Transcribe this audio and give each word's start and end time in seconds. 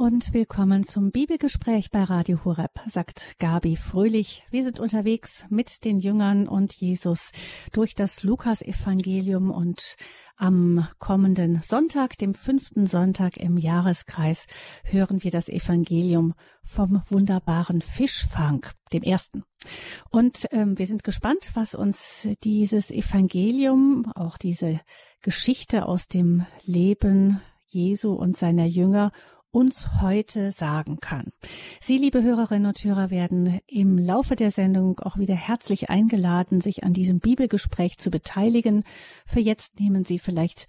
und 0.00 0.32
willkommen 0.32 0.82
zum 0.82 1.10
Bibelgespräch 1.10 1.90
bei 1.90 2.04
Radio 2.04 2.42
Horeb, 2.42 2.70
sagt 2.86 3.38
Gabi 3.38 3.76
Fröhlich. 3.76 4.42
Wir 4.50 4.62
sind 4.62 4.80
unterwegs 4.80 5.44
mit 5.50 5.84
den 5.84 5.98
Jüngern 5.98 6.48
und 6.48 6.72
Jesus 6.72 7.32
durch 7.72 7.94
das 7.94 8.22
Lukasevangelium 8.22 9.50
und 9.50 9.96
am 10.38 10.88
kommenden 10.98 11.60
Sonntag, 11.60 12.16
dem 12.16 12.32
fünften 12.32 12.86
Sonntag 12.86 13.36
im 13.36 13.58
Jahreskreis, 13.58 14.46
hören 14.84 15.22
wir 15.22 15.30
das 15.30 15.50
Evangelium 15.50 16.32
vom 16.62 17.02
wunderbaren 17.10 17.82
Fischfang, 17.82 18.64
dem 18.94 19.02
ersten. 19.02 19.44
Und 20.10 20.46
ähm, 20.50 20.78
wir 20.78 20.86
sind 20.86 21.04
gespannt, 21.04 21.50
was 21.52 21.74
uns 21.74 22.26
dieses 22.42 22.90
Evangelium, 22.90 24.10
auch 24.14 24.38
diese 24.38 24.80
Geschichte 25.20 25.84
aus 25.84 26.08
dem 26.08 26.46
Leben 26.64 27.42
Jesu 27.66 28.14
und 28.14 28.38
seiner 28.38 28.64
Jünger 28.64 29.12
uns 29.52 30.00
heute 30.00 30.50
sagen 30.50 30.98
kann. 31.00 31.30
Sie, 31.80 31.98
liebe 31.98 32.22
Hörerinnen 32.22 32.66
und 32.66 32.82
Hörer, 32.82 33.10
werden 33.10 33.60
im 33.66 33.98
Laufe 33.98 34.36
der 34.36 34.50
Sendung 34.50 35.00
auch 35.00 35.18
wieder 35.18 35.34
herzlich 35.34 35.90
eingeladen, 35.90 36.60
sich 36.60 36.84
an 36.84 36.92
diesem 36.92 37.18
Bibelgespräch 37.18 37.98
zu 37.98 38.10
beteiligen. 38.10 38.84
Für 39.26 39.40
jetzt 39.40 39.80
nehmen 39.80 40.04
Sie 40.04 40.18
vielleicht 40.18 40.66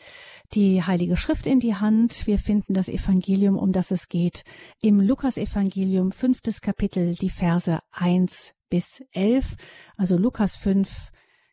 die 0.53 0.83
Heilige 0.83 1.15
Schrift 1.15 1.45
in 1.45 1.59
die 1.59 1.75
Hand. 1.75 2.25
Wir 2.25 2.39
finden 2.39 2.73
das 2.73 2.89
Evangelium, 2.89 3.57
um 3.57 3.71
das 3.71 3.91
es 3.91 4.09
geht, 4.09 4.43
im 4.81 4.99
Lukas-Evangelium, 4.99 6.11
fünftes 6.11 6.61
Kapitel, 6.61 7.15
die 7.15 7.29
Verse 7.29 7.79
eins 7.91 8.53
bis 8.69 9.03
elf. 9.11 9.55
Also 9.97 10.17
Lukas 10.17 10.55
fünf, 10.55 11.11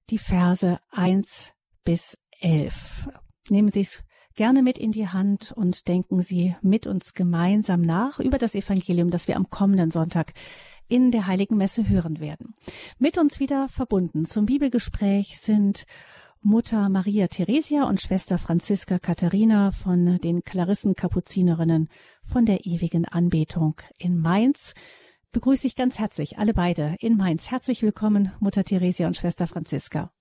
die 0.08 0.18
Verse 0.18 0.78
eins 0.90 1.52
bis 1.84 2.16
elf. 2.40 3.08
Nehmen 3.50 3.68
Sie 3.68 3.80
es 3.80 4.04
gerne 4.38 4.62
mit 4.62 4.78
in 4.78 4.92
die 4.92 5.08
Hand 5.08 5.50
und 5.50 5.88
denken 5.88 6.22
Sie 6.22 6.54
mit 6.62 6.86
uns 6.86 7.14
gemeinsam 7.14 7.80
nach 7.80 8.20
über 8.20 8.38
das 8.38 8.54
Evangelium, 8.54 9.10
das 9.10 9.26
wir 9.26 9.34
am 9.34 9.50
kommenden 9.50 9.90
Sonntag 9.90 10.32
in 10.86 11.10
der 11.10 11.26
Heiligen 11.26 11.56
Messe 11.56 11.88
hören 11.88 12.20
werden. 12.20 12.54
Mit 13.00 13.18
uns 13.18 13.40
wieder 13.40 13.68
verbunden 13.68 14.24
zum 14.24 14.46
Bibelgespräch 14.46 15.40
sind 15.40 15.86
Mutter 16.40 16.88
Maria 16.88 17.26
Theresia 17.26 17.82
und 17.82 18.00
Schwester 18.00 18.38
Franziska 18.38 19.00
Katharina 19.00 19.72
von 19.72 20.18
den 20.18 20.44
Klarissen 20.44 20.94
Kapuzinerinnen 20.94 21.88
von 22.22 22.44
der 22.44 22.64
ewigen 22.64 23.06
Anbetung 23.06 23.74
in 23.98 24.20
Mainz. 24.20 24.74
Begrüße 25.32 25.66
ich 25.66 25.74
ganz 25.74 25.98
herzlich 25.98 26.38
alle 26.38 26.54
beide 26.54 26.94
in 27.00 27.16
Mainz. 27.16 27.50
Herzlich 27.50 27.82
willkommen, 27.82 28.30
Mutter 28.38 28.62
Theresia 28.62 29.08
und 29.08 29.16
Schwester 29.16 29.48
Franziska. 29.48 30.12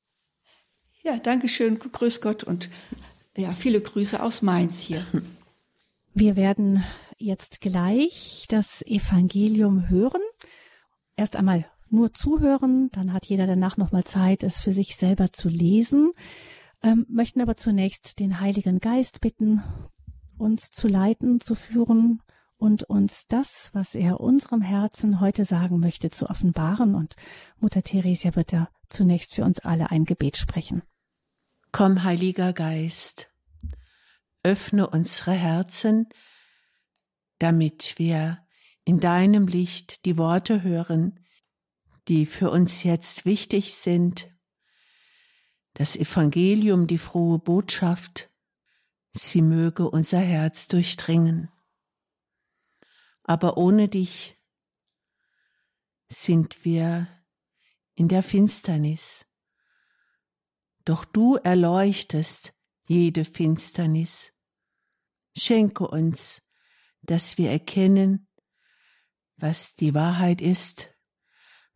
Ja, 1.04 1.18
danke 1.18 1.48
schön. 1.48 1.78
Grüß 1.78 2.20
Gott 2.20 2.44
und 2.44 2.70
ja, 3.38 3.52
viele 3.52 3.80
Grüße 3.80 4.22
aus 4.22 4.42
Mainz 4.42 4.80
hier. 4.80 5.06
Wir 6.14 6.36
werden 6.36 6.84
jetzt 7.18 7.62
gleich 7.62 8.48
das 8.50 8.82
Evangelium 8.86 9.88
hören. 9.88 10.22
Erst 11.16 11.36
einmal 11.36 11.66
nur 11.90 12.12
zuhören, 12.12 12.90
dann 12.92 13.14
hat 13.14 13.28
jeder 13.28 13.46
danach 13.46 13.78
nochmal 13.78 14.04
Zeit, 14.04 14.44
es 14.44 14.60
für 14.60 14.72
sich 14.72 14.96
selber 14.96 15.32
zu 15.32 15.48
lesen, 15.48 16.12
ähm, 16.84 17.06
möchten 17.08 17.40
aber 17.40 17.56
zunächst 17.56 18.20
den 18.20 18.40
Heiligen 18.40 18.80
Geist 18.80 19.22
bitten, 19.22 19.64
uns 20.38 20.72
zu 20.72 20.88
leiten, 20.88 21.40
zu 21.40 21.56
führen 21.56 22.22
und 22.58 22.84
uns 22.84 23.28
das, 23.28 23.70
was 23.74 23.96
er 23.96 24.20
unserem 24.20 24.62
Herzen 24.62 25.20
heute 25.20 25.46
sagen 25.46 25.80
möchte, 25.80 26.10
zu 26.10 26.30
offenbaren. 26.30 26.96
Und 26.96 27.16
Mutter 27.60 27.84
Theresia 27.84 28.36
wird 28.36 28.54
da 28.54 28.70
zunächst 28.90 29.36
für 29.36 29.44
uns 29.44 29.60
alle 29.60 29.92
ein 29.92 30.06
Gebet 30.06 30.38
sprechen. 30.38 30.82
Komm, 31.78 32.03
Heiliger 32.03 32.53
Geist, 32.53 33.31
öffne 34.42 34.89
unsere 34.89 35.33
Herzen, 35.33 36.09
damit 37.38 38.00
wir 38.00 38.44
in 38.83 39.00
deinem 39.00 39.45
Licht 39.45 40.03
die 40.05 40.17
Worte 40.17 40.64
hören, 40.64 41.23
die 42.08 42.25
für 42.25 42.50
uns 42.50 42.81
jetzt 42.81 43.25
wichtig 43.25 43.75
sind. 43.75 44.36
Das 45.76 45.95
Evangelium, 45.95 46.87
die 46.87 46.98
frohe 46.98 47.37
Botschaft, 47.37 48.32
sie 49.11 49.43
möge 49.43 49.87
unser 49.87 50.21
Herz 50.21 50.67
durchdringen. 50.67 51.52
Aber 53.21 53.55
ohne 53.55 53.87
dich 53.87 54.36
sind 56.10 56.66
wir 56.66 57.08
in 57.93 58.08
der 58.08 58.23
Finsternis 58.23 59.27
doch 60.87 61.03
du 61.03 61.36
erleuchtest 61.36 62.53
jede 62.87 63.25
Finsternis. 63.25 64.33
Schenke 65.36 65.87
uns, 65.87 66.42
dass 67.02 67.37
wir 67.37 67.52
erkennen, 67.52 68.27
was 69.36 69.75
die 69.75 69.93
Wahrheit 69.93 70.42
ist, 70.42 70.89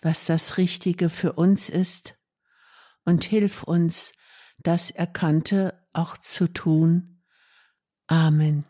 was 0.01 0.25
das 0.25 0.57
Richtige 0.57 1.09
für 1.09 1.33
uns 1.33 1.69
ist, 1.69 2.17
und 3.03 3.23
hilf 3.23 3.63
uns, 3.63 4.13
das 4.59 4.91
Erkannte 4.91 5.87
auch 5.91 6.17
zu 6.17 6.47
tun. 6.47 7.23
Amen. 8.07 8.65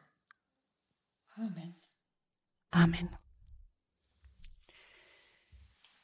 Amen. 1.36 1.76
Amen. 2.72 3.21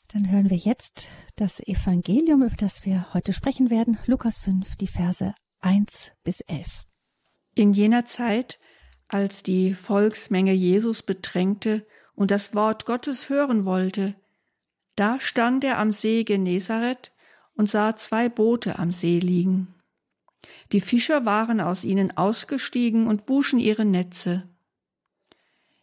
Dann 0.10 0.32
hören 0.32 0.50
wir 0.50 0.58
jetzt 0.58 1.10
das 1.36 1.60
Evangelium, 1.60 2.42
über 2.42 2.56
das 2.56 2.86
wir 2.86 3.14
heute 3.14 3.34
sprechen 3.34 3.70
werden, 3.70 3.98
Lukas 4.06 4.38
5, 4.38 4.78
die 4.78 4.88
Verse 4.88 5.36
1 5.60 6.14
bis 6.24 6.40
11. 6.42 6.88
In 7.56 7.74
jener 7.74 8.06
Zeit, 8.06 8.58
als 9.10 9.44
die 9.44 9.74
Volksmenge 9.74 10.54
Jesus 10.54 11.04
bedrängte 11.04 11.86
und 12.16 12.32
das 12.32 12.54
Wort 12.54 12.86
Gottes 12.86 13.28
hören 13.28 13.66
wollte, 13.66 14.16
da 14.96 15.20
stand 15.20 15.66
er 15.66 15.78
am 15.78 15.92
See 15.92 16.24
Genezareth 16.24 17.12
und 17.56 17.70
sah 17.70 17.98
zwei 17.98 18.30
Boote 18.30 18.80
am 18.80 18.94
See 18.94 19.20
liegen. 19.20 19.76
Die 20.72 20.82
Fischer 20.82 21.26
waren 21.26 21.60
aus 21.60 21.84
ihnen 21.84 22.16
ausgestiegen 22.16 23.08
und 23.08 23.28
wuschen 23.28 23.60
ihre 23.60 23.84
Netze. 23.84 24.48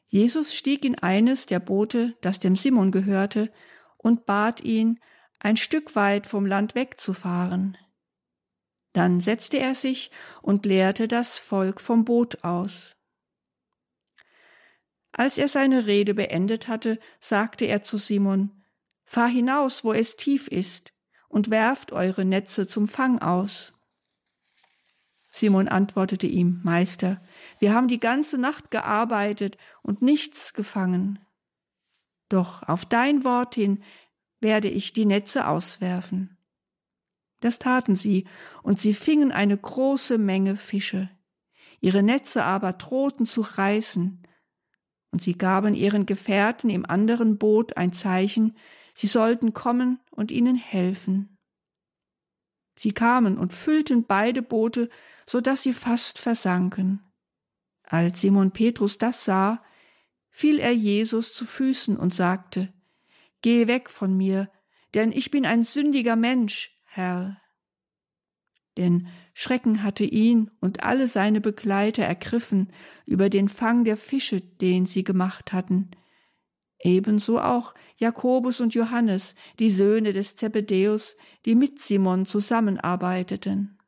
Jesus 0.09 0.55
stieg 0.55 0.85
in 0.85 0.99
eines 0.99 1.45
der 1.45 1.61
Boote, 1.61 2.17
das 2.23 2.39
dem 2.39 2.57
Simon 2.57 2.91
gehörte, 2.91 3.53
und 4.05 4.27
bat 4.27 4.61
ihn, 4.61 5.01
ein 5.41 5.57
Stück 5.57 5.97
weit 5.97 6.27
vom 6.27 6.47
Land 6.47 6.75
wegzufahren. 6.75 7.77
Dann 8.93 9.21
setzte 9.21 9.59
er 9.59 9.75
sich 9.75 10.11
und 10.43 10.67
lehrte 10.67 11.09
das 11.09 11.39
Volk 11.39 11.81
vom 11.81 12.05
Boot 12.05 12.45
aus. 12.45 12.97
Als 15.11 15.39
er 15.39 15.49
seine 15.49 15.87
Rede 15.87 16.15
beendet 16.15 16.69
hatte, 16.69 17.01
sagte 17.19 17.65
er 17.65 17.83
zu 17.83 17.97
Simon, 17.97 18.63
Fahr 19.05 19.29
hinaus, 19.29 19.85
wo 19.85 19.93
es 19.93 20.17
tief 20.17 20.49
ist, 20.49 20.93
und 21.29 21.51
werft 21.51 21.93
eure 21.93 22.25
Netze 22.25 22.67
zum 22.67 22.87
Fang 22.87 23.21
aus. 23.21 23.73
Simon 25.31 25.67
antwortete 25.67 26.27
ihm, 26.27 26.61
Meister, 26.63 27.21
wir 27.59 27.75
haben 27.75 27.89
die 27.89 27.99
ganze 27.99 28.39
Nacht 28.39 28.71
gearbeitet 28.71 29.57
und 29.83 30.03
nichts 30.03 30.53
gefangen. 30.53 31.24
Doch 32.35 32.65
auf 32.65 32.85
dein 32.85 33.23
Wort 33.23 33.55
hin 33.55 33.81
werde 34.41 34.69
ich 34.69 34.93
die 34.93 35.05
Netze 35.05 35.47
auswerfen. 35.47 36.37
Das 37.39 37.61
taten 37.61 37.95
sie, 37.95 38.27
und 38.65 38.81
sie 38.81 38.93
fingen 38.93 39.31
eine 39.31 39.57
große 39.57 40.19
Menge 40.19 40.57
Fische. 40.57 41.09
Ihre 41.79 42.03
Netze 42.03 42.43
aber 42.43 42.73
drohten 42.73 43.25
zu 43.25 43.43
reißen, 43.43 44.21
und 45.13 45.23
sie 45.23 45.39
gaben 45.39 45.75
ihren 45.75 46.07
Gefährten 46.07 46.71
im 46.71 46.85
anderen 46.85 47.39
Boot 47.39 47.77
ein 47.77 47.93
Zeichen, 47.93 48.57
sie 48.95 49.07
sollten 49.07 49.53
kommen 49.53 50.01
und 50.11 50.33
ihnen 50.33 50.57
helfen. 50.57 51.39
Sie 52.75 52.91
kamen 52.91 53.39
und 53.39 53.53
füllten 53.53 54.07
beide 54.07 54.43
Boote, 54.43 54.89
so 55.25 55.41
dass 55.41 55.63
sie 55.63 55.73
fast 55.73 56.19
versanken. 56.19 57.01
Als 57.85 58.23
Simon 58.23 58.51
Petrus 58.51 58.99
das 58.99 59.25
sah, 59.25 59.63
fiel 60.35 60.59
er 60.59 60.73
Jesus 60.73 61.33
zu 61.33 61.47
Füßen 61.47 61.97
und 61.97 62.13
sagte, 62.13 62.73
Geh 63.41 63.69
weg 63.69 63.89
von 63.89 64.17
mir, 64.17 64.51
denn 64.93 65.13
ich 65.13 65.31
bin 65.31 65.47
ein 65.47 65.63
sündiger 65.63 66.17
Mensch, 66.17 66.77
Herr. 66.83 67.41
Denn 68.77 69.07
Schrecken 69.33 69.85
hatte 69.85 70.03
ihn 70.03 70.51
und 70.61 70.83
alle 70.83 71.07
seine 71.07 71.41
Begleiter 71.41 72.03
ergriffen 72.03 72.73
über 73.07 73.31
den 73.31 73.49
Fang 73.49 73.85
der 73.85 73.97
Fische, 73.97 74.41
den 74.41 74.87
sie 74.87 75.05
gemacht 75.05 75.53
hatten. 75.53 75.93
Ebenso 76.81 77.39
auch 77.39 77.73
Jakobus 77.97 78.61
und 78.61 78.75
Johannes, 78.75 79.37
die 79.61 79.71
Söhne 79.71 80.13
des 80.13 80.35
Zebedäus, 80.35 81.17
die 81.45 81.55
mit 81.55 81.81
Simon 81.81 82.27
zusammenarbeiteten. 82.27 83.79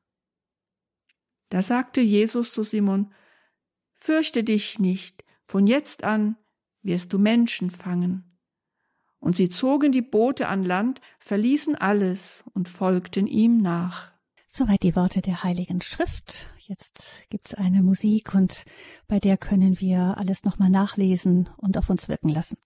Da 1.49 1.61
sagte 1.61 2.03
Jesus 2.03 2.53
zu 2.53 2.63
Simon, 2.63 3.13
Fürchte 3.95 4.45
dich 4.45 4.79
nicht, 4.79 5.26
von 5.47 5.67
jetzt 5.67 6.05
an 6.05 6.37
wirst 6.83 7.13
du 7.13 7.19
Menschen 7.19 7.71
fangen. 7.71 8.39
Und 9.19 9.35
sie 9.37 9.49
zogen 9.49 9.93
die 9.93 10.03
Boote 10.03 10.49
an 10.49 10.63
Land, 10.63 11.01
verließen 11.19 11.75
alles 11.75 12.45
und 12.55 12.69
folgten 12.69 13.27
ihm 13.27 13.61
nach. 13.61 14.13
Soweit 14.47 14.83
die 14.83 14.95
Worte 14.95 15.21
der 15.21 15.43
Heiligen 15.43 15.81
Schrift. 15.81 16.51
Jetzt 16.59 17.21
gibt's 17.31 17.55
eine 17.55 17.83
Musik 17.83 18.35
und 18.35 18.65
bei 19.07 19.19
der 19.19 19.37
können 19.37 19.81
wir 19.81 20.17
alles 20.19 20.45
nochmal 20.45 20.71
nachlesen 20.71 21.49
und 21.57 21.77
auf 21.79 21.91
uns 21.91 22.09
wirken 22.09 22.29
lassen. 22.29 22.57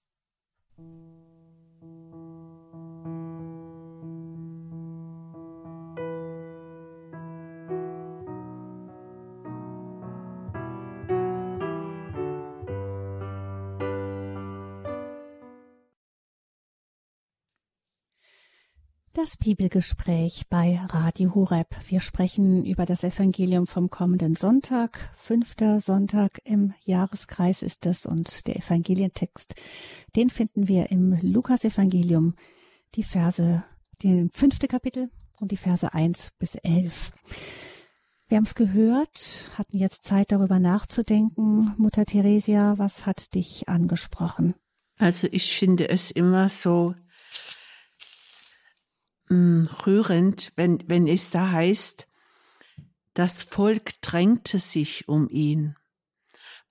Das 19.22 19.37
Bibelgespräch 19.37 20.44
bei 20.49 20.81
Radio 20.82 21.34
Horeb. 21.34 21.76
Wir 21.88 22.00
sprechen 22.00 22.64
über 22.64 22.87
das 22.87 23.05
Evangelium 23.05 23.67
vom 23.67 23.90
kommenden 23.90 24.34
Sonntag. 24.34 25.12
Fünfter 25.14 25.78
Sonntag 25.78 26.40
im 26.44 26.72
Jahreskreis 26.87 27.61
ist 27.61 27.84
es 27.84 28.06
und 28.06 28.46
der 28.46 28.56
Evangelientext, 28.56 29.56
den 30.17 30.31
finden 30.31 30.69
wir 30.69 30.90
im 30.90 31.19
Lukas-Evangelium, 31.20 32.34
die 32.94 33.02
Verse, 33.02 33.62
den 34.02 34.31
fünfte 34.31 34.69
Kapitel 34.69 35.11
und 35.38 35.52
die 35.52 35.58
Verse 35.58 35.93
eins 35.93 36.31
bis 36.38 36.55
elf. 36.55 37.12
Wir 38.28 38.38
haben 38.38 38.44
es 38.44 38.55
gehört, 38.55 39.50
hatten 39.58 39.76
jetzt 39.76 40.05
Zeit 40.05 40.32
darüber 40.32 40.58
nachzudenken. 40.58 41.75
Mutter 41.76 42.06
Theresia, 42.06 42.78
was 42.78 43.05
hat 43.05 43.34
dich 43.34 43.69
angesprochen? 43.69 44.55
Also 44.96 45.28
ich 45.31 45.55
finde 45.55 45.90
es 45.90 46.11
immer 46.11 46.49
so 46.49 46.94
rührend, 49.31 50.53
wenn, 50.56 50.82
wenn 50.88 51.06
es 51.06 51.31
da 51.31 51.50
heißt, 51.50 52.06
das 53.15 53.43
Volk 53.43 54.00
drängte 54.03 54.59
sich 54.59 55.09
um 55.09 55.29
ihn. 55.29 55.77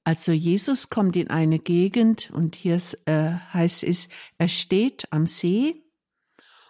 Also 0.04 0.32
Jesus 0.32 0.90
kommt 0.90 1.16
in 1.16 1.30
eine 1.30 1.60
Gegend 1.60 2.32
und 2.32 2.56
hier 2.56 2.82
äh, 3.06 3.32
heißt 3.54 3.84
es, 3.84 4.10
er 4.38 4.48
steht 4.48 5.12
am 5.12 5.28
See 5.28 5.84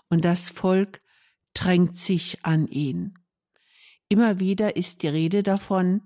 und 0.09 0.25
das 0.25 0.49
Volk 0.49 1.01
drängt 1.53 1.97
sich 1.97 2.43
an 2.43 2.67
ihn. 2.67 3.13
Immer 4.09 4.39
wieder 4.39 4.75
ist 4.75 5.03
die 5.03 5.07
Rede 5.07 5.43
davon, 5.43 6.01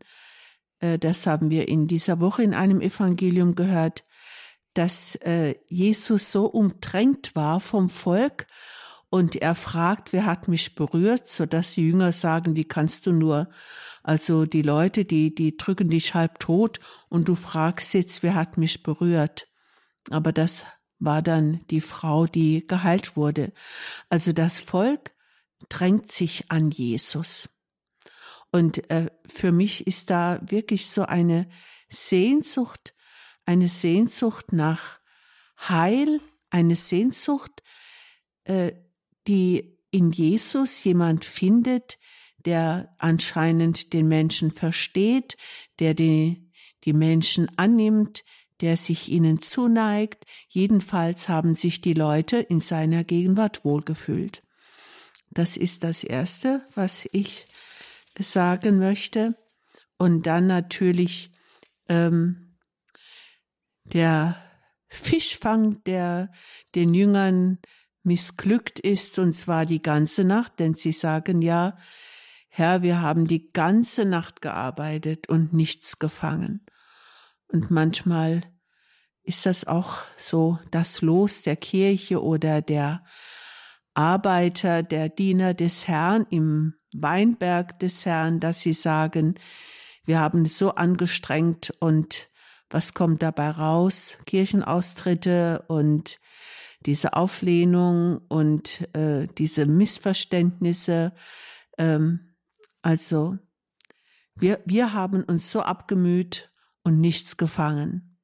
äh, 0.80 1.00
das 1.00 1.26
haben 1.26 1.50
wir 1.50 1.68
in 1.68 1.88
dieser 1.88 2.20
Woche 2.20 2.44
in 2.44 2.54
einem 2.54 2.82
Evangelium 2.82 3.56
gehört, 3.56 4.06
dass 4.74 5.16
äh, 5.16 5.56
Jesus 5.70 6.32
so 6.32 6.46
umdrängt 6.46 7.36
war 7.36 7.60
vom 7.60 7.90
Volk 7.90 8.48
und 9.14 9.36
er 9.36 9.54
fragt, 9.54 10.12
wer 10.12 10.26
hat 10.26 10.48
mich 10.48 10.74
berührt, 10.74 11.28
so 11.28 11.46
dass 11.46 11.76
die 11.76 11.88
Jünger 11.88 12.12
sagen, 12.12 12.56
wie 12.56 12.64
kannst 12.64 13.06
du 13.06 13.12
nur? 13.12 13.48
Also 14.02 14.48
die 14.48 14.64
Leute, 14.64 15.06
die, 15.06 15.36
die 15.36 15.56
drücken 15.56 15.88
dich 15.88 16.16
halb 16.16 16.40
tot 16.40 16.80
und 17.10 17.28
du 17.28 17.36
fragst 17.36 17.94
jetzt, 17.94 18.24
wer 18.24 18.34
hat 18.34 18.58
mich 18.58 18.82
berührt? 18.82 19.50
Aber 20.10 20.32
das 20.32 20.66
war 20.98 21.22
dann 21.22 21.64
die 21.70 21.80
Frau, 21.80 22.26
die 22.26 22.66
geheilt 22.66 23.16
wurde. 23.16 23.54
Also 24.10 24.32
das 24.32 24.60
Volk 24.60 25.12
drängt 25.70 26.12
sich 26.12 26.50
an 26.50 26.72
Jesus. 26.72 27.50
Und 28.52 28.90
äh, 28.90 29.12
für 29.28 29.52
mich 29.52 29.86
ist 29.86 30.10
da 30.10 30.40
wirklich 30.42 30.90
so 30.90 31.04
eine 31.04 31.48
Sehnsucht, 31.88 32.96
eine 33.46 33.68
Sehnsucht 33.68 34.54
nach 34.54 34.98
Heil, 35.60 36.20
eine 36.50 36.76
Sehnsucht, 36.76 37.62
äh, 38.46 38.72
die 39.28 39.78
in 39.92 40.12
Jesus 40.12 40.84
jemand 40.84 41.26
findet, 41.26 42.00
der 42.46 42.94
anscheinend 42.98 43.94
den 43.94 44.08
Menschen 44.08 44.52
versteht, 44.52 45.38
der 45.80 45.94
die, 45.94 46.50
die 46.84 46.94
Menschen 46.94 47.50
annimmt, 47.58 48.24
der 48.62 48.78
sich 48.78 49.10
ihnen 49.10 49.42
zuneigt. 49.42 50.26
Jedenfalls 50.48 51.30
haben 51.30 51.56
sich 51.56 51.82
die 51.82 51.94
Leute 51.94 52.38
in 52.38 52.60
seiner 52.60 53.04
Gegenwart 53.04 53.64
wohlgefühlt. 53.64 54.44
Das 55.32 55.58
ist 55.58 55.84
das 55.84 56.04
Erste, 56.04 56.66
was 56.76 57.08
ich 57.12 57.46
sagen 58.20 58.78
möchte. 58.78 59.36
Und 59.98 60.28
dann 60.28 60.48
natürlich 60.48 61.32
ähm, 61.88 62.58
der 63.86 64.38
Fischfang, 64.90 65.84
der 65.86 66.32
den 66.76 66.94
Jüngern 66.94 67.60
missglückt 68.04 68.80
ist, 68.80 69.18
und 69.20 69.34
zwar 69.34 69.66
die 69.66 69.82
ganze 69.82 70.24
Nacht, 70.24 70.60
denn 70.60 70.76
sie 70.76 70.92
sagen 70.92 71.42
ja, 71.42 71.78
Herr, 72.50 72.84
wir 72.84 73.02
haben 73.02 73.28
die 73.28 73.52
ganze 73.52 74.06
Nacht 74.06 74.42
gearbeitet 74.42 75.28
und 75.28 75.54
nichts 75.54 75.98
gefangen. 75.98 76.66
Und 77.48 77.72
manchmal 77.72 78.42
ist 79.24 79.46
das 79.46 79.66
auch 79.66 80.00
so 80.18 80.60
das 80.70 81.02
Los 81.02 81.42
der 81.42 81.56
Kirche 81.56 82.22
oder 82.22 82.62
der 82.62 83.04
Arbeiter, 83.94 84.84
der 84.84 85.10
Diener 85.10 85.54
des 85.54 85.88
Herrn 85.88 86.28
im 86.30 86.76
Weinberg 86.94 87.80
des 87.80 88.06
Herrn, 88.06 88.40
dass 88.40 88.60
sie 88.60 88.74
sagen, 88.74 89.36
wir 90.06 90.20
haben 90.20 90.46
so 90.46 90.76
angestrengt 90.76 91.74
und 91.80 92.30
was 92.70 92.94
kommt 92.94 93.22
dabei 93.22 93.52
raus? 93.52 94.18
Kirchenaustritte 94.26 95.64
und 95.68 96.20
diese 96.86 97.14
Auflehnung 97.14 98.20
und 98.28 98.88
äh, 98.96 99.28
diese 99.38 99.66
Missverständnisse. 99.66 101.14
Ähm, 101.78 102.36
also 102.82 103.38
wir, 104.36 104.62
wir 104.66 104.94
haben 104.94 105.24
uns 105.24 105.52
so 105.52 105.62
abgemüht 105.62 106.52
und 106.84 107.00
nichts 107.00 107.38
gefangen. 107.38 108.20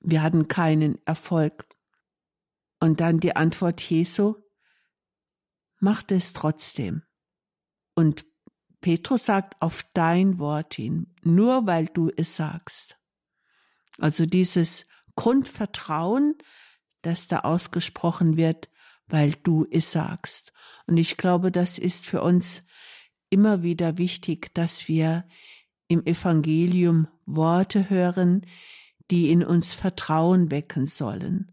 Wir 0.00 0.22
hatten 0.22 0.48
keinen 0.48 0.98
Erfolg. 1.06 1.66
Und 2.78 3.00
dann 3.00 3.20
die 3.20 3.34
Antwort 3.34 3.80
Jesu, 3.80 4.36
macht 5.80 6.12
es 6.12 6.32
trotzdem. 6.32 7.02
Und 7.94 8.26
Petrus 8.80 9.24
sagt 9.24 9.60
auf 9.60 9.84
dein 9.94 10.38
Wort 10.38 10.74
hin, 10.74 11.14
nur 11.22 11.66
weil 11.66 11.86
du 11.86 12.10
es 12.16 12.36
sagst. 12.36 12.98
Also 13.98 14.26
dieses 14.26 14.86
Grundvertrauen, 15.16 16.36
das 17.06 17.28
da 17.28 17.40
ausgesprochen 17.40 18.36
wird, 18.36 18.68
weil 19.06 19.32
du 19.42 19.66
es 19.70 19.92
sagst. 19.92 20.52
Und 20.86 20.96
ich 20.96 21.16
glaube, 21.16 21.52
das 21.52 21.78
ist 21.78 22.04
für 22.04 22.20
uns 22.20 22.64
immer 23.30 23.62
wieder 23.62 23.96
wichtig, 23.96 24.52
dass 24.54 24.88
wir 24.88 25.26
im 25.88 26.04
Evangelium 26.04 27.06
Worte 27.24 27.88
hören, 27.88 28.44
die 29.10 29.30
in 29.30 29.44
uns 29.44 29.72
Vertrauen 29.72 30.50
wecken 30.50 30.86
sollen. 30.86 31.52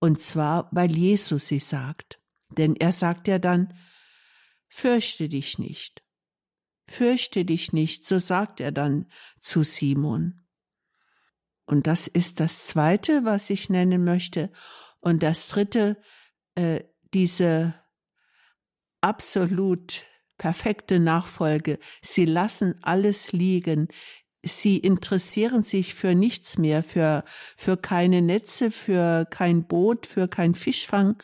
Und 0.00 0.20
zwar, 0.20 0.68
weil 0.70 0.94
Jesus 0.94 1.48
sie 1.48 1.60
sagt. 1.60 2.20
Denn 2.50 2.76
er 2.76 2.92
sagt 2.92 3.26
ja 3.26 3.38
dann, 3.38 3.72
fürchte 4.68 5.30
dich 5.30 5.58
nicht. 5.58 6.04
Fürchte 6.86 7.46
dich 7.46 7.72
nicht, 7.72 8.06
so 8.06 8.18
sagt 8.18 8.60
er 8.60 8.70
dann 8.70 9.06
zu 9.40 9.62
Simon. 9.62 10.43
Und 11.66 11.86
das 11.86 12.06
ist 12.08 12.40
das 12.40 12.66
Zweite, 12.66 13.24
was 13.24 13.50
ich 13.50 13.70
nennen 13.70 14.04
möchte. 14.04 14.50
Und 15.00 15.22
das 15.22 15.48
Dritte, 15.48 15.96
äh, 16.54 16.84
diese 17.12 17.74
absolut 19.00 20.04
perfekte 20.38 20.98
Nachfolge. 20.98 21.78
Sie 22.02 22.24
lassen 22.24 22.76
alles 22.82 23.32
liegen. 23.32 23.88
Sie 24.42 24.78
interessieren 24.78 25.62
sich 25.62 25.94
für 25.94 26.14
nichts 26.14 26.58
mehr, 26.58 26.82
für, 26.82 27.24
für 27.56 27.76
keine 27.76 28.20
Netze, 28.20 28.70
für 28.70 29.24
kein 29.26 29.66
Boot, 29.66 30.06
für 30.06 30.28
kein 30.28 30.54
Fischfang. 30.54 31.22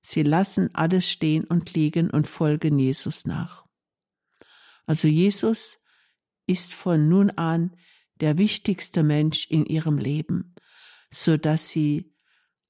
Sie 0.00 0.22
lassen 0.22 0.74
alles 0.74 1.10
stehen 1.10 1.44
und 1.44 1.74
liegen 1.74 2.08
und 2.10 2.26
folgen 2.26 2.78
Jesus 2.78 3.26
nach. 3.26 3.66
Also 4.86 5.06
Jesus 5.06 5.78
ist 6.46 6.72
von 6.72 7.08
nun 7.10 7.30
an 7.30 7.76
der 8.20 8.38
wichtigste 8.38 9.02
Mensch 9.02 9.46
in 9.50 9.64
ihrem 9.66 9.98
Leben, 9.98 10.54
so 11.10 11.36
dass 11.36 11.68
sie 11.68 12.14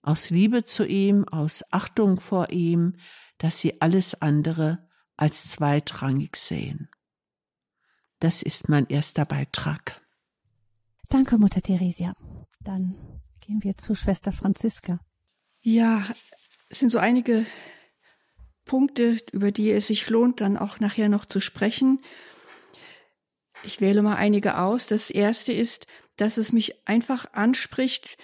aus 0.02 0.30
Liebe 0.30 0.64
zu 0.64 0.86
ihm, 0.86 1.26
aus 1.28 1.64
Achtung 1.70 2.20
vor 2.20 2.50
ihm, 2.50 2.96
dass 3.38 3.58
sie 3.58 3.80
alles 3.80 4.20
andere 4.20 4.88
als 5.16 5.50
zweitrangig 5.50 6.36
sehen. 6.36 6.88
Das 8.20 8.42
ist 8.42 8.68
mein 8.68 8.86
erster 8.86 9.24
Beitrag. 9.24 10.00
Danke, 11.08 11.38
Mutter 11.38 11.60
Theresia. 11.60 12.14
Dann 12.60 12.94
gehen 13.40 13.62
wir 13.62 13.76
zu 13.76 13.94
Schwester 13.94 14.32
Franziska. 14.32 15.00
Ja, 15.60 16.04
es 16.68 16.80
sind 16.80 16.90
so 16.90 16.98
einige 16.98 17.46
Punkte, 18.64 19.16
über 19.32 19.50
die 19.50 19.70
es 19.70 19.86
sich 19.86 20.08
lohnt, 20.10 20.40
dann 20.40 20.56
auch 20.56 20.80
nachher 20.80 21.08
noch 21.08 21.24
zu 21.24 21.40
sprechen. 21.40 22.00
Ich 23.62 23.80
wähle 23.80 24.02
mal 24.02 24.16
einige 24.16 24.58
aus. 24.58 24.86
Das 24.86 25.10
erste 25.10 25.52
ist, 25.52 25.86
dass 26.16 26.36
es 26.36 26.52
mich 26.52 26.86
einfach 26.86 27.32
anspricht, 27.32 28.18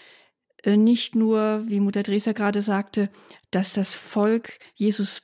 äh, 0.63 0.77
nicht 0.77 1.15
nur, 1.15 1.69
wie 1.69 1.81
Mutter 1.81 2.03
Dreser 2.03 2.35
gerade 2.35 2.63
sagte, 2.63 3.11
dass 3.51 3.73
das 3.73 3.95
Volk 3.95 4.59
Jesus 4.75 5.23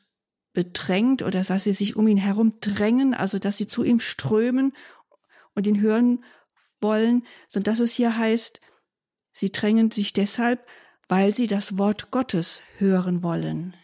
bedrängt 0.52 1.22
oder 1.22 1.42
dass 1.42 1.64
sie 1.64 1.72
sich 1.72 1.96
um 1.96 2.06
ihn 2.08 2.18
herum 2.18 2.58
drängen, 2.60 3.14
also 3.14 3.38
dass 3.38 3.56
sie 3.56 3.66
zu 3.66 3.84
ihm 3.84 4.00
strömen 4.00 4.72
und 5.54 5.66
ihn 5.66 5.80
hören 5.80 6.24
wollen, 6.80 7.24
sondern 7.48 7.72
dass 7.72 7.80
es 7.80 7.92
hier 7.92 8.16
heißt, 8.16 8.60
sie 9.32 9.52
drängen 9.52 9.90
sich 9.90 10.12
deshalb, 10.12 10.66
weil 11.08 11.34
sie 11.34 11.46
das 11.46 11.78
Wort 11.78 12.10
Gottes 12.10 12.62
hören 12.78 13.22
wollen. 13.22 13.76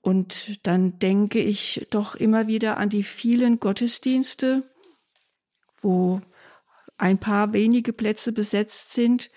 Und 0.00 0.66
dann 0.66 0.98
denke 0.98 1.40
ich 1.40 1.86
doch 1.90 2.14
immer 2.14 2.46
wieder 2.46 2.78
an 2.78 2.88
die 2.88 3.02
vielen 3.02 3.60
Gottesdienste, 3.60 4.68
wo 5.80 6.20
ein 6.96 7.18
paar 7.18 7.52
wenige 7.52 7.92
Plätze 7.92 8.32
besetzt 8.32 8.92
sind 8.92 9.30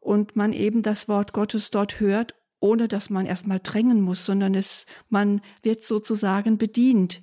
und 0.00 0.36
man 0.36 0.52
eben 0.52 0.82
das 0.82 1.08
Wort 1.08 1.32
Gottes 1.32 1.70
dort 1.70 2.00
hört, 2.00 2.34
ohne 2.60 2.88
dass 2.88 3.10
man 3.10 3.26
erstmal 3.26 3.60
drängen 3.60 4.00
muss, 4.00 4.26
sondern 4.26 4.54
es, 4.54 4.86
man 5.08 5.40
wird 5.62 5.82
sozusagen 5.82 6.58
bedient. 6.58 7.22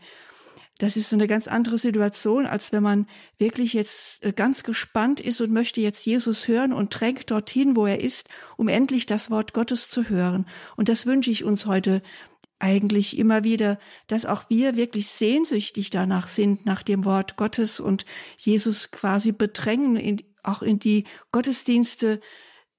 Das 0.81 0.97
ist 0.97 1.13
eine 1.13 1.27
ganz 1.27 1.47
andere 1.47 1.77
Situation, 1.77 2.47
als 2.47 2.71
wenn 2.71 2.81
man 2.81 3.07
wirklich 3.37 3.73
jetzt 3.73 4.23
äh, 4.25 4.33
ganz 4.33 4.63
gespannt 4.63 5.19
ist 5.19 5.39
und 5.39 5.51
möchte 5.51 5.79
jetzt 5.79 6.03
Jesus 6.07 6.47
hören 6.47 6.73
und 6.73 6.89
drängt 6.89 7.29
dorthin, 7.29 7.75
wo 7.75 7.85
er 7.85 8.01
ist, 8.01 8.29
um 8.57 8.67
endlich 8.67 9.05
das 9.05 9.29
Wort 9.29 9.53
Gottes 9.53 9.89
zu 9.89 10.09
hören. 10.09 10.47
Und 10.77 10.89
das 10.89 11.05
wünsche 11.05 11.29
ich 11.29 11.43
uns 11.43 11.67
heute 11.67 12.01
eigentlich 12.61 13.17
immer 13.17 13.43
wieder, 13.43 13.79
dass 14.07 14.25
auch 14.25 14.49
wir 14.49 14.75
wirklich 14.75 15.07
sehnsüchtig 15.07 15.89
danach 15.89 16.27
sind, 16.27 16.65
nach 16.65 16.83
dem 16.83 17.05
Wort 17.05 17.35
Gottes 17.35 17.79
und 17.79 18.05
Jesus 18.37 18.91
quasi 18.91 19.31
bedrängen, 19.31 19.95
in, 19.95 20.21
auch 20.43 20.61
in 20.61 20.79
die 20.79 21.05
Gottesdienste 21.31 22.21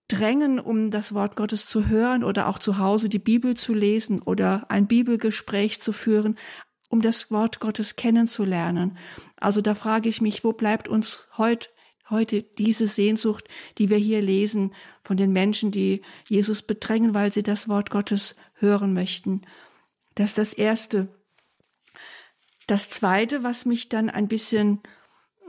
drängen, 0.09 0.61
um 0.61 0.91
das 0.91 1.15
Wort 1.15 1.37
Gottes 1.37 1.67
zu 1.67 1.89
hören 1.89 2.23
oder 2.23 2.49
auch 2.49 2.59
zu 2.59 2.79
Hause 2.79 3.09
die 3.09 3.19
Bibel 3.19 3.57
zu 3.57 3.75
lesen 3.75 4.23
oder 4.23 4.71
ein 4.71 4.87
Bibelgespräch 4.87 5.81
zu 5.81 5.93
führen, 5.93 6.39
um 6.89 7.01
das 7.01 7.31
Wort 7.31 7.61
Gottes 7.61 7.97
kennenzulernen. 7.97 8.99
Also 9.37 9.61
da 9.62 9.75
frage 9.75 10.09
ich 10.09 10.21
mich, 10.21 10.45
wo 10.45 10.53
bleibt 10.53 10.89
uns 10.89 11.29
heute 11.39 11.69
heute 12.11 12.43
diese 12.43 12.87
Sehnsucht, 12.87 13.49
die 13.79 13.91
wir 13.91 13.97
hier 13.97 14.23
lesen 14.23 14.73
von 15.03 15.17
den 15.17 15.33
Menschen, 15.33 15.73
die 15.73 16.03
Jesus 16.29 16.62
bedrängen, 16.62 17.15
weil 17.15 17.33
sie 17.33 17.43
das 17.43 17.69
Wort 17.69 17.91
Gottes 17.91 18.37
hören 18.55 18.93
möchten. 18.93 19.43
Das 20.14 20.31
ist 20.31 20.38
das 20.38 20.52
Erste. 20.52 21.09
Das 22.66 22.90
Zweite, 22.90 23.42
was 23.42 23.64
mich 23.64 23.88
dann 23.88 24.09
ein 24.09 24.28
bisschen, 24.28 24.81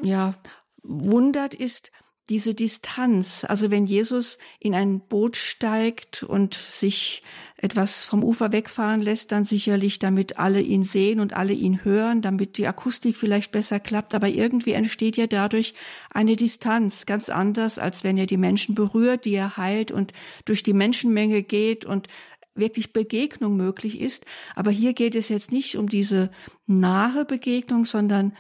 ja, 0.02 0.36
wundert, 0.82 1.54
ist 1.54 1.92
diese 2.30 2.54
Distanz. 2.54 3.46
Also 3.48 3.70
wenn 3.70 3.86
Jesus 3.86 4.38
in 4.60 4.74
ein 4.74 5.02
Boot 5.02 5.36
steigt 5.36 6.24
und 6.24 6.54
sich 6.54 7.22
etwas 7.58 8.06
vom 8.06 8.24
Ufer 8.24 8.52
wegfahren 8.52 9.02
lässt, 9.02 9.32
dann 9.32 9.46
sicherlich, 9.46 10.00
damit 10.00 10.38
alle 10.38 10.62
ihn 10.62 10.84
sehen 10.84 11.20
und 11.20 11.34
alle 11.34 11.54
ihn 11.54 11.84
hören, 11.84 12.22
damit 12.22 12.58
die 12.58 12.68
Akustik 12.68 13.18
vielleicht 13.18 13.52
besser 13.52 13.80
klappt. 13.80 14.16
Aber 14.16 14.30
irgendwie 14.30 14.72
entsteht 14.72 15.18
ja 15.18 15.28
dadurch 15.28 15.74
eine 16.12 16.36
Distanz, 16.36 17.06
ganz 17.06 17.30
anders, 17.30 17.78
als 17.78 18.04
wenn 18.04 18.18
er 18.18 18.26
die 18.26 18.38
Menschen 18.38 18.74
berührt, 18.74 19.26
die 19.26 19.36
er 19.36 19.58
heilt 19.58 19.92
und 19.92 20.14
durch 20.46 20.64
die 20.64 20.74
Menschenmenge 20.74 21.44
geht 21.44 21.86
und 21.86 22.08
wirklich 22.56 22.94
Begegnung 22.94 23.56
möglich 23.56 24.00
ist. 24.00 24.26
Aber 24.56 24.72
hier 24.72 24.94
geht 24.94 25.16
es 25.16 25.30
jetzt 25.30 25.52
nicht 25.52 25.78
um 25.78 25.88
diese 25.88 26.32
nahe 26.66 27.26
Begegnung, 27.26 27.86
sondern 27.86 28.34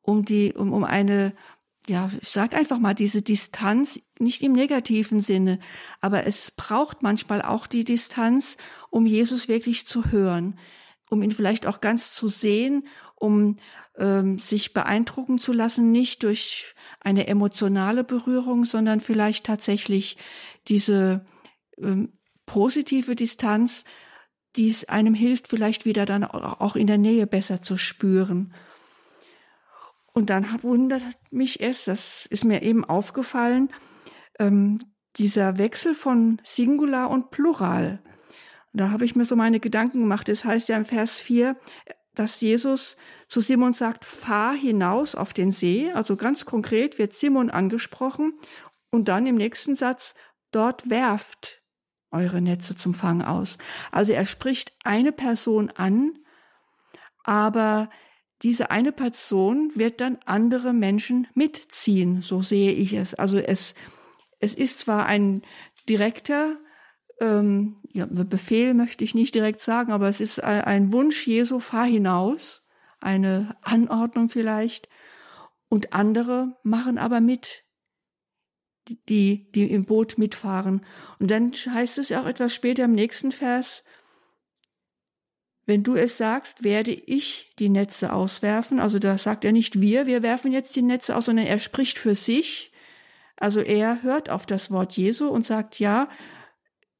um 0.00 0.24
die, 0.24 0.52
um, 0.52 0.72
um 0.72 0.84
eine, 0.84 1.34
ja, 1.88 2.10
ich 2.20 2.28
sag 2.28 2.54
einfach 2.54 2.78
mal, 2.78 2.94
diese 2.94 3.22
Distanz, 3.22 4.00
nicht 4.18 4.42
im 4.42 4.52
negativen 4.52 5.20
Sinne, 5.20 5.58
aber 6.00 6.26
es 6.26 6.50
braucht 6.50 7.02
manchmal 7.02 7.42
auch 7.42 7.66
die 7.66 7.84
Distanz, 7.84 8.56
um 8.90 9.06
Jesus 9.06 9.48
wirklich 9.48 9.86
zu 9.86 10.10
hören, 10.12 10.58
um 11.10 11.22
ihn 11.22 11.30
vielleicht 11.30 11.66
auch 11.66 11.80
ganz 11.80 12.12
zu 12.12 12.28
sehen, 12.28 12.86
um 13.16 13.56
ähm, 13.98 14.38
sich 14.38 14.72
beeindrucken 14.72 15.38
zu 15.38 15.52
lassen, 15.52 15.92
nicht 15.92 16.22
durch 16.22 16.74
eine 17.00 17.26
emotionale 17.26 18.04
Berührung, 18.04 18.64
sondern 18.64 19.00
vielleicht 19.00 19.44
tatsächlich 19.44 20.16
diese 20.68 21.26
ähm, 21.78 22.12
positive 22.52 23.16
Distanz, 23.16 23.84
die 24.56 24.68
es 24.68 24.86
einem 24.86 25.14
hilft, 25.14 25.48
vielleicht 25.48 25.86
wieder 25.86 26.04
dann 26.04 26.22
auch 26.22 26.76
in 26.76 26.86
der 26.86 26.98
Nähe 26.98 27.26
besser 27.26 27.62
zu 27.62 27.78
spüren. 27.78 28.52
Und 30.12 30.28
dann 30.28 30.62
wundert 30.62 31.02
mich 31.30 31.62
es, 31.62 31.86
das 31.86 32.26
ist 32.26 32.44
mir 32.44 32.60
eben 32.60 32.84
aufgefallen, 32.84 33.72
ähm, 34.38 34.80
dieser 35.16 35.56
Wechsel 35.56 35.94
von 35.94 36.42
Singular 36.44 37.08
und 37.08 37.30
Plural. 37.30 38.02
Da 38.74 38.90
habe 38.90 39.06
ich 39.06 39.16
mir 39.16 39.24
so 39.24 39.34
meine 39.34 39.58
Gedanken 39.58 40.00
gemacht. 40.00 40.28
Es 40.28 40.40
das 40.40 40.44
heißt 40.44 40.68
ja 40.68 40.76
im 40.76 40.84
Vers 40.84 41.16
4, 41.16 41.56
dass 42.14 42.38
Jesus 42.42 42.98
zu 43.28 43.40
Simon 43.40 43.72
sagt, 43.72 44.04
fahr 44.04 44.52
hinaus 44.52 45.14
auf 45.14 45.32
den 45.32 45.52
See. 45.52 45.90
Also 45.92 46.16
ganz 46.16 46.44
konkret 46.44 46.98
wird 46.98 47.14
Simon 47.14 47.48
angesprochen. 47.48 48.34
Und 48.90 49.08
dann 49.08 49.26
im 49.26 49.36
nächsten 49.36 49.74
Satz, 49.74 50.14
dort 50.50 50.90
werft 50.90 51.61
eure 52.12 52.40
Netze 52.40 52.76
zum 52.76 52.94
Fang 52.94 53.22
aus. 53.22 53.58
Also 53.90 54.12
er 54.12 54.26
spricht 54.26 54.72
eine 54.84 55.12
Person 55.12 55.70
an, 55.70 56.18
aber 57.24 57.90
diese 58.42 58.70
eine 58.70 58.92
Person 58.92 59.70
wird 59.74 60.00
dann 60.00 60.18
andere 60.24 60.72
Menschen 60.72 61.28
mitziehen, 61.34 62.22
so 62.22 62.42
sehe 62.42 62.72
ich 62.72 62.92
es. 62.92 63.14
Also 63.14 63.38
es, 63.38 63.74
es 64.40 64.54
ist 64.54 64.80
zwar 64.80 65.06
ein 65.06 65.42
direkter 65.88 66.58
ähm, 67.20 67.76
ja, 67.92 68.06
Befehl, 68.06 68.74
möchte 68.74 69.04
ich 69.04 69.14
nicht 69.14 69.34
direkt 69.34 69.60
sagen, 69.60 69.92
aber 69.92 70.08
es 70.08 70.20
ist 70.20 70.42
ein 70.42 70.92
Wunsch 70.92 71.26
Jesu, 71.26 71.60
fahr 71.60 71.86
hinaus, 71.86 72.62
eine 73.00 73.56
Anordnung 73.62 74.28
vielleicht, 74.28 74.88
und 75.68 75.92
andere 75.94 76.58
machen 76.64 76.98
aber 76.98 77.20
mit 77.20 77.64
die, 79.08 79.50
die 79.52 79.70
im 79.70 79.84
Boot 79.84 80.18
mitfahren. 80.18 80.84
Und 81.18 81.30
dann 81.30 81.52
heißt 81.52 81.98
es 81.98 82.12
auch 82.12 82.26
etwas 82.26 82.54
später 82.54 82.84
im 82.84 82.92
nächsten 82.92 83.32
Vers, 83.32 83.84
wenn 85.64 85.84
du 85.84 85.94
es 85.94 86.18
sagst, 86.18 86.64
werde 86.64 86.92
ich 86.92 87.54
die 87.58 87.68
Netze 87.68 88.12
auswerfen. 88.12 88.80
Also 88.80 88.98
da 88.98 89.16
sagt 89.16 89.44
er 89.44 89.52
nicht 89.52 89.80
wir, 89.80 90.06
wir 90.06 90.22
werfen 90.22 90.52
jetzt 90.52 90.74
die 90.74 90.82
Netze 90.82 91.16
aus, 91.16 91.26
sondern 91.26 91.46
er 91.46 91.60
spricht 91.60 91.98
für 91.98 92.14
sich. 92.14 92.72
Also 93.36 93.60
er 93.60 94.02
hört 94.02 94.28
auf 94.28 94.44
das 94.44 94.70
Wort 94.70 94.96
Jesu 94.96 95.28
und 95.28 95.46
sagt, 95.46 95.78
ja, 95.78 96.08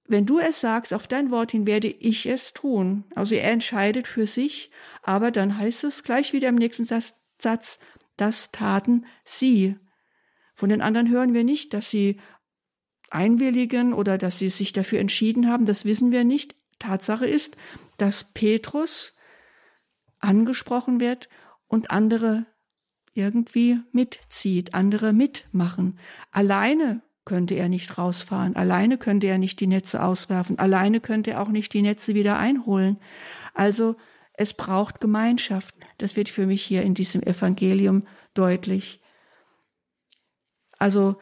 wenn 0.07 0.27
du 0.27 0.39
es 0.39 0.61
sagst, 0.61 0.95
auf 0.95 1.07
dein 1.07 1.31
Wort 1.31 1.53
hin 1.53 1.67
werde 1.67 1.89
ich 1.89 2.27
es 2.27 2.53
tun. 2.53 3.05
Also 3.15 3.35
er 3.35 3.51
entscheidet 3.51 4.07
für 4.07 4.27
sich, 4.27 4.71
aber 5.03 5.31
dann 5.31 5.59
heißt 5.59 5.85
es 5.85 6.05
gleich 6.05 6.33
wieder 6.33 6.49
im 6.49 6.57
nächsten 6.57 6.85
Satz, 6.85 7.79
das 8.17 8.53
taten 8.53 9.07
sie. 9.25 9.77
Von 10.63 10.69
den 10.69 10.81
anderen 10.81 11.11
hören 11.11 11.35
wir 11.35 11.43
nicht, 11.43 11.75
dass 11.75 11.91
sie 11.91 12.19
einwilligen 13.11 13.93
oder 13.93 14.17
dass 14.17 14.39
sie 14.39 14.49
sich 14.49 14.73
dafür 14.73 15.01
entschieden 15.01 15.49
haben. 15.49 15.67
Das 15.67 15.85
wissen 15.85 16.13
wir 16.13 16.23
nicht. 16.23 16.55
Tatsache 16.79 17.27
ist, 17.27 17.57
dass 17.97 18.33
Petrus 18.33 19.17
angesprochen 20.21 21.01
wird 21.01 21.29
und 21.67 21.91
andere 21.91 22.47
irgendwie 23.13 23.81
mitzieht, 23.91 24.73
andere 24.73 25.13
mitmachen. 25.13 25.99
Alleine 26.31 27.03
könnte 27.25 27.57
er 27.57 27.69
nicht 27.69 27.99
rausfahren, 27.99 28.55
alleine 28.55 28.99
könnte 28.99 29.27
er 29.27 29.39
nicht 29.39 29.59
die 29.59 29.67
Netze 29.67 30.01
auswerfen, 30.01 30.61
alleine 30.61 31.01
könnte 31.01 31.33
er 31.33 31.43
auch 31.43 31.49
nicht 31.49 31.75
die 31.75 31.83
Netze 31.83 32.15
wieder 32.15 32.39
einholen. 32.39 32.99
Also 33.53 33.97
es 34.35 34.55
braucht 34.55 35.01
Gemeinschaft. 35.01 35.75
Das 35.99 36.15
wird 36.15 36.29
für 36.29 36.47
mich 36.47 36.63
hier 36.63 36.83
in 36.83 36.95
diesem 36.95 37.21
Evangelium 37.21 38.07
deutlich. 38.35 39.02
Also 40.83 41.15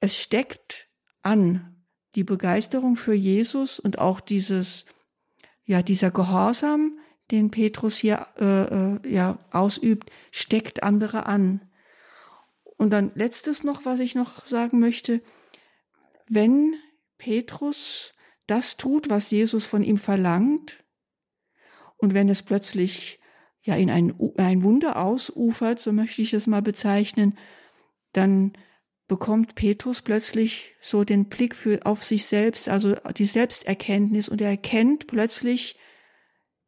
es 0.00 0.18
steckt 0.18 0.90
an 1.22 1.74
die 2.16 2.22
Begeisterung 2.22 2.96
für 2.96 3.14
Jesus 3.14 3.80
und 3.80 3.98
auch 3.98 4.20
dieses, 4.20 4.84
ja, 5.64 5.80
dieser 5.80 6.10
Gehorsam, 6.10 6.98
den 7.30 7.50
Petrus 7.50 7.96
hier 7.96 8.26
äh, 8.38 8.44
äh, 8.44 9.10
ja 9.10 9.38
ausübt, 9.52 10.10
steckt 10.32 10.82
andere 10.82 11.24
an. 11.24 11.62
Und 12.76 12.90
dann 12.90 13.10
letztes 13.14 13.64
noch, 13.64 13.86
was 13.86 14.00
ich 14.00 14.14
noch 14.16 14.44
sagen 14.44 14.80
möchte, 14.80 15.22
wenn 16.28 16.74
Petrus 17.16 18.12
das 18.46 18.76
tut, 18.76 19.08
was 19.08 19.30
Jesus 19.30 19.64
von 19.64 19.82
ihm 19.82 19.96
verlangt, 19.96 20.84
und 21.96 22.12
wenn 22.12 22.28
es 22.28 22.42
plötzlich 22.42 23.18
ja 23.62 23.76
in 23.76 23.88
ein, 23.88 24.14
ein 24.36 24.62
Wunder 24.62 25.02
ausufert, 25.02 25.80
so 25.80 25.90
möchte 25.90 26.20
ich 26.20 26.34
es 26.34 26.46
mal 26.46 26.60
bezeichnen, 26.60 27.38
dann 28.12 28.52
bekommt 29.08 29.54
Petrus 29.54 30.02
plötzlich 30.02 30.74
so 30.80 31.04
den 31.04 31.26
Blick 31.26 31.54
für, 31.54 31.80
auf 31.84 32.02
sich 32.02 32.26
selbst, 32.26 32.68
also 32.68 32.94
die 33.16 33.24
Selbsterkenntnis 33.24 34.28
und 34.28 34.40
er 34.40 34.50
erkennt 34.50 35.06
plötzlich, 35.06 35.76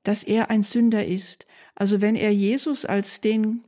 dass 0.04 0.24
er 0.24 0.50
ein 0.50 0.62
Sünder 0.62 1.04
ist. 1.04 1.46
Also 1.74 2.00
wenn 2.00 2.14
er 2.14 2.32
Jesus 2.32 2.84
als 2.84 3.20
den 3.20 3.64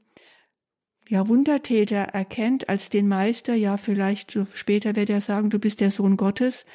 ja, 1.08 1.26
Wundertäter 1.26 1.96
erkennt, 1.96 2.68
als 2.68 2.88
den 2.88 3.08
Meister, 3.08 3.54
ja, 3.54 3.76
vielleicht 3.76 4.38
später 4.54 4.94
wird 4.94 5.10
er 5.10 5.20
sagen, 5.20 5.50
du 5.50 5.58
bist 5.58 5.80
der 5.80 5.90
Sohn 5.90 6.16
Gottes, 6.16 6.66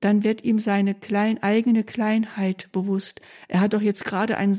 dann 0.00 0.24
wird 0.24 0.44
ihm 0.44 0.58
seine 0.58 0.94
klein, 0.94 1.42
eigene 1.42 1.84
Kleinheit 1.84 2.70
bewusst. 2.72 3.20
Er 3.48 3.60
hat 3.60 3.74
doch 3.74 3.80
jetzt 3.80 4.04
gerade 4.04 4.36
ein, 4.36 4.58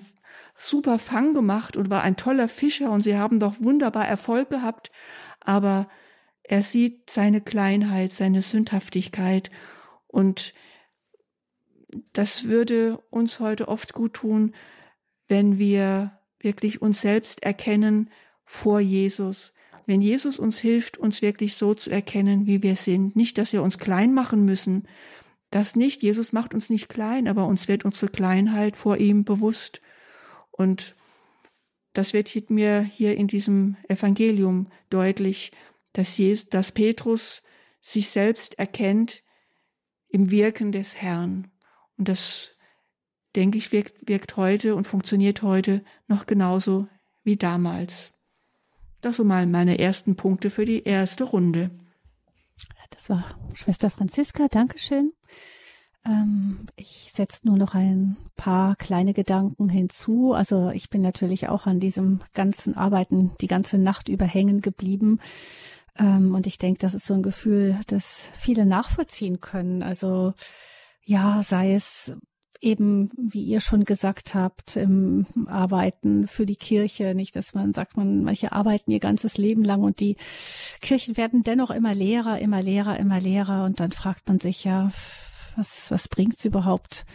super 0.57 0.97
Fang 0.99 1.33
gemacht 1.33 1.77
und 1.77 1.89
war 1.89 2.03
ein 2.03 2.17
toller 2.17 2.47
Fischer 2.47 2.91
und 2.91 3.01
sie 3.01 3.17
haben 3.17 3.39
doch 3.39 3.59
wunderbar 3.59 4.07
Erfolg 4.07 4.49
gehabt, 4.49 4.91
aber 5.39 5.87
er 6.47 6.63
sieht 6.63 7.09
seine 7.09 7.41
Kleinheit, 7.41 8.13
seine 8.13 8.41
Sündhaftigkeit 8.41 9.51
und 10.07 10.53
das 12.13 12.45
würde 12.45 12.97
uns 13.09 13.39
heute 13.39 13.67
oft 13.67 13.93
gut 13.93 14.13
tun, 14.13 14.53
wenn 15.27 15.57
wir 15.57 16.19
wirklich 16.39 16.81
uns 16.81 17.01
selbst 17.01 17.43
erkennen 17.43 18.09
vor 18.45 18.79
Jesus. 18.79 19.53
Wenn 19.85 20.01
Jesus 20.01 20.37
uns 20.39 20.59
hilft, 20.59 20.97
uns 20.97 21.21
wirklich 21.21 21.55
so 21.55 21.73
zu 21.73 21.89
erkennen, 21.89 22.45
wie 22.45 22.61
wir 22.61 22.75
sind. 22.75 23.15
Nicht, 23.15 23.37
dass 23.37 23.53
wir 23.53 23.63
uns 23.63 23.77
klein 23.77 24.13
machen 24.13 24.43
müssen. 24.43 24.87
Das 25.49 25.75
nicht. 25.75 26.01
Jesus 26.01 26.33
macht 26.33 26.53
uns 26.53 26.69
nicht 26.69 26.89
klein, 26.89 27.27
aber 27.27 27.47
uns 27.47 27.67
wird 27.67 27.85
unsere 27.85 28.11
Kleinheit 28.11 28.75
vor 28.75 28.97
ihm 28.97 29.23
bewusst. 29.23 29.81
Und 30.51 30.95
das 31.93 32.13
wird 32.13 32.49
mir 32.49 32.81
hier 32.81 33.15
in 33.15 33.27
diesem 33.27 33.77
Evangelium 33.87 34.67
deutlich, 34.89 35.51
dass, 35.97 36.15
Jesus, 36.15 36.47
dass 36.47 36.71
Petrus 36.71 37.41
sich 37.81 38.09
selbst 38.09 38.59
erkennt 38.59 39.23
im 40.09 40.29
Wirken 40.29 40.71
des 40.71 41.01
Herrn. 41.01 41.49
Und 41.97 42.07
das, 42.07 42.55
denke 43.35 43.57
ich, 43.57 43.71
wirkt, 43.71 44.07
wirkt 44.07 44.37
heute 44.37 44.75
und 44.75 44.85
funktioniert 44.85 45.41
heute 45.41 45.83
noch 46.07 46.27
genauso 46.27 46.87
wie 47.23 47.35
damals. 47.35 48.11
Das 49.01 49.15
so 49.15 49.23
mal 49.23 49.47
meine 49.47 49.79
ersten 49.79 50.15
Punkte 50.15 50.51
für 50.51 50.65
die 50.65 50.83
erste 50.83 51.23
Runde. 51.23 51.71
Das 52.91 53.09
war 53.09 53.35
Schwester 53.55 53.89
Franziska. 53.89 54.47
Dankeschön. 54.49 55.13
Ähm, 56.05 56.67
ich 56.75 57.09
setze 57.11 57.47
nur 57.47 57.57
noch 57.57 57.73
ein 57.73 58.17
paar 58.35 58.75
kleine 58.75 59.15
Gedanken 59.15 59.67
hinzu. 59.67 60.33
Also 60.33 60.69
ich 60.69 60.91
bin 60.91 61.01
natürlich 61.01 61.49
auch 61.49 61.65
an 61.65 61.79
diesem 61.79 62.21
ganzen 62.35 62.75
Arbeiten 62.75 63.31
die 63.41 63.47
ganze 63.47 63.79
Nacht 63.79 64.09
über 64.09 64.25
hängen 64.25 64.61
geblieben. 64.61 65.19
Ähm, 65.99 66.35
und 66.35 66.47
ich 66.47 66.57
denke, 66.57 66.79
das 66.79 66.93
ist 66.93 67.05
so 67.05 67.13
ein 67.13 67.23
Gefühl, 67.23 67.79
das 67.87 68.31
viele 68.37 68.65
nachvollziehen 68.65 69.39
können. 69.39 69.83
Also 69.83 70.33
ja, 71.03 71.41
sei 71.41 71.73
es 71.73 72.17
eben, 72.61 73.09
wie 73.17 73.43
ihr 73.43 73.59
schon 73.59 73.85
gesagt 73.85 74.35
habt, 74.35 74.75
im 74.75 75.25
Arbeiten 75.47 76.27
für 76.27 76.45
die 76.45 76.55
Kirche, 76.55 77.13
nicht, 77.13 77.35
dass 77.35 77.53
man 77.53 77.73
sagt, 77.73 77.97
man, 77.97 78.23
manche 78.23 78.51
arbeiten 78.51 78.91
ihr 78.91 78.99
ganzes 78.99 79.37
Leben 79.37 79.63
lang 79.63 79.83
und 79.83 79.99
die 79.99 80.17
Kirchen 80.81 81.17
werden 81.17 81.43
dennoch 81.43 81.69
immer 81.69 81.93
leerer, 81.93 82.39
immer 82.39 82.61
leerer, 82.61 82.97
immer 82.97 83.19
leerer 83.19 83.63
und 83.65 83.79
dann 83.79 83.91
fragt 83.91 84.27
man 84.27 84.39
sich 84.39 84.63
ja, 84.63 84.91
was, 85.55 85.91
was 85.91 86.07
bringt's 86.07 86.45
überhaupt? 86.45 87.05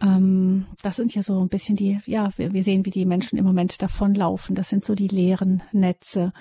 Ähm, 0.00 0.66
das 0.82 0.96
sind 0.96 1.14
ja 1.14 1.22
so 1.22 1.38
ein 1.40 1.48
bisschen 1.48 1.76
die, 1.76 2.00
ja, 2.06 2.30
wir, 2.36 2.52
wir 2.52 2.62
sehen, 2.62 2.84
wie 2.84 2.90
die 2.90 3.06
Menschen 3.06 3.38
im 3.38 3.44
Moment 3.44 3.80
davonlaufen. 3.82 4.54
Das 4.54 4.68
sind 4.68 4.84
so 4.84 4.94
die 4.94 5.08
leeren 5.08 5.62
Netze. 5.72 6.32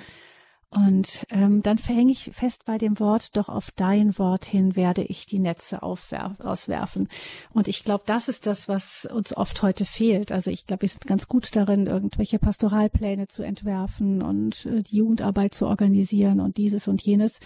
Und 0.74 1.26
ähm, 1.30 1.62
dann 1.62 1.78
verhänge 1.78 2.12
ich 2.12 2.32
fest 2.34 2.66
bei 2.66 2.80
dem 2.80 3.00
Wort, 3.00 3.38
doch 3.38 3.48
auf 3.48 3.70
dein 3.76 4.18
Wort 4.18 4.46
hin 4.46 4.76
werde 4.76 5.04
ich 5.04 5.28
die 5.28 5.38
Netze 5.38 5.84
auswerfen. 5.84 7.10
Und 7.52 7.68
ich 7.68 7.84
glaube, 7.84 8.04
das 8.08 8.28
ist 8.28 8.48
das, 8.48 8.68
was 8.68 9.06
uns 9.06 9.38
oft 9.38 9.62
heute 9.62 9.86
fehlt. 9.86 10.32
Also 10.32 10.50
ich 10.50 10.66
glaube, 10.66 10.82
wir 10.82 10.90
sind 10.90 11.06
ganz 11.06 11.28
gut 11.28 11.56
darin, 11.56 11.86
irgendwelche 11.86 12.40
Pastoralpläne 12.40 13.28
zu 13.28 13.44
entwerfen 13.44 14.24
und 14.24 14.66
äh, 14.66 14.82
die 14.82 14.98
Jugendarbeit 14.98 15.54
zu 15.54 15.68
organisieren 15.68 16.40
und 16.40 16.58
dieses 16.58 16.88
und 16.88 17.02
jenes. 17.04 17.40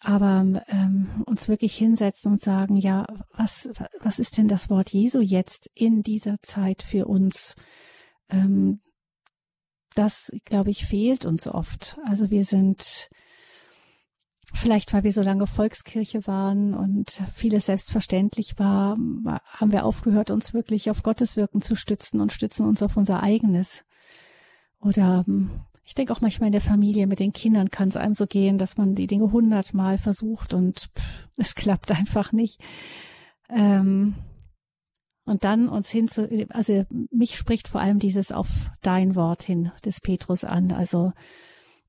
Aber 0.00 0.44
ähm, 0.66 1.22
uns 1.26 1.48
wirklich 1.48 1.76
hinsetzen 1.76 2.32
und 2.32 2.40
sagen, 2.40 2.76
ja, 2.76 3.06
was, 3.36 3.70
was 4.00 4.18
ist 4.18 4.36
denn 4.36 4.48
das 4.48 4.68
Wort 4.68 4.90
Jesu 4.90 5.20
jetzt 5.20 5.70
in 5.74 6.02
dieser 6.02 6.42
Zeit 6.42 6.82
für 6.82 7.06
uns? 7.06 7.54
Ähm, 8.28 8.80
das, 9.94 10.32
glaube 10.44 10.70
ich, 10.70 10.86
fehlt 10.86 11.24
uns 11.24 11.46
oft. 11.46 11.98
Also 12.06 12.30
wir 12.30 12.44
sind 12.44 13.10
vielleicht, 14.54 14.92
weil 14.92 15.04
wir 15.04 15.12
so 15.12 15.22
lange 15.22 15.46
Volkskirche 15.46 16.26
waren 16.26 16.74
und 16.74 17.22
vieles 17.34 17.66
selbstverständlich 17.66 18.58
war, 18.58 18.96
haben 18.96 19.72
wir 19.72 19.84
aufgehört, 19.84 20.30
uns 20.30 20.52
wirklich 20.52 20.90
auf 20.90 21.02
Gottes 21.02 21.36
Wirken 21.36 21.62
zu 21.62 21.74
stützen 21.74 22.20
und 22.20 22.32
stützen 22.32 22.66
uns 22.66 22.82
auf 22.82 22.96
unser 22.96 23.22
eigenes. 23.22 23.84
Oder 24.80 25.24
ich 25.84 25.94
denke 25.94 26.12
auch 26.12 26.20
manchmal 26.20 26.48
in 26.48 26.52
der 26.52 26.60
Familie 26.60 27.06
mit 27.06 27.20
den 27.20 27.32
Kindern 27.32 27.70
kann 27.70 27.88
es 27.88 27.96
einem 27.96 28.14
so 28.14 28.26
gehen, 28.26 28.58
dass 28.58 28.76
man 28.76 28.94
die 28.94 29.06
Dinge 29.06 29.32
hundertmal 29.32 29.98
versucht 29.98 30.54
und 30.54 30.90
pff, 30.96 31.28
es 31.36 31.54
klappt 31.54 31.90
einfach 31.98 32.32
nicht. 32.32 32.60
Ähm, 33.48 34.14
und 35.24 35.44
dann 35.44 35.68
uns 35.68 35.88
hin 35.90 36.08
zu, 36.08 36.28
also 36.50 36.84
mich 37.10 37.36
spricht 37.36 37.68
vor 37.68 37.80
allem 37.80 37.98
dieses 37.98 38.32
auf 38.32 38.70
dein 38.82 39.14
Wort 39.14 39.42
hin 39.42 39.70
des 39.84 40.00
Petrus 40.00 40.44
an. 40.44 40.72
Also 40.72 41.12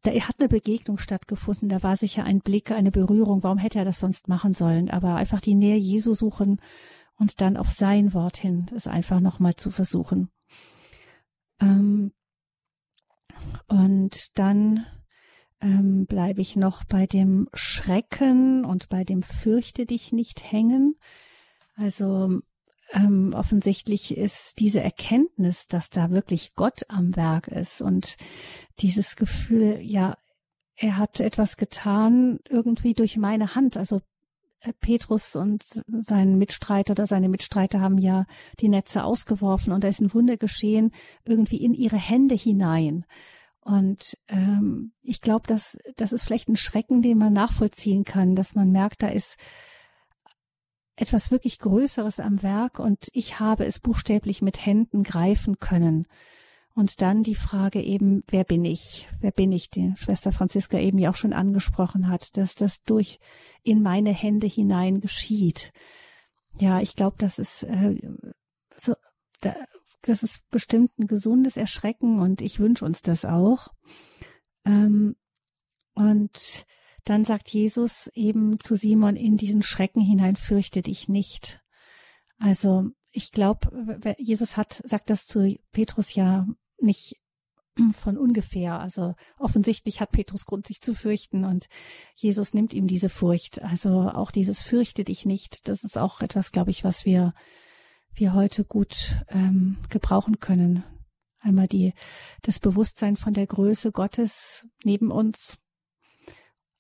da 0.04 0.12
hat 0.12 0.40
eine 0.40 0.50
Begegnung 0.50 0.98
stattgefunden, 0.98 1.70
da 1.70 1.82
war 1.82 1.96
sicher 1.96 2.26
ein 2.26 2.42
Blick, 2.42 2.72
eine 2.72 2.92
Berührung. 2.92 3.42
Warum 3.42 3.58
hätte 3.58 3.80
er 3.80 3.86
das 3.86 4.00
sonst 4.00 4.28
machen 4.28 4.54
sollen? 4.54 4.90
Aber 4.90 5.16
einfach 5.16 5.42
die 5.42 5.56
Nähe 5.56 5.78
Jesu 5.78 6.14
suchen 6.14 6.62
und 7.18 7.42
dann 7.42 7.58
auf 7.58 7.70
sein 7.70 8.14
Wort 8.14 8.38
hin, 8.38 8.68
das 8.72 8.88
einfach 8.88 9.20
nochmal 9.20 9.56
zu 9.56 9.72
versuchen. 9.72 10.30
Ähm, 11.60 12.12
und 13.68 14.38
dann 14.38 14.86
ähm, 15.62 16.06
bleibe 16.06 16.42
ich 16.42 16.56
noch 16.56 16.84
bei 16.84 17.08
dem 17.08 17.48
Schrecken 17.54 18.66
und 18.66 18.90
bei 18.90 19.04
dem 19.04 19.24
Fürchte 19.24 19.86
dich 19.86 20.12
nicht 20.12 20.52
hängen. 20.52 20.96
Also 21.76 22.42
ähm, 22.94 23.34
offensichtlich 23.36 24.16
ist 24.16 24.60
diese 24.60 24.82
Erkenntnis, 24.82 25.68
dass 25.68 25.90
da 25.90 26.12
wirklich 26.12 26.54
Gott 26.56 26.84
am 26.90 27.16
Werk 27.16 27.48
ist 27.48 27.82
und 27.82 28.18
dieses 28.80 29.16
Gefühl, 29.16 29.80
ja, 29.82 30.16
er 30.76 30.98
hat 30.98 31.20
etwas 31.20 31.58
getan 31.58 32.40
irgendwie 32.50 32.94
durch 32.94 33.18
meine 33.18 33.56
Hand. 33.56 33.78
Also 33.78 34.02
äh, 34.60 34.74
Petrus 34.74 35.36
und 35.36 35.64
sein 35.64 36.38
Mitstreiter 36.38 36.92
oder 36.92 37.08
seine 37.08 37.30
Mitstreiter 37.30 37.82
haben 37.82 37.98
ja 37.98 38.26
die 38.60 38.70
Netze 38.70 39.04
ausgeworfen 39.04 39.74
und 39.74 39.84
da 39.84 39.88
ist 39.88 40.00
ein 40.00 40.14
Wunder 40.14 40.38
geschehen, 40.38 40.92
irgendwie 41.26 41.64
in 41.64 41.74
ihre 41.74 41.98
Hände 41.98 42.36
hinein. 42.36 43.06
Und 43.60 44.18
ähm, 44.28 44.92
ich 45.02 45.22
glaube, 45.22 45.48
dass 45.48 45.78
das 45.96 46.12
ist 46.12 46.26
vielleicht 46.26 46.50
ein 46.50 46.58
Schrecken, 46.58 47.02
den 47.02 47.18
man 47.18 47.34
nachvollziehen 47.34 48.04
kann, 48.04 48.36
dass 48.36 48.56
man 48.56 48.72
merkt, 48.72 49.02
da 49.02 49.08
ist 49.08 49.38
etwas 50.96 51.32
wirklich 51.32 51.60
Größeres 51.60 52.20
am 52.20 52.44
Werk 52.44 52.80
und 52.80 53.10
ich 53.14 53.40
habe 53.40 53.66
es 53.66 53.80
buchstäblich 53.80 54.42
mit 54.42 54.66
Händen 54.66 55.04
greifen 55.04 55.60
können. 55.60 56.08
Und 56.76 57.02
dann 57.02 57.22
die 57.22 57.36
Frage 57.36 57.82
eben, 57.82 58.24
wer 58.28 58.44
bin 58.44 58.66
ich? 58.66 59.08
Wer 59.20 59.32
bin 59.32 59.52
ich, 59.52 59.70
die 59.70 59.94
Schwester 59.96 60.32
Franziska 60.32 60.80
eben 60.80 60.98
ja 60.98 61.12
auch 61.12 61.16
schon 61.16 61.34
angesprochen 61.34 62.08
hat, 62.08 62.36
dass 62.38 62.56
das 62.56 62.82
durch 62.82 63.20
in 63.62 63.84
meine 63.84 64.12
Hände 64.12 64.48
hinein 64.48 65.00
geschieht. 65.00 65.72
Ja, 66.60 66.80
ich 66.82 66.96
glaube, 66.96 67.16
das 67.20 67.38
ist 67.38 67.64
äh, 67.64 67.96
so, 68.76 68.96
da, 69.42 69.56
das 70.02 70.24
ist 70.24 70.50
bestimmt 70.50 70.98
ein 70.98 71.08
gesundes 71.08 71.58
Erschrecken 71.58 72.20
und 72.20 72.42
ich 72.42 72.60
wünsche 72.60 72.86
uns 72.86 73.02
das 73.02 73.24
auch. 73.24 73.68
Ähm, 74.66 75.16
und 75.94 76.66
dann 77.06 77.26
sagt 77.26 77.50
Jesus 77.50 78.08
eben 78.14 78.60
zu 78.60 78.76
Simon 78.76 79.16
in 79.16 79.38
diesen 79.38 79.62
Schrecken 79.62 80.02
hinein, 80.02 80.36
fürchte 80.36 80.82
dich 80.82 81.10
nicht. 81.10 81.62
Also 82.40 82.90
ich 83.12 83.32
glaube, 83.32 84.16
Jesus 84.18 84.58
hat, 84.58 84.82
sagt 84.86 85.10
das 85.10 85.28
zu 85.28 85.58
Petrus 85.72 86.16
ja 86.16 86.48
nicht 86.80 87.16
von 87.92 88.18
ungefähr. 88.18 88.80
Also 88.80 89.16
offensichtlich 89.38 90.02
hat 90.02 90.12
Petrus 90.12 90.46
Grund, 90.46 90.68
sich 90.68 90.82
zu 90.82 90.94
fürchten 90.94 91.46
und 91.46 91.68
Jesus 92.16 92.54
nimmt 92.54 92.74
ihm 92.74 92.88
diese 92.88 93.10
Furcht. 93.10 93.62
Also 93.62 94.10
auch 94.10 94.32
dieses 94.32 94.62
fürchte 94.62 95.04
dich 95.04 95.26
nicht, 95.26 95.68
das 95.68 95.84
ist 95.84 95.98
auch 95.98 96.22
etwas, 96.22 96.52
glaube 96.52 96.72
ich, 96.72 96.84
was 96.84 97.06
wir, 97.06 97.34
wir 98.14 98.34
heute 98.34 98.64
gut 98.64 99.20
ähm, 99.30 99.78
gebrauchen 99.90 100.40
können. 100.40 100.84
Einmal 101.40 101.68
die, 101.68 101.94
das 102.42 102.60
Bewusstsein 102.60 103.18
von 103.18 103.34
der 103.34 103.48
Größe 103.48 103.92
Gottes 103.92 104.66
neben 104.84 105.12
uns, 105.12 105.58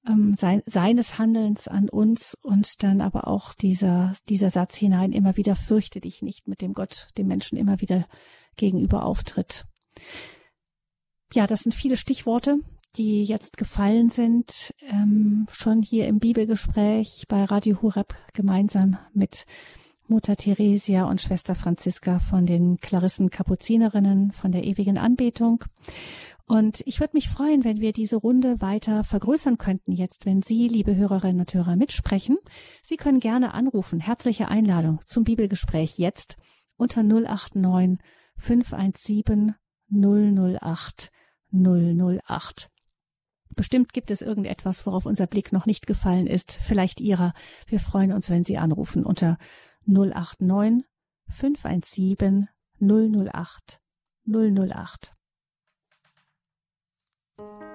ähm, 0.08 0.36
sein, 0.36 0.62
seines 0.66 1.18
Handelns 1.18 1.68
an 1.68 1.90
uns 1.90 2.36
und 2.42 2.84
dann 2.84 3.02
aber 3.02 3.28
auch 3.28 3.54
dieser, 3.54 4.14
dieser 4.30 4.50
Satz 4.50 4.76
hinein, 4.76 5.12
immer 5.12 5.38
wieder 5.38 5.56
fürchte 5.56 6.02
dich 6.02 6.22
nicht, 6.22 6.48
mit 6.48 6.62
dem 6.62 6.74
Gott 6.74 7.08
dem 7.18 7.28
Menschen 7.28 7.58
immer 7.58 7.82
wieder 7.82 8.06
gegenüber 8.56 9.06
auftritt. 9.06 9.66
Ja, 11.34 11.48
das 11.48 11.62
sind 11.62 11.74
viele 11.74 11.98
Stichworte, 11.98 12.60
die 12.96 13.24
jetzt 13.24 13.58
gefallen 13.58 14.10
sind, 14.10 14.74
ähm, 14.82 15.48
schon 15.52 15.82
hier 15.82 16.08
im 16.08 16.20
Bibelgespräch 16.20 17.26
bei 17.28 17.44
Radio 17.44 17.82
Hureb 17.82 18.14
gemeinsam 18.34 18.98
mit 19.14 19.46
Mutter 20.08 20.36
Theresia 20.36 21.06
und 21.06 21.22
Schwester 21.22 21.56
Franziska 21.56 22.20
von 22.20 22.46
den 22.46 22.78
Klarissen 22.78 23.30
Kapuzinerinnen 23.30 24.32
von 24.32 24.52
der 24.52 24.64
ewigen 24.66 24.98
Anbetung. 24.98 25.64
Und 26.46 26.82
ich 26.86 27.00
würde 27.00 27.16
mich 27.16 27.30
freuen, 27.30 27.64
wenn 27.64 27.80
wir 27.80 27.94
diese 27.94 28.18
Runde 28.18 28.60
weiter 28.60 29.04
vergrößern 29.04 29.58
könnten 29.58 29.94
jetzt, 29.94 30.26
wenn 30.26 30.42
Sie, 30.42 30.68
liebe 30.68 30.96
Hörerinnen 30.96 31.40
und 31.40 31.54
Hörer, 31.54 31.76
mitsprechen. 31.76 32.38
Sie 32.82 32.98
können 32.98 33.22
gerne 33.22 33.54
anrufen. 33.54 34.00
Herzliche 34.00 34.50
Einladung 34.50 35.00
zum 35.06 35.24
Bibelgespräch 35.24 35.98
jetzt 35.98 36.36
unter 36.76 37.02
089 37.02 38.00
517 38.38 39.56
008 39.90 41.12
008. 41.52 42.70
Bestimmt 43.56 43.94
gibt 43.94 44.12
es 44.12 44.22
irgendetwas, 44.22 44.86
worauf 44.86 45.06
unser 45.06 45.28
Blick 45.28 45.54
noch 45.54 45.66
nicht 45.66 45.86
gefallen 45.86 46.28
ist, 46.28 46.52
vielleicht 46.54 47.00
Ihrer. 47.00 47.34
Wir 47.68 47.80
freuen 47.80 48.12
uns, 48.12 48.30
wenn 48.30 48.44
Sie 48.44 48.58
anrufen 48.58 49.06
unter 49.06 49.38
089 49.86 50.84
517 51.30 52.50
008 52.80 53.80
008. 54.26 55.14
Thank 57.40 57.62
you. 57.64 57.73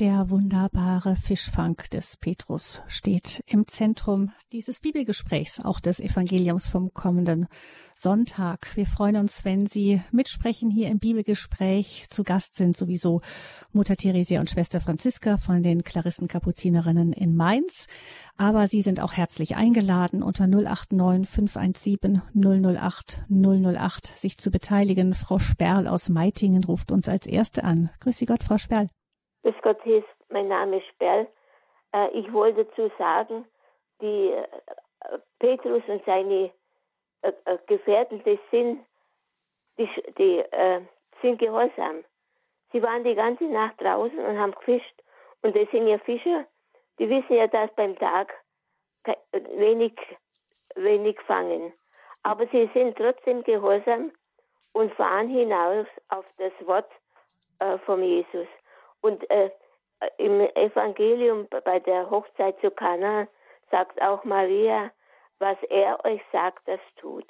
Der 0.00 0.30
wunderbare 0.30 1.14
Fischfang 1.14 1.76
des 1.92 2.16
Petrus 2.16 2.80
steht 2.86 3.44
im 3.46 3.66
Zentrum 3.66 4.32
dieses 4.50 4.80
Bibelgesprächs, 4.80 5.60
auch 5.60 5.78
des 5.78 6.00
Evangeliums 6.00 6.68
vom 6.70 6.94
kommenden 6.94 7.48
Sonntag. 7.94 8.74
Wir 8.76 8.86
freuen 8.86 9.16
uns, 9.16 9.44
wenn 9.44 9.66
Sie 9.66 10.00
mitsprechen 10.10 10.70
hier 10.70 10.88
im 10.88 11.00
Bibelgespräch. 11.00 12.06
Zu 12.08 12.24
Gast 12.24 12.54
sind 12.54 12.78
sowieso 12.78 13.20
Mutter 13.72 13.94
Theresia 13.94 14.40
und 14.40 14.48
Schwester 14.48 14.80
Franziska 14.80 15.36
von 15.36 15.62
den 15.62 15.84
Klarissen 15.84 16.28
Kapuzinerinnen 16.28 17.12
in 17.12 17.36
Mainz. 17.36 17.86
Aber 18.38 18.68
Sie 18.68 18.80
sind 18.80 19.00
auch 19.00 19.12
herzlich 19.12 19.56
eingeladen, 19.56 20.22
unter 20.22 20.46
089 20.46 21.28
517 21.28 22.22
008 22.32 23.26
008 23.28 24.06
sich 24.06 24.38
zu 24.38 24.50
beteiligen. 24.50 25.12
Frau 25.12 25.38
Sperl 25.38 25.86
aus 25.86 26.08
Meitingen 26.08 26.64
ruft 26.64 26.90
uns 26.90 27.06
als 27.06 27.26
Erste 27.26 27.64
an. 27.64 27.90
Grüß 28.00 28.16
Sie 28.16 28.24
Gott, 28.24 28.42
Frau 28.42 28.56
Sperl. 28.56 28.88
Grüß 29.42 29.54
Gott, 29.62 29.84
ist 29.86 30.06
mein 30.28 30.48
Name 30.48 30.78
ist 30.78 30.86
Sperl. 30.88 31.26
Äh, 31.92 32.08
ich 32.10 32.32
wollte 32.32 32.64
dazu 32.64 32.90
sagen, 32.98 33.46
die 34.00 34.32
äh, 34.32 35.18
Petrus 35.38 35.82
und 35.86 36.04
seine 36.04 36.50
äh, 37.22 37.32
Gefährten, 37.66 38.22
die 38.24 38.38
sind, 38.50 38.84
die, 39.78 39.88
die 40.18 40.44
sind 41.22 41.38
gehorsam. 41.38 42.04
Sie 42.72 42.82
waren 42.82 43.04
die 43.04 43.14
ganze 43.14 43.44
Nacht 43.44 43.80
draußen 43.80 44.18
und 44.18 44.38
haben 44.38 44.52
gefischt. 44.52 45.02
Und 45.42 45.56
das 45.56 45.70
sind 45.70 45.86
ja 45.86 45.98
Fischer, 45.98 46.44
die 46.98 47.08
wissen 47.08 47.34
ja, 47.34 47.46
dass 47.46 47.74
beim 47.74 47.98
Tag 47.98 48.32
wenig, 49.32 49.94
wenig 50.74 51.18
fangen. 51.22 51.72
Aber 52.22 52.46
sie 52.48 52.68
sind 52.74 52.96
trotzdem 52.98 53.42
gehorsam 53.44 54.12
und 54.72 54.92
fahren 54.94 55.28
hinaus 55.28 55.86
auf 56.08 56.26
das 56.36 56.52
Wort 56.66 56.90
äh, 57.60 57.78
von 57.78 58.02
Jesus. 58.02 58.46
Und 59.00 59.28
äh, 59.30 59.50
im 60.18 60.40
Evangelium 60.40 61.48
bei 61.64 61.78
der 61.80 62.10
Hochzeit 62.10 62.58
zu 62.60 62.70
Kana 62.70 63.28
sagt 63.70 64.00
auch 64.00 64.24
Maria, 64.24 64.90
was 65.38 65.56
er 65.68 66.04
euch 66.04 66.22
sagt, 66.32 66.66
das 66.66 66.80
tut. 66.96 67.26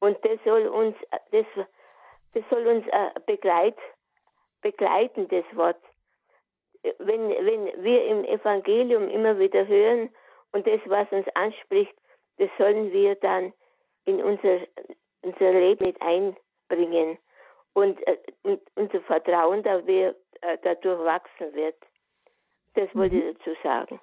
Und 0.00 0.16
das 0.24 0.38
soll 0.44 0.66
uns, 0.68 0.96
das, 1.30 1.46
das 2.34 2.44
soll 2.50 2.66
uns 2.66 2.86
äh, 2.88 3.10
begleit, 3.26 3.76
begleiten, 4.62 5.28
das 5.28 5.44
Wort. 5.54 5.80
Wenn, 6.98 7.28
wenn 7.30 7.82
wir 7.82 8.06
im 8.06 8.24
Evangelium 8.24 9.08
immer 9.08 9.38
wieder 9.38 9.66
hören 9.66 10.10
und 10.52 10.66
das, 10.66 10.80
was 10.86 11.10
uns 11.10 11.26
anspricht, 11.34 11.94
das 12.38 12.48
sollen 12.56 12.92
wir 12.92 13.16
dann 13.16 13.52
in 14.04 14.22
unser, 14.22 14.60
unser 15.22 15.52
Leben 15.52 15.86
mit 15.86 16.00
einbringen. 16.00 17.18
Und, 17.74 18.04
äh, 18.06 18.18
und 18.42 18.60
unser 18.76 19.00
Vertrauen, 19.02 19.62
da 19.62 19.86
wir 19.86 20.14
äh, 20.42 20.58
dadurch 20.62 21.04
wachsen 21.04 21.54
wird. 21.54 21.76
Das 22.74 22.94
wollte 22.94 23.16
mhm. 23.16 23.22
ich 23.22 23.38
dazu 23.38 23.56
sagen. 23.62 24.00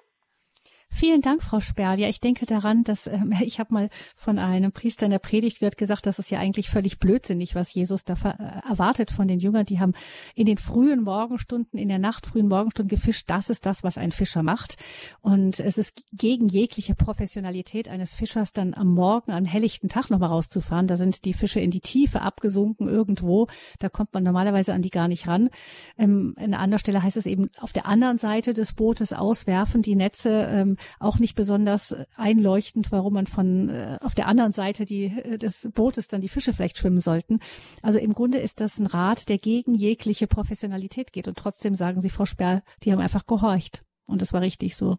Vielen 0.98 1.20
Dank, 1.20 1.42
Frau 1.42 1.60
Sperl. 1.60 2.00
Ja, 2.00 2.08
ich 2.08 2.20
denke 2.20 2.46
daran, 2.46 2.82
dass 2.82 3.06
äh, 3.06 3.18
ich 3.42 3.60
habe 3.60 3.74
mal 3.74 3.90
von 4.14 4.38
einem 4.38 4.72
Priester 4.72 5.04
in 5.04 5.10
der 5.10 5.18
Predigt 5.18 5.58
gehört 5.58 5.76
gesagt, 5.76 6.06
das 6.06 6.18
ist 6.18 6.30
ja 6.30 6.38
eigentlich 6.38 6.70
völlig 6.70 6.98
blödsinnig, 6.98 7.54
was 7.54 7.74
Jesus 7.74 8.04
da 8.04 8.14
äh, 8.14 8.66
erwartet 8.66 9.10
von 9.10 9.28
den 9.28 9.38
Jüngern. 9.38 9.66
Die 9.66 9.78
haben 9.78 9.92
in 10.34 10.46
den 10.46 10.56
frühen 10.56 11.02
Morgenstunden, 11.02 11.78
in 11.78 11.90
der 11.90 11.98
Nacht 11.98 12.24
frühen 12.24 12.48
Morgenstunden 12.48 12.88
gefischt. 12.88 13.28
Das 13.28 13.50
ist 13.50 13.66
das, 13.66 13.84
was 13.84 13.98
ein 13.98 14.10
Fischer 14.10 14.42
macht. 14.42 14.78
Und 15.20 15.60
es 15.60 15.76
ist 15.76 16.02
gegen 16.14 16.48
jegliche 16.48 16.94
Professionalität 16.94 17.90
eines 17.90 18.14
Fischers, 18.14 18.54
dann 18.54 18.72
am 18.72 18.88
Morgen, 18.88 19.32
am 19.32 19.44
helllichten 19.44 19.90
Tag 19.90 20.08
nochmal 20.08 20.30
rauszufahren. 20.30 20.86
Da 20.86 20.96
sind 20.96 21.26
die 21.26 21.34
Fische 21.34 21.60
in 21.60 21.70
die 21.70 21.80
Tiefe 21.80 22.22
abgesunken 22.22 22.88
irgendwo. 22.88 23.48
Da 23.80 23.90
kommt 23.90 24.14
man 24.14 24.22
normalerweise 24.22 24.72
an 24.72 24.80
die 24.80 24.88
gar 24.90 25.08
nicht 25.08 25.28
ran. 25.28 25.50
Ähm, 25.98 26.32
an 26.38 26.44
einer 26.44 26.60
anderen 26.60 26.78
Stelle 26.78 27.02
heißt 27.02 27.18
es 27.18 27.26
eben 27.26 27.50
auf 27.60 27.74
der 27.74 27.84
anderen 27.84 28.16
Seite 28.16 28.54
des 28.54 28.72
Bootes 28.72 29.12
auswerfen, 29.12 29.82
die 29.82 29.94
Netze 29.94 30.48
ähm, 30.50 30.78
auch 30.98 31.18
nicht 31.18 31.34
besonders 31.34 31.94
einleuchtend, 32.16 32.92
warum 32.92 33.14
man 33.14 33.26
von 33.26 33.68
äh, 33.68 33.98
auf 34.00 34.14
der 34.14 34.28
anderen 34.28 34.52
Seite 34.52 34.84
die, 34.84 35.04
äh, 35.04 35.38
des 35.38 35.68
Bootes 35.74 36.08
dann 36.08 36.20
die 36.20 36.28
Fische 36.28 36.52
vielleicht 36.52 36.78
schwimmen 36.78 37.00
sollten. 37.00 37.40
Also 37.82 37.98
im 37.98 38.14
Grunde 38.14 38.38
ist 38.38 38.60
das 38.60 38.78
ein 38.78 38.86
Rat, 38.86 39.28
der 39.28 39.38
gegen 39.38 39.74
jegliche 39.74 40.26
Professionalität 40.26 41.12
geht. 41.12 41.28
Und 41.28 41.38
trotzdem 41.38 41.74
sagen 41.74 42.00
Sie, 42.00 42.10
Frau 42.10 42.24
Sperr, 42.24 42.62
die 42.82 42.92
haben 42.92 43.00
einfach 43.00 43.26
gehorcht. 43.26 43.84
Und 44.06 44.22
das 44.22 44.32
war 44.32 44.40
richtig 44.40 44.76
so. 44.76 44.96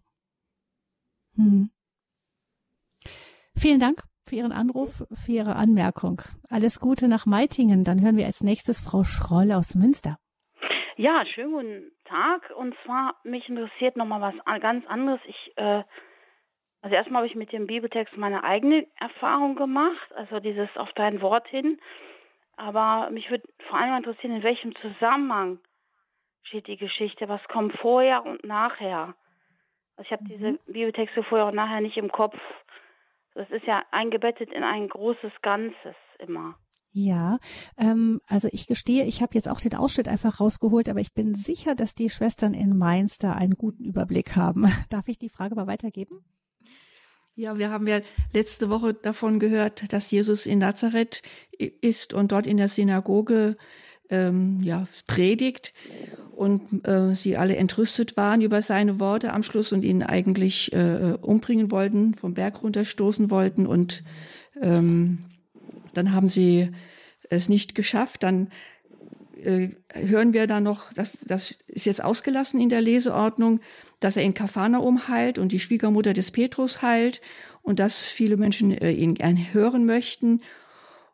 Hm. 1.36 1.69
Vielen 3.56 3.80
Dank 3.80 4.04
für 4.23 4.36
Ihren 4.36 4.52
Anruf, 4.52 5.06
für 5.12 5.32
Ihre 5.32 5.56
Anmerkung. 5.56 6.21
Alles 6.50 6.80
Gute 6.80 7.08
nach 7.08 7.26
Meitingen. 7.26 7.84
Dann 7.84 8.02
hören 8.02 8.17
wir 8.17 8.26
als 8.26 8.41
nächstes 8.41 8.80
Frau 8.80 9.04
Schroll 9.04 9.52
aus 9.52 9.76
Münster. 9.76 10.17
Ja, 10.99 11.23
schönen 11.27 11.51
guten 11.51 11.91
Tag. 12.05 12.49
Und 12.55 12.75
zwar, 12.83 13.13
mich 13.23 13.47
interessiert 13.47 13.97
nochmal 13.97 14.19
was 14.19 14.62
ganz 14.62 14.83
anderes. 14.88 15.19
Ich, 15.25 15.53
äh, 15.55 15.83
also 16.81 16.95
erstmal 16.95 17.19
habe 17.19 17.27
ich 17.27 17.36
mit 17.36 17.51
dem 17.51 17.67
Bibeltext 17.67 18.17
meine 18.17 18.43
eigene 18.43 18.88
Erfahrung 18.95 19.55
gemacht, 19.55 20.12
also 20.15 20.39
dieses 20.39 20.75
auf 20.75 20.91
dein 20.93 21.21
Wort 21.21 21.47
hin. 21.49 21.79
Aber 22.55 23.12
mich 23.12 23.29
würde 23.29 23.47
vor 23.69 23.77
allem 23.77 23.95
interessieren, 23.97 24.38
in 24.38 24.41
welchem 24.41 24.75
Zusammenhang 24.77 25.60
steht 26.41 26.65
die 26.65 26.77
Geschichte? 26.77 27.29
Was 27.29 27.43
kommt 27.43 27.77
vorher 27.77 28.25
und 28.25 28.43
nachher? 28.43 29.13
Also 29.97 30.07
ich 30.07 30.12
habe 30.12 30.23
mhm. 30.23 30.27
diese 30.29 30.60
Bibeltexte 30.65 31.21
vorher 31.21 31.45
und 31.45 31.55
nachher 31.55 31.81
nicht 31.81 31.97
im 31.97 32.12
Kopf. 32.12 32.39
Das 33.36 33.47
ist 33.51 33.67
ja 33.67 33.83
eingebettet 33.91 34.51
in 34.51 34.63
ein 34.63 34.89
großes 34.89 35.43
Ganzes 35.43 35.95
immer. 36.17 36.55
Ja, 36.99 37.38
ähm, 37.77 38.21
also 38.25 38.49
ich 38.51 38.65
gestehe, 38.65 39.05
ich 39.05 39.21
habe 39.21 39.36
jetzt 39.36 39.47
auch 39.47 39.60
den 39.60 39.75
Ausschnitt 39.75 40.07
einfach 40.07 40.39
rausgeholt, 40.39 40.89
aber 40.89 40.99
ich 40.99 41.13
bin 41.13 41.36
sicher, 41.36 41.75
dass 41.75 41.93
die 41.93 42.10
Schwestern 42.10 42.55
in 42.55 42.75
Mainz 42.75 43.19
da 43.19 43.33
einen 43.33 43.53
guten 43.53 43.83
Überblick 43.83 44.36
haben. 44.36 44.65
Darf 44.89 45.07
ich 45.07 45.19
die 45.19 45.29
Frage 45.29 45.53
mal 45.53 45.67
weitergeben? 45.67 46.25
Ja, 47.36 47.60
wir 47.60 47.69
haben 47.69 47.86
ja 47.88 47.99
letzte 48.33 48.71
Woche 48.71 48.95
davon 48.95 49.38
gehört, 49.38 49.93
dass 49.93 50.10
Jesus 50.10 50.47
in 50.47 50.57
Nazareth 50.57 51.21
ist 51.60 52.15
und 52.15 52.31
dort 52.31 52.47
in 52.47 52.57
der 52.57 52.67
Synagoge 52.67 53.57
ähm, 54.10 54.63
ja, 54.63 54.88
predigt 55.05 55.75
und 56.36 56.83
äh, 56.88 57.13
sie 57.13 57.38
alle 57.38 57.57
entrüstet 57.57 58.17
waren 58.17 58.41
über 58.41 58.63
seine 58.63 58.99
Worte 58.99 59.33
am 59.33 59.43
Schluss 59.43 59.71
und 59.71 59.86
ihn 59.86 60.01
eigentlich 60.01 60.73
äh, 60.73 61.15
umbringen 61.21 61.69
wollten, 61.69 62.15
vom 62.15 62.33
Berg 62.33 62.63
runterstoßen 62.63 63.29
wollten 63.29 63.67
und 63.67 64.03
ähm, 64.60 65.26
dann 65.93 66.13
haben 66.13 66.28
sie 66.28 66.69
es 67.30 67.50
nicht 67.50 67.76
geschafft. 67.76 68.23
Dann 68.23 68.50
äh, 69.43 69.69
hören 69.93 70.34
wir 70.34 70.47
dann 70.47 70.63
noch, 70.63 70.91
das, 70.93 71.17
das 71.23 71.56
ist 71.67 71.86
jetzt 71.86 72.04
ausgelassen 72.04 72.60
in 72.60 72.69
der 72.69 72.82
Leseordnung, 72.82 73.60
dass 74.00 74.17
er 74.17 74.23
in 74.23 74.34
Kapharnaum 74.34 75.08
heilt 75.08 75.39
und 75.39 75.52
die 75.52 75.60
Schwiegermutter 75.60 76.13
des 76.13 76.32
Petrus 76.32 76.82
heilt 76.82 77.21
und 77.62 77.80
dass 77.80 78.06
viele 78.06 78.38
Menschen 78.38 78.71
äh, 78.71 78.91
ihn 78.91 79.15
gern 79.15 79.38
hören 79.54 79.86
möchten. 79.86 80.41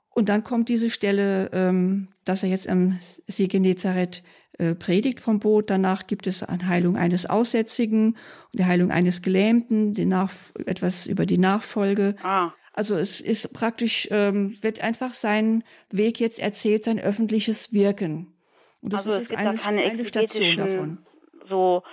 Und 0.09 0.29
dann 0.29 0.43
kommt 0.43 0.69
diese 0.69 0.89
Stelle, 0.89 1.49
ähm, 1.53 2.07
dass 2.23 2.43
er 2.43 2.49
jetzt 2.49 2.69
am 2.69 2.99
See 3.27 3.47
Genezareth 3.47 4.23
äh, 4.59 4.75
predigt 4.75 5.19
vom 5.19 5.39
Boot. 5.39 5.69
Danach 5.69 6.05
gibt 6.05 6.27
es 6.27 6.43
eine 6.43 6.67
Heilung 6.67 6.95
eines 6.95 7.25
Aussätzigen 7.25 8.09
und 8.09 8.59
die 8.59 8.65
Heilung 8.65 8.91
eines 8.91 9.23
Gelähmten, 9.23 9.93
die 9.95 10.05
Nach 10.05 10.31
etwas 10.65 11.07
über 11.07 11.25
die 11.25 11.39
Nachfolge. 11.39 12.15
Ah. 12.21 12.53
Also 12.73 12.95
es 12.95 13.21
ist 13.21 13.53
praktisch, 13.53 14.07
ähm, 14.11 14.57
wird 14.61 14.83
einfach 14.83 15.13
sein 15.13 15.63
Weg 15.91 16.19
jetzt 16.19 16.39
erzählt, 16.39 16.83
sein 16.83 16.99
öffentliches 16.99 17.71
Wirken. 17.71 18.33
Und 18.81 18.93
das 18.93 19.05
also 19.05 19.19
ist 19.19 19.31
jetzt 19.31 19.39
eine, 19.39 19.55
da 19.55 19.65
eine 19.65 20.05
Station 20.05 20.57
davon. 20.57 21.05
So, 21.47 21.83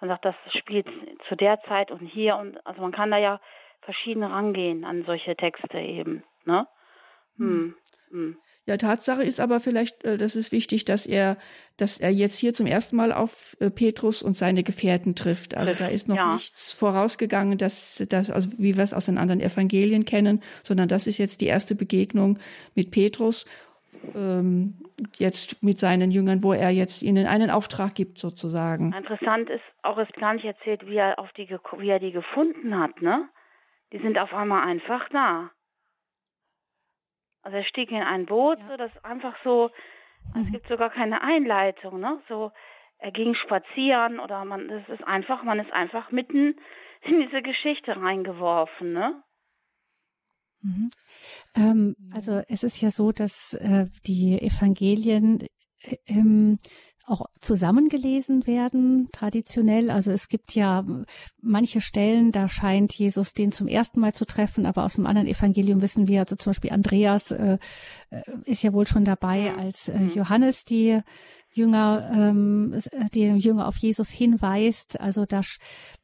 man 0.00 0.10
sagt, 0.10 0.24
das 0.24 0.36
spielt 0.58 0.86
zu 1.28 1.34
der 1.34 1.60
Zeit 1.62 1.90
und 1.90 2.06
hier 2.06 2.36
und 2.36 2.64
also 2.64 2.80
man 2.80 2.92
kann 2.92 3.10
da 3.10 3.18
ja 3.18 3.40
verschieden 3.82 4.22
rangehen 4.22 4.84
an 4.84 5.04
solche 5.04 5.34
Texte 5.34 5.78
eben, 5.78 6.22
ne? 6.44 6.66
Hm. 7.36 7.74
Hm. 8.10 8.36
Ja, 8.68 8.76
Tatsache 8.76 9.22
ist 9.22 9.40
aber 9.40 9.60
vielleicht, 9.60 10.04
äh, 10.04 10.18
das 10.18 10.36
ist 10.36 10.52
wichtig, 10.52 10.84
dass 10.84 11.06
er, 11.06 11.38
dass 11.78 11.98
er 11.98 12.10
jetzt 12.10 12.36
hier 12.36 12.52
zum 12.52 12.66
ersten 12.66 12.96
Mal 12.96 13.14
auf 13.14 13.56
äh, 13.60 13.70
Petrus 13.70 14.22
und 14.22 14.36
seine 14.36 14.62
Gefährten 14.62 15.14
trifft. 15.14 15.56
Also 15.56 15.72
da 15.72 15.86
ist 15.86 16.06
noch 16.06 16.16
ja. 16.16 16.34
nichts 16.34 16.72
vorausgegangen, 16.72 17.56
dass, 17.56 18.04
dass, 18.10 18.30
also 18.30 18.50
wie 18.58 18.76
wir 18.76 18.84
es 18.84 18.92
aus 18.92 19.06
den 19.06 19.16
anderen 19.16 19.40
Evangelien 19.40 20.04
kennen, 20.04 20.42
sondern 20.62 20.86
das 20.86 21.06
ist 21.06 21.16
jetzt 21.16 21.40
die 21.40 21.46
erste 21.46 21.74
Begegnung 21.74 22.38
mit 22.74 22.90
Petrus. 22.90 23.46
ähm, 24.14 24.74
jetzt 25.16 25.62
mit 25.62 25.78
seinen 25.78 26.10
Jüngern, 26.10 26.42
wo 26.42 26.52
er 26.52 26.68
jetzt 26.68 27.02
ihnen 27.02 27.26
einen 27.26 27.50
Auftrag 27.50 27.94
gibt 27.94 28.18
sozusagen. 28.18 28.92
Interessant 28.92 29.48
ist 29.48 29.62
auch 29.82 29.96
ist 29.96 30.12
gar 30.12 30.34
nicht 30.34 30.44
erzählt, 30.44 30.86
wie 30.86 30.96
er 30.96 31.18
auf 31.18 31.32
die 31.32 31.48
wie 31.48 31.88
er 31.88 31.98
die 31.98 32.12
gefunden 32.12 32.78
hat, 32.78 33.00
ne? 33.00 33.30
Die 33.92 33.98
sind 33.98 34.18
auf 34.18 34.34
einmal 34.34 34.68
einfach 34.68 35.08
da. 35.08 35.50
Also 37.48 37.56
er 37.56 37.64
stieg 37.64 37.90
in 37.90 38.02
ein 38.02 38.26
Boot, 38.26 38.58
ja. 38.58 38.68
so 38.68 38.76
das 38.76 38.90
einfach 39.04 39.34
so, 39.42 39.70
mhm. 40.34 40.42
es 40.42 40.52
gibt 40.52 40.68
sogar 40.68 40.90
keine 40.90 41.22
Einleitung, 41.22 41.98
ne? 41.98 42.20
So 42.28 42.52
er 42.98 43.10
ging 43.10 43.34
spazieren 43.34 44.20
oder 44.20 44.44
man 44.44 44.68
das 44.68 44.86
ist 44.90 45.02
einfach, 45.02 45.42
man 45.44 45.58
ist 45.58 45.72
einfach 45.72 46.10
mitten 46.10 46.56
in 47.00 47.20
diese 47.22 47.40
Geschichte 47.40 47.96
reingeworfen, 47.96 48.92
ne? 48.92 49.22
Mhm. 50.60 50.90
Ähm, 51.56 51.96
also 52.12 52.42
es 52.48 52.64
ist 52.64 52.82
ja 52.82 52.90
so, 52.90 53.12
dass 53.12 53.54
äh, 53.54 53.86
die 54.06 54.38
Evangelien 54.42 55.38
äh, 55.84 55.96
ähm, 56.06 56.58
auch 57.08 57.26
zusammengelesen 57.40 58.46
werden, 58.46 59.08
traditionell. 59.12 59.90
Also 59.90 60.12
es 60.12 60.28
gibt 60.28 60.54
ja 60.54 60.84
manche 61.40 61.80
Stellen, 61.80 62.32
da 62.32 62.48
scheint 62.48 62.92
Jesus 62.94 63.32
den 63.32 63.52
zum 63.52 63.66
ersten 63.66 64.00
Mal 64.00 64.14
zu 64.14 64.26
treffen, 64.26 64.66
aber 64.66 64.84
aus 64.84 64.94
dem 64.94 65.06
anderen 65.06 65.28
Evangelium 65.28 65.80
wissen 65.80 66.08
wir, 66.08 66.20
also 66.20 66.36
zum 66.36 66.50
Beispiel 66.50 66.72
Andreas 66.72 67.30
äh, 67.30 67.58
äh 68.10 68.22
ist 68.44 68.62
ja 68.62 68.72
wohl 68.72 68.86
schon 68.86 69.04
dabei, 69.04 69.52
mhm. 69.52 69.58
als 69.58 69.88
äh, 69.88 69.98
mhm. 69.98 70.12
Johannes 70.14 70.64
die 70.64 71.00
Jünger, 71.50 72.10
ähm, 72.12 72.72
äh, 72.72 73.06
die 73.12 73.22
Jünger 73.22 73.66
auf 73.66 73.76
Jesus 73.76 74.10
hinweist. 74.10 75.00
Also 75.00 75.26
da 75.26 75.40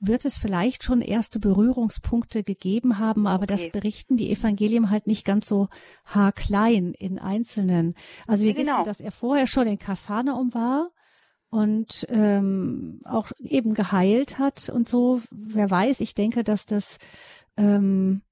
wird 0.00 0.24
es 0.24 0.36
vielleicht 0.36 0.84
schon 0.84 1.00
erste 1.00 1.38
Berührungspunkte 1.38 2.42
gegeben 2.42 2.98
haben, 2.98 3.26
aber 3.26 3.44
okay. 3.44 3.54
das 3.54 3.70
berichten 3.70 4.16
die 4.16 4.30
Evangelien 4.30 4.90
halt 4.90 5.06
nicht 5.06 5.24
ganz 5.24 5.48
so 5.48 5.68
haarklein 6.04 6.94
in 6.94 7.18
Einzelnen. 7.18 7.94
Also 8.26 8.44
wir 8.44 8.52
ja, 8.52 8.56
genau. 8.56 8.72
wissen, 8.72 8.84
dass 8.84 9.00
er 9.00 9.12
vorher 9.12 9.46
schon 9.46 9.66
in 9.66 9.78
Kapharnaum 9.78 10.54
war 10.54 10.90
und 11.50 12.06
ähm, 12.08 13.00
auch 13.04 13.30
eben 13.38 13.74
geheilt 13.74 14.38
hat 14.38 14.68
und 14.70 14.88
so. 14.88 15.20
Wer 15.30 15.70
weiß, 15.70 16.00
ich 16.00 16.14
denke, 16.14 16.42
dass 16.42 16.66
das 16.66 16.98
ähm, 17.56 18.22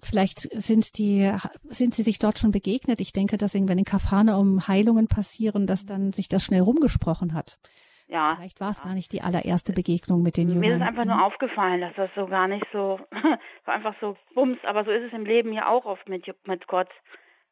Vielleicht 0.00 0.40
sind 0.40 0.98
die, 0.98 1.32
sind 1.68 1.94
sie 1.94 2.02
sich 2.02 2.18
dort 2.18 2.38
schon 2.38 2.50
begegnet. 2.50 3.00
Ich 3.00 3.12
denke, 3.12 3.36
dass 3.36 3.54
irgendwann 3.54 3.78
in 3.78 3.84
Kafane 3.84 4.36
um 4.36 4.66
Heilungen 4.66 5.08
passieren, 5.08 5.66
dass 5.66 5.86
dann 5.86 6.12
sich 6.12 6.28
das 6.28 6.44
schnell 6.44 6.62
rumgesprochen 6.62 7.32
hat. 7.32 7.58
Ja. 8.06 8.36
Vielleicht 8.36 8.60
war 8.60 8.70
es 8.70 8.80
ja. 8.80 8.86
gar 8.86 8.94
nicht 8.94 9.12
die 9.12 9.22
allererste 9.22 9.72
Begegnung 9.72 10.22
mit 10.22 10.36
den 10.36 10.48
Jüngern. 10.48 10.60
Mir 10.60 10.76
ist 10.76 10.82
einfach 10.82 11.04
nur 11.04 11.24
aufgefallen, 11.24 11.80
dass 11.80 11.94
das 11.96 12.10
so 12.14 12.26
gar 12.26 12.48
nicht 12.48 12.66
so, 12.72 12.98
so 13.66 13.72
einfach 13.72 13.94
so 14.00 14.16
bums, 14.34 14.58
aber 14.64 14.84
so 14.84 14.90
ist 14.90 15.04
es 15.04 15.12
im 15.12 15.24
Leben 15.24 15.52
ja 15.52 15.68
auch 15.68 15.84
oft 15.84 16.08
mit, 16.08 16.26
mit 16.46 16.66
Gott. 16.66 16.90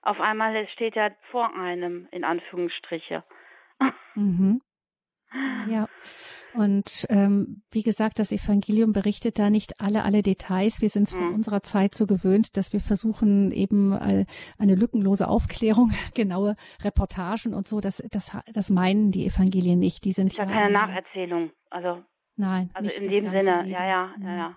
Auf 0.02 0.20
einmal 0.20 0.66
steht 0.68 0.96
er 0.96 1.12
vor 1.30 1.54
einem, 1.56 2.08
in 2.10 2.24
Anführungsstriche. 2.24 3.24
Mhm. 4.14 4.60
Ja. 5.66 5.88
Und 6.54 7.06
ähm, 7.08 7.62
wie 7.70 7.82
gesagt, 7.82 8.18
das 8.18 8.30
Evangelium 8.30 8.92
berichtet 8.92 9.38
da 9.38 9.48
nicht 9.48 9.80
alle, 9.80 10.02
alle 10.04 10.22
Details. 10.22 10.82
Wir 10.82 10.88
sind 10.88 11.04
es 11.04 11.12
von 11.12 11.28
mhm. 11.28 11.34
unserer 11.34 11.62
Zeit 11.62 11.94
so 11.94 12.06
gewöhnt, 12.06 12.56
dass 12.56 12.72
wir 12.72 12.80
versuchen, 12.80 13.52
eben 13.52 13.92
eine 13.92 14.74
lückenlose 14.74 15.28
Aufklärung, 15.28 15.92
genaue 16.14 16.56
Reportagen 16.82 17.54
und 17.54 17.68
so. 17.68 17.80
Das, 17.80 18.02
das, 18.10 18.36
das 18.52 18.70
meinen 18.70 19.10
die 19.10 19.26
Evangelien 19.26 19.78
nicht. 19.78 20.04
Die 20.04 20.12
sind 20.12 20.34
ja 20.36 20.44
keine 20.44 20.72
Nacherzählung. 20.72 21.50
Also 21.70 22.02
nein, 22.36 22.70
also 22.74 22.90
in 22.90 23.10
dem 23.10 23.30
Sinne. 23.30 23.68
Ja, 23.68 23.86
ja, 23.86 24.14
ja, 24.20 24.36
ja. 24.36 24.56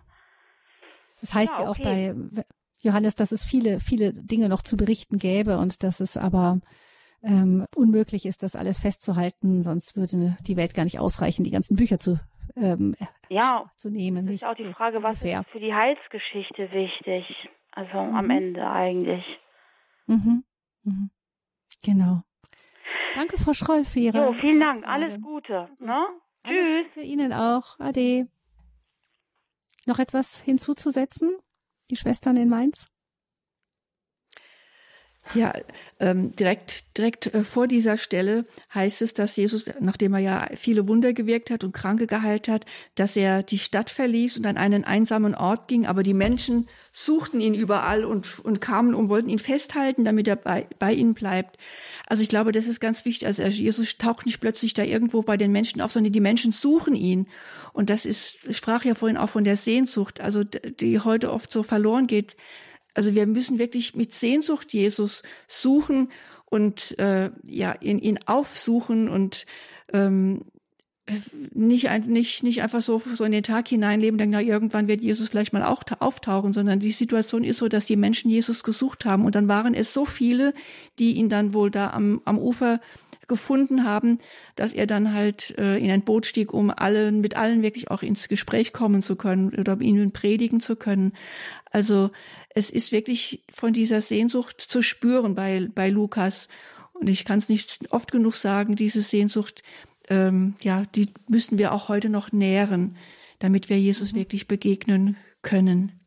Das 1.22 1.34
heißt 1.34 1.54
ja, 1.58 1.70
okay. 1.70 2.08
ja 2.08 2.12
auch 2.12 2.34
bei 2.34 2.46
Johannes, 2.80 3.16
dass 3.16 3.32
es 3.32 3.46
viele, 3.46 3.80
viele 3.80 4.14
Dinge 4.14 4.50
noch 4.50 4.62
zu 4.62 4.78
berichten 4.78 5.18
gäbe 5.18 5.58
und 5.58 5.84
dass 5.84 6.00
es 6.00 6.18
aber 6.18 6.60
ähm, 7.26 7.66
unmöglich 7.76 8.26
ist, 8.26 8.44
das 8.44 8.56
alles 8.56 8.80
festzuhalten, 8.80 9.62
sonst 9.62 9.98
würde 9.98 10.38
die 10.48 10.58
Welt 10.58 10.76
gar 10.76 10.84
nicht 10.84 11.00
ausreichen, 11.00 11.44
die 11.44 11.52
ganzen 11.52 11.76
Bücher 11.76 11.98
zu 11.98 12.20
ähm, 12.56 12.96
ja, 13.30 13.70
zu 13.76 13.90
nehmen. 13.90 14.28
Das 14.28 14.36
ist 14.36 14.46
auch 14.46 14.56
die 14.56 14.72
Frage, 14.72 15.04
was 15.04 15.22
ungefähr. 15.22 15.42
ist 15.42 15.50
für 15.50 15.60
die 15.60 15.74
Heilsgeschichte 15.74 16.72
wichtig? 16.72 17.26
Also 17.72 18.02
mhm. 18.02 18.16
am 18.16 18.30
Ende 18.30 18.70
eigentlich. 18.70 19.26
Mhm. 20.08 20.44
Mhm. 20.84 21.10
Genau. 21.84 22.22
Danke, 23.16 23.38
Frau 23.38 23.54
Schroll, 23.54 23.84
für 23.84 24.00
Ihre. 24.00 24.26
Jo, 24.26 24.34
vielen 24.40 24.62
Dank. 24.62 24.88
Alles 24.88 25.22
Gute. 25.22 25.70
Ne? 25.80 26.06
Alles 26.44 26.68
Tschüss. 26.68 26.86
Gute 26.86 27.02
Ihnen 27.02 27.34
auch. 27.34 27.80
Ade. 27.80 28.28
Noch 29.86 30.00
etwas 30.00 30.42
hinzuzusetzen? 30.42 31.36
Die 31.92 31.96
Schwestern 31.96 32.38
in 32.38 32.50
Mainz? 32.50 32.90
Ja, 35.34 35.54
ähm, 36.00 36.36
direkt, 36.36 36.98
direkt 36.98 37.34
äh, 37.34 37.44
vor 37.44 37.68
dieser 37.68 37.98
Stelle 37.98 38.46
heißt 38.74 39.02
es, 39.02 39.14
dass 39.14 39.36
Jesus, 39.36 39.66
nachdem 39.80 40.14
er 40.14 40.20
ja 40.20 40.48
viele 40.56 40.88
Wunder 40.88 41.14
gewirkt 41.14 41.50
hat 41.50 41.64
und 41.64 41.74
Kranke 41.74 42.06
geheilt 42.06 42.48
hat, 42.48 42.66
dass 42.94 43.18
er 43.18 43.42
die 43.42 43.58
Stadt 43.58 43.90
verließ 43.90 44.38
und 44.38 44.46
an 44.46 44.58
einen 44.58 44.84
einsamen 44.84 45.34
Ort 45.34 45.68
ging. 45.68 45.88
Aber 45.88 46.04
die 46.04 46.14
Menschen 46.14 46.68
suchten 46.92 47.42
ihn 47.42 47.56
überall 47.56 48.06
und, 48.06 48.40
und 48.40 48.62
kamen 48.62 48.94
und 48.94 49.10
wollten 49.10 49.30
ihn 49.30 49.40
festhalten, 49.40 50.06
damit 50.06 50.28
er 50.28 50.36
bei, 50.36 50.68
bei 50.78 50.94
ihnen 50.94 51.16
bleibt. 51.16 51.58
Also 52.08 52.22
ich 52.22 52.30
glaube, 52.30 52.52
das 52.52 52.68
ist 52.68 52.80
ganz 52.80 53.04
wichtig. 53.06 53.28
Also 53.28 53.42
Jesus 53.44 53.98
taucht 53.98 54.28
nicht 54.28 54.40
plötzlich 54.40 54.74
da 54.76 54.84
irgendwo 54.84 55.24
bei 55.24 55.38
den 55.38 55.52
Menschen 55.52 55.82
auf, 55.82 55.92
sondern 55.92 56.14
die 56.14 56.22
Menschen 56.22 56.52
suchen 56.52 56.96
ihn. 56.96 57.28
Und 57.74 57.90
das 57.90 58.06
ist, 58.06 58.46
ich 58.48 58.58
sprach 58.58 58.86
ja 58.86 58.94
vorhin 58.94 59.18
auch 59.18 59.30
von 59.30 59.44
der 59.44 59.58
Sehnsucht, 59.58 60.22
also 60.22 60.44
die 60.44 61.00
heute 61.00 61.32
oft 61.32 61.52
so 61.52 61.64
verloren 61.64 62.06
geht 62.06 62.36
also 62.96 63.14
wir 63.14 63.28
müssen 63.28 63.60
wirklich 63.60 63.96
mit 63.96 64.14
Sehnsucht 64.14 64.74
Jesus 64.74 65.22
suchen 65.48 66.10
und 66.46 66.98
äh, 66.98 67.30
ja 67.46 67.76
ihn, 67.82 68.00
ihn 68.00 68.20
aufsuchen 68.26 69.10
und 69.10 69.46
ähm, 69.94 70.46
nicht, 71.54 71.88
nicht, 72.08 72.44
nicht 72.44 72.64
einfach 72.64 72.82
so, 72.82 72.98
so 73.00 73.24
in 73.24 73.32
den 73.32 73.44
Tag 73.44 73.68
hineinleben, 73.68 74.18
denken, 74.18 74.34
na, 74.34 74.42
irgendwann 74.42 74.88
wird 74.88 75.02
Jesus 75.02 75.30
vielleicht 75.30 75.54
mal 75.54 75.64
auch 75.64 75.84
auftauchen, 76.00 76.52
sondern 76.52 76.80
die 76.80 76.92
Situation 76.92 77.44
ist 77.44 77.60
so, 77.60 77.68
dass 77.68 77.86
die 77.86 77.96
Menschen 77.96 78.32
Jesus 78.32 78.64
gesucht 78.64 79.06
haben 79.06 79.24
und 79.24 79.36
dann 79.36 79.48
waren 79.48 79.76
es 79.76 79.94
so 79.94 80.06
viele, 80.06 80.54
die 80.98 81.14
ihn 81.14 81.30
dann 81.30 81.54
wohl 81.54 81.70
da 81.70 81.92
am, 81.92 82.22
am 82.26 82.40
Ufer 82.40 82.80
gefunden 83.28 83.84
haben, 83.84 84.20
dass 84.56 84.74
er 84.74 84.88
dann 84.88 85.14
halt 85.14 85.56
äh, 85.58 85.78
in 85.78 85.92
ein 85.92 86.04
Boot 86.04 86.26
stieg, 86.26 86.54
um 86.54 86.70
allen, 86.70 87.22
mit 87.22 87.38
allen 87.38 87.62
wirklich 87.62 87.92
auch 87.92 88.02
ins 88.02 88.28
Gespräch 88.28 88.74
kommen 88.74 89.02
zu 89.02 89.16
können 89.16 89.54
oder 89.56 89.80
ihnen 89.82 90.12
predigen 90.12 90.60
zu 90.60 90.76
können. 90.76 91.14
Also 91.72 92.12
es 92.50 92.70
ist 92.70 92.92
wirklich 92.92 93.44
von 93.52 93.74
dieser 93.74 94.02
Sehnsucht 94.02 94.62
zu 94.62 94.82
spüren 94.82 95.36
bei, 95.36 95.68
bei 95.74 95.90
Lukas. 95.90 96.48
Und 96.94 97.10
ich 97.10 97.26
kann 97.26 97.40
es 97.40 97.50
nicht 97.50 97.92
oft 97.92 98.12
genug 98.12 98.36
sagen, 98.36 98.76
diese 98.76 99.02
Sehnsucht, 99.02 99.64
ähm, 100.10 100.56
ja, 100.62 100.84
die 100.96 101.10
müssen 101.28 101.58
wir 101.58 101.74
auch 101.74 101.90
heute 101.90 102.10
noch 102.10 102.32
nähren, 102.32 102.98
damit 103.40 103.70
wir 103.70 103.80
Jesus 103.80 104.14
mhm. 104.14 104.18
wirklich 104.18 104.48
begegnen 104.48 105.18
können. 105.42 106.00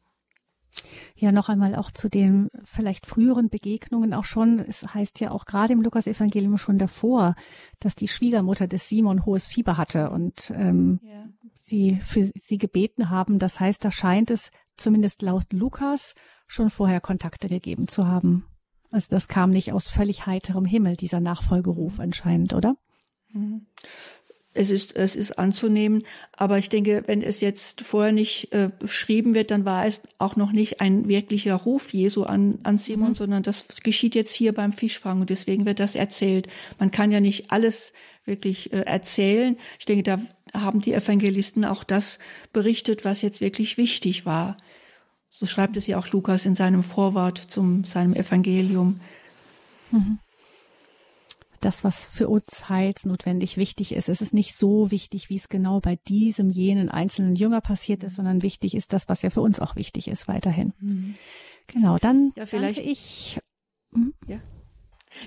Ja, 1.16 1.32
noch 1.32 1.48
einmal 1.48 1.74
auch 1.74 1.90
zu 1.90 2.08
den 2.08 2.48
vielleicht 2.62 3.06
früheren 3.06 3.48
Begegnungen 3.48 4.14
auch 4.14 4.24
schon. 4.24 4.61
Es 4.61 4.94
heißt 4.94 5.18
ja 5.20 5.32
auch 5.32 5.44
gerade 5.44 5.72
im 5.72 5.82
Lukas-Evangelium 5.82 6.56
schon 6.58 6.78
davor, 6.78 7.34
dass 7.80 7.96
die 7.96 8.08
Schwiegermutter 8.08 8.68
des 8.68 8.88
Simon 8.88 9.26
hohes 9.26 9.46
Fieber 9.46 9.76
hatte 9.76 10.11
und 10.11 10.52
ähm, 10.54 11.00
ja. 11.02 11.26
sie 11.58 11.98
für 12.02 12.22
sie 12.22 12.58
gebeten 12.58 13.11
haben. 13.11 13.38
Das 13.38 13.58
heißt, 13.58 13.84
da 13.84 13.90
scheint 13.90 14.30
es 14.30 14.52
zumindest 14.76 15.22
laut 15.22 15.52
Lukas 15.52 16.14
schon 16.46 16.70
vorher 16.70 17.00
Kontakte 17.00 17.48
gegeben 17.48 17.88
zu 17.88 18.06
haben. 18.06 18.44
Also 18.90 19.08
das 19.11 19.28
kam 19.28 19.50
nicht 19.50 19.72
aus 19.72 19.88
völlig 19.88 20.26
heiterem 20.26 20.64
Himmel, 20.64 20.96
dieser 20.96 21.20
Nachfolgeruf 21.20 22.00
anscheinend, 22.00 22.54
oder? 22.54 22.76
Mhm 23.32 23.66
es 24.58 24.70
ist, 24.70 24.96
es 24.96 25.14
ist 25.14 25.38
anzunehmen. 25.38 26.02
Aber 26.32 26.58
ich 26.58 26.68
denke, 26.68 27.04
wenn 27.06 27.22
es 27.22 27.40
jetzt 27.40 27.82
vorher 27.82 28.12
nicht 28.12 28.52
äh, 28.52 28.70
beschrieben 28.76 29.34
wird, 29.34 29.50
dann 29.50 29.64
war 29.64 29.86
es 29.86 30.02
auch 30.18 30.36
noch 30.36 30.52
nicht 30.52 30.80
ein 30.80 31.08
wirklicher 31.08 31.54
Ruf 31.54 31.92
Jesu 31.92 32.24
an, 32.24 32.58
an 32.64 32.76
Simon, 32.76 33.10
mhm. 33.10 33.14
sondern 33.14 33.42
das 33.42 33.66
geschieht 33.82 34.14
jetzt 34.14 34.34
hier 34.34 34.52
beim 34.52 34.72
Fischfang 34.72 35.20
und 35.20 35.30
deswegen 35.30 35.64
wird 35.64 35.78
das 35.78 35.94
erzählt. 35.94 36.48
Man 36.78 36.90
kann 36.90 37.12
ja 37.12 37.20
nicht 37.20 37.52
alles 37.52 37.92
wirklich 38.24 38.72
äh, 38.72 38.80
erzählen. 38.80 39.56
Ich 39.78 39.86
denke, 39.86 40.02
da 40.02 40.20
haben 40.52 40.80
die 40.80 40.92
Evangelisten 40.92 41.64
auch 41.64 41.84
das 41.84 42.18
berichtet, 42.52 43.04
was 43.04 43.22
jetzt 43.22 43.40
wirklich 43.40 43.76
wichtig 43.76 44.26
war. 44.26 44.56
So 45.30 45.46
schreibt 45.46 45.76
es 45.76 45.86
ja 45.86 45.98
auch 45.98 46.08
Lukas 46.08 46.46
in 46.46 46.56
seinem 46.56 46.82
Vorwort 46.82 47.38
zum 47.38 47.84
seinem 47.84 48.14
Evangelium. 48.14 48.98
Mhm 49.92 50.18
das, 51.60 51.84
was 51.84 52.04
für 52.04 52.28
uns 52.28 52.68
heilsnotwendig 52.68 53.56
wichtig 53.56 53.92
ist. 53.92 54.08
Es 54.08 54.20
ist 54.20 54.34
nicht 54.34 54.56
so 54.56 54.90
wichtig, 54.90 55.28
wie 55.30 55.36
es 55.36 55.48
genau 55.48 55.80
bei 55.80 55.96
diesem, 56.08 56.50
jenen 56.50 56.88
einzelnen 56.88 57.36
Jünger 57.36 57.60
passiert 57.60 58.04
ist, 58.04 58.16
sondern 58.16 58.42
wichtig 58.42 58.74
ist 58.74 58.92
das, 58.92 59.08
was 59.08 59.22
ja 59.22 59.30
für 59.30 59.40
uns 59.40 59.60
auch 59.60 59.76
wichtig 59.76 60.08
ist 60.08 60.28
weiterhin. 60.28 60.72
Mhm. 60.80 61.14
Genau, 61.66 61.98
dann 61.98 62.32
ja, 62.36 62.46
vielleicht 62.46 62.80
ich. 62.80 63.38
Hm? 63.92 64.14
Ja. 64.26 64.40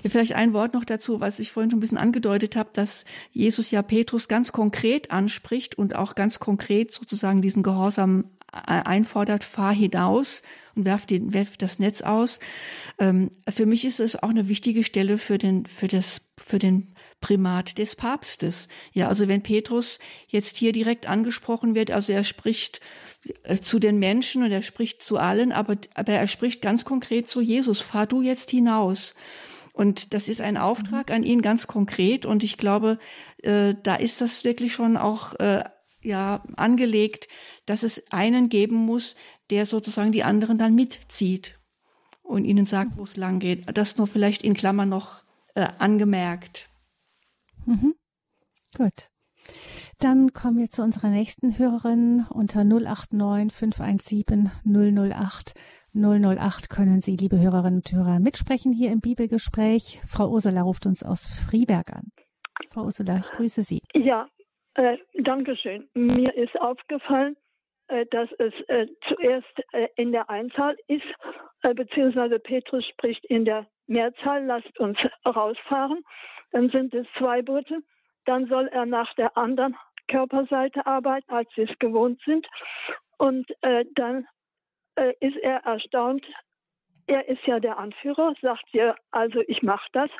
Ja, 0.02 0.10
vielleicht 0.10 0.34
ein 0.34 0.52
Wort 0.52 0.74
noch 0.74 0.84
dazu, 0.84 1.20
was 1.20 1.40
ich 1.40 1.50
vorhin 1.50 1.70
schon 1.70 1.78
ein 1.78 1.80
bisschen 1.80 1.98
angedeutet 1.98 2.54
habe, 2.54 2.70
dass 2.72 3.04
Jesus 3.32 3.70
ja 3.72 3.82
Petrus 3.82 4.28
ganz 4.28 4.52
konkret 4.52 5.10
anspricht 5.10 5.76
und 5.76 5.96
auch 5.96 6.14
ganz 6.14 6.38
konkret 6.38 6.92
sozusagen 6.92 7.42
diesen 7.42 7.64
Gehorsam 7.64 8.30
einfordert, 8.52 9.44
fahr 9.44 9.74
hinaus 9.74 10.42
und 10.74 10.84
werf, 10.84 11.06
den, 11.06 11.32
werf 11.32 11.56
das 11.56 11.78
Netz 11.78 12.02
aus. 12.02 12.38
Ähm, 12.98 13.30
für 13.48 13.66
mich 13.66 13.84
ist 13.84 13.98
es 13.98 14.22
auch 14.22 14.28
eine 14.28 14.48
wichtige 14.48 14.84
Stelle 14.84 15.18
für 15.18 15.38
den, 15.38 15.64
für 15.64 15.88
das, 15.88 16.20
für 16.38 16.58
den 16.58 16.94
Primat 17.20 17.78
des 17.78 17.96
Papstes. 17.96 18.68
Ja, 18.92 19.08
also 19.08 19.28
wenn 19.28 19.42
Petrus 19.42 19.98
jetzt 20.28 20.58
hier 20.58 20.72
direkt 20.72 21.08
angesprochen 21.08 21.74
wird, 21.74 21.90
also 21.90 22.12
er 22.12 22.24
spricht 22.24 22.80
äh, 23.44 23.58
zu 23.58 23.78
den 23.78 23.98
Menschen 23.98 24.42
und 24.42 24.50
er 24.50 24.62
spricht 24.62 25.02
zu 25.02 25.16
allen, 25.16 25.52
aber, 25.52 25.78
aber 25.94 26.12
er 26.12 26.28
spricht 26.28 26.60
ganz 26.60 26.84
konkret 26.84 27.28
zu 27.28 27.40
Jesus, 27.40 27.80
fahr 27.80 28.06
du 28.06 28.20
jetzt 28.20 28.50
hinaus. 28.50 29.14
Und 29.72 30.12
das 30.12 30.28
ist 30.28 30.42
ein 30.42 30.58
Auftrag 30.58 31.10
an 31.10 31.22
ihn 31.22 31.40
ganz 31.40 31.66
konkret. 31.66 32.26
Und 32.26 32.44
ich 32.44 32.58
glaube, 32.58 32.98
äh, 33.42 33.74
da 33.82 33.94
ist 33.94 34.20
das 34.20 34.44
wirklich 34.44 34.74
schon 34.74 34.98
auch 34.98 35.32
äh, 35.40 35.64
ja 36.02 36.42
angelegt, 36.56 37.28
dass 37.66 37.82
es 37.82 38.10
einen 38.10 38.48
geben 38.48 38.76
muss, 38.76 39.16
der 39.50 39.66
sozusagen 39.66 40.12
die 40.12 40.24
anderen 40.24 40.58
dann 40.58 40.74
mitzieht 40.74 41.58
und 42.22 42.44
ihnen 42.44 42.66
sagt, 42.66 42.96
wo 42.96 43.02
es 43.02 43.16
lang 43.16 43.38
geht. 43.38 43.64
Das 43.76 43.98
nur 43.98 44.06
vielleicht 44.06 44.42
in 44.42 44.54
Klammern 44.54 44.88
noch 44.88 45.22
äh, 45.54 45.68
angemerkt. 45.78 46.68
Mhm. 47.66 47.94
Gut. 48.76 49.10
Dann 49.98 50.32
kommen 50.32 50.58
wir 50.58 50.68
zu 50.68 50.82
unserer 50.82 51.10
nächsten 51.10 51.58
Hörerin 51.58 52.26
unter 52.30 52.64
089 52.64 53.52
517 53.52 54.50
008 54.64 55.54
008 55.94 56.70
können 56.70 57.00
Sie, 57.00 57.16
liebe 57.16 57.38
Hörerinnen 57.38 57.80
und 57.80 57.92
Hörer, 57.92 58.18
mitsprechen 58.18 58.72
hier 58.72 58.90
im 58.90 59.00
Bibelgespräch. 59.00 60.00
Frau 60.06 60.30
Ursula 60.30 60.62
ruft 60.62 60.86
uns 60.86 61.02
aus 61.02 61.26
Frieberg 61.26 61.92
an. 61.92 62.12
Frau 62.70 62.84
Ursula, 62.84 63.18
ich 63.18 63.30
grüße 63.30 63.62
Sie. 63.62 63.82
Ja, 63.94 64.26
äh, 64.74 64.98
danke 65.14 65.56
schön. 65.56 65.88
Mir 65.94 66.34
ist 66.34 66.58
aufgefallen, 66.60 67.36
äh, 67.88 68.06
dass 68.06 68.30
es 68.38 68.54
äh, 68.68 68.86
zuerst 69.08 69.62
äh, 69.72 69.88
in 69.96 70.12
der 70.12 70.30
Einzahl 70.30 70.76
ist, 70.88 71.04
äh, 71.62 71.74
beziehungsweise 71.74 72.38
Petrus 72.38 72.86
spricht 72.86 73.24
in 73.26 73.44
der 73.44 73.66
Mehrzahl, 73.86 74.44
lasst 74.44 74.78
uns 74.78 74.98
rausfahren. 75.26 76.04
Dann 76.52 76.70
sind 76.70 76.94
es 76.94 77.06
zwei 77.18 77.42
Boote. 77.42 77.82
Dann 78.24 78.46
soll 78.46 78.68
er 78.68 78.86
nach 78.86 79.12
der 79.14 79.36
anderen 79.36 79.76
Körperseite 80.08 80.86
arbeiten, 80.86 81.30
als 81.32 81.48
sie 81.54 81.62
es 81.62 81.78
gewohnt 81.78 82.20
sind. 82.24 82.46
Und 83.18 83.50
äh, 83.62 83.84
dann 83.94 84.26
ist 85.20 85.36
er 85.38 85.64
erstaunt. 85.64 86.24
Er 87.06 87.28
ist 87.28 87.44
ja 87.46 87.58
der 87.60 87.78
Anführer, 87.78 88.34
sagt 88.42 88.64
ihr, 88.72 88.94
also 89.10 89.40
ich 89.46 89.62
mache 89.62 89.88
das. 89.92 90.10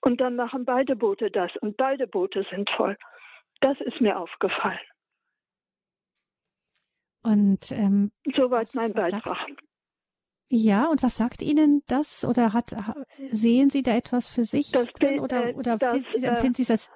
Und 0.00 0.20
dann 0.20 0.36
machen 0.36 0.64
beide 0.64 0.96
Boote 0.96 1.30
das. 1.30 1.54
Und 1.56 1.76
beide 1.76 2.06
Boote 2.06 2.46
sind 2.50 2.70
voll. 2.70 2.96
Das 3.62 3.80
ist 3.80 4.00
mir 4.00 4.18
aufgefallen. 4.18 4.78
Und 7.22 7.70
ähm, 7.70 8.10
soweit 8.36 8.66
was, 8.66 8.74
mein 8.74 8.92
Beitrag. 8.92 9.24
Sagt, 9.24 9.62
ja, 10.48 10.86
und 10.86 11.02
was 11.02 11.16
sagt 11.16 11.40
Ihnen 11.40 11.82
das? 11.86 12.24
Oder 12.24 12.52
hat 12.52 12.76
sehen 13.28 13.70
Sie 13.70 13.82
da 13.82 13.94
etwas 13.94 14.28
für 14.28 14.42
sich 14.42 14.72
das 14.72 14.92
drin? 14.94 15.20
Oder, 15.20 15.50
äh, 15.50 15.54
oder 15.54 15.78
das, 15.78 16.00
Sie, 16.12 16.26
empfinden 16.26 16.54
Sie 16.54 16.62
es 16.62 16.70
als 16.70 16.90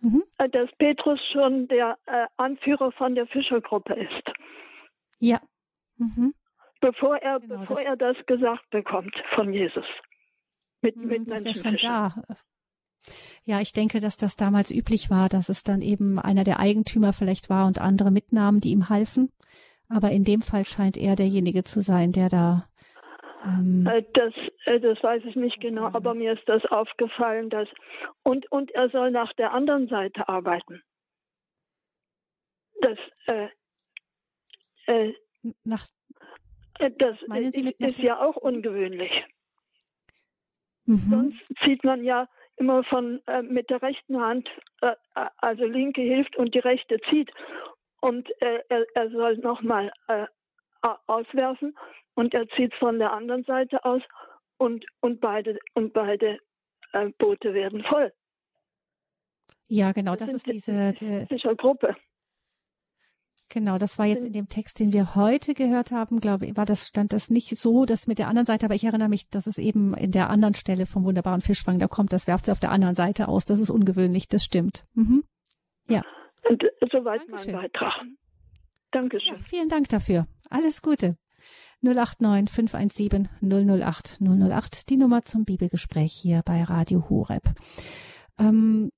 mhm. 0.00 0.24
Äh, 0.38 0.48
dass 0.48 0.68
Petrus 0.78 1.20
schon 1.32 1.68
der 1.68 1.96
äh, 2.06 2.26
Anführer 2.36 2.90
von 2.92 3.14
der 3.14 3.28
Fischergruppe 3.28 3.94
ist. 3.94 4.36
Ja. 5.20 5.40
Mhm. 5.96 6.34
Bevor 6.80 7.16
er, 7.18 7.38
genau, 7.38 7.60
bevor 7.60 7.76
das, 7.76 7.84
er 7.84 7.96
das 7.96 8.16
gesagt 8.26 8.68
bekommt 8.70 9.14
von 9.36 9.52
Jesus. 9.52 9.86
Mit, 10.82 10.96
mhm, 10.96 11.06
mit 11.06 11.30
das 11.30 11.42
ist 11.42 11.64
ja 11.64 11.70
schon 11.70 11.76
da. 11.80 12.22
Ja, 13.44 13.60
ich 13.60 13.72
denke, 13.72 14.00
dass 14.00 14.16
das 14.16 14.36
damals 14.36 14.70
üblich 14.70 15.10
war, 15.10 15.28
dass 15.28 15.48
es 15.48 15.62
dann 15.62 15.82
eben 15.82 16.18
einer 16.18 16.44
der 16.44 16.60
Eigentümer 16.60 17.12
vielleicht 17.12 17.50
war 17.50 17.66
und 17.66 17.80
andere 17.80 18.10
mitnahmen, 18.10 18.60
die 18.60 18.70
ihm 18.70 18.88
halfen. 18.88 19.30
Aber 19.88 20.10
in 20.10 20.24
dem 20.24 20.42
Fall 20.42 20.64
scheint 20.64 20.96
er 20.96 21.16
derjenige 21.16 21.64
zu 21.64 21.80
sein, 21.80 22.12
der 22.12 22.28
da. 22.28 22.68
Ähm, 23.44 23.86
äh, 23.86 24.04
das, 24.14 24.32
äh, 24.66 24.78
das 24.78 25.02
weiß 25.02 25.24
ich 25.24 25.34
nicht 25.34 25.60
genau, 25.60 25.86
aber 25.86 26.14
mir 26.14 26.34
ist 26.34 26.46
das 26.46 26.64
aufgefallen, 26.66 27.50
dass 27.50 27.68
und 28.22 28.50
und 28.52 28.70
er 28.72 28.90
soll 28.90 29.10
nach 29.10 29.32
der 29.32 29.52
anderen 29.52 29.88
Seite 29.88 30.28
arbeiten. 30.28 30.82
Das 32.82 32.98
äh, 33.26 33.48
äh, 34.86 35.14
nach 35.64 35.86
äh, 36.78 36.90
das 36.98 37.22
ist, 37.22 37.56
ist 37.56 37.98
ja 37.98 38.20
auch 38.20 38.36
ungewöhnlich. 38.36 39.10
Mhm. 40.84 41.06
Sonst 41.10 41.38
zieht 41.64 41.84
man 41.84 42.04
ja 42.04 42.28
immer 42.60 42.84
von 42.84 43.20
äh, 43.26 43.42
mit 43.42 43.70
der 43.70 43.82
rechten 43.82 44.20
Hand, 44.20 44.48
äh, 44.82 44.94
also 45.38 45.64
linke 45.64 46.02
hilft 46.02 46.36
und 46.36 46.54
die 46.54 46.60
rechte 46.60 47.00
zieht. 47.08 47.30
Und 48.00 48.28
äh, 48.40 48.60
er, 48.68 48.86
er 48.94 49.10
soll 49.10 49.38
nochmal 49.38 49.90
äh, 50.08 50.26
auswerfen 51.06 51.76
und 52.14 52.34
er 52.34 52.48
zieht 52.50 52.74
von 52.74 52.98
der 52.98 53.12
anderen 53.12 53.44
Seite 53.44 53.84
aus 53.84 54.02
und, 54.58 54.84
und 55.00 55.20
beide, 55.20 55.58
und 55.74 55.92
beide 55.92 56.38
äh, 56.92 57.08
Boote 57.18 57.54
werden 57.54 57.82
voll. 57.84 58.12
Ja, 59.68 59.92
genau, 59.92 60.16
das, 60.16 60.32
das 60.32 60.46
ist 60.46 60.52
diese 60.52 60.92
die, 60.92 61.56
Gruppe. 61.56 61.96
Genau, 63.52 63.78
das 63.78 63.98
war 63.98 64.06
jetzt 64.06 64.22
in 64.22 64.32
dem 64.32 64.48
Text, 64.48 64.78
den 64.78 64.92
wir 64.92 65.16
heute 65.16 65.54
gehört 65.54 65.90
haben, 65.90 66.20
glaube 66.20 66.46
ich, 66.46 66.56
war 66.56 66.66
das, 66.66 66.86
stand 66.86 67.12
das 67.12 67.30
nicht 67.30 67.58
so, 67.58 67.84
das 67.84 68.06
mit 68.06 68.20
der 68.20 68.28
anderen 68.28 68.46
Seite, 68.46 68.64
aber 68.64 68.76
ich 68.76 68.84
erinnere 68.84 69.08
mich, 69.08 69.28
dass 69.28 69.48
es 69.48 69.58
eben 69.58 69.92
in 69.94 70.12
der 70.12 70.30
anderen 70.30 70.54
Stelle 70.54 70.86
vom 70.86 71.04
wunderbaren 71.04 71.40
Fischfang, 71.40 71.80
da 71.80 71.88
kommt, 71.88 72.12
das 72.12 72.28
werft 72.28 72.46
sie 72.46 72.52
auf 72.52 72.60
der 72.60 72.70
anderen 72.70 72.94
Seite 72.94 73.26
aus. 73.26 73.44
Das 73.44 73.58
ist 73.58 73.70
ungewöhnlich, 73.70 74.28
das 74.28 74.44
stimmt. 74.44 74.84
Mhm. 74.94 75.24
Ja. 75.88 76.02
Und 76.48 76.62
soweit 76.92 77.22
Dankeschön. 77.26 77.52
mein 77.54 77.62
Beitrag. 77.62 77.92
Dankeschön. 78.92 79.34
Ja, 79.36 79.42
vielen 79.42 79.68
Dank 79.68 79.88
dafür. 79.88 80.28
Alles 80.48 80.80
Gute. 80.80 81.16
089 81.82 82.54
517 82.54 83.28
008 83.40 84.20
008, 84.20 84.90
die 84.90 84.96
Nummer 84.96 85.24
zum 85.24 85.44
Bibelgespräch 85.44 86.12
hier 86.12 86.42
bei 86.44 86.62
Radio 86.62 87.08
Horeb. 87.08 87.42
Ähm, 88.38 88.90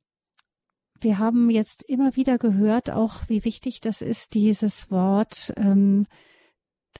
wir 1.02 1.18
haben 1.18 1.50
jetzt 1.50 1.82
immer 1.82 2.16
wieder 2.16 2.38
gehört, 2.38 2.90
auch 2.90 3.28
wie 3.28 3.44
wichtig 3.44 3.80
das 3.80 4.02
ist, 4.02 4.34
dieses 4.34 4.90
Wort 4.90 5.52
ähm, 5.56 6.06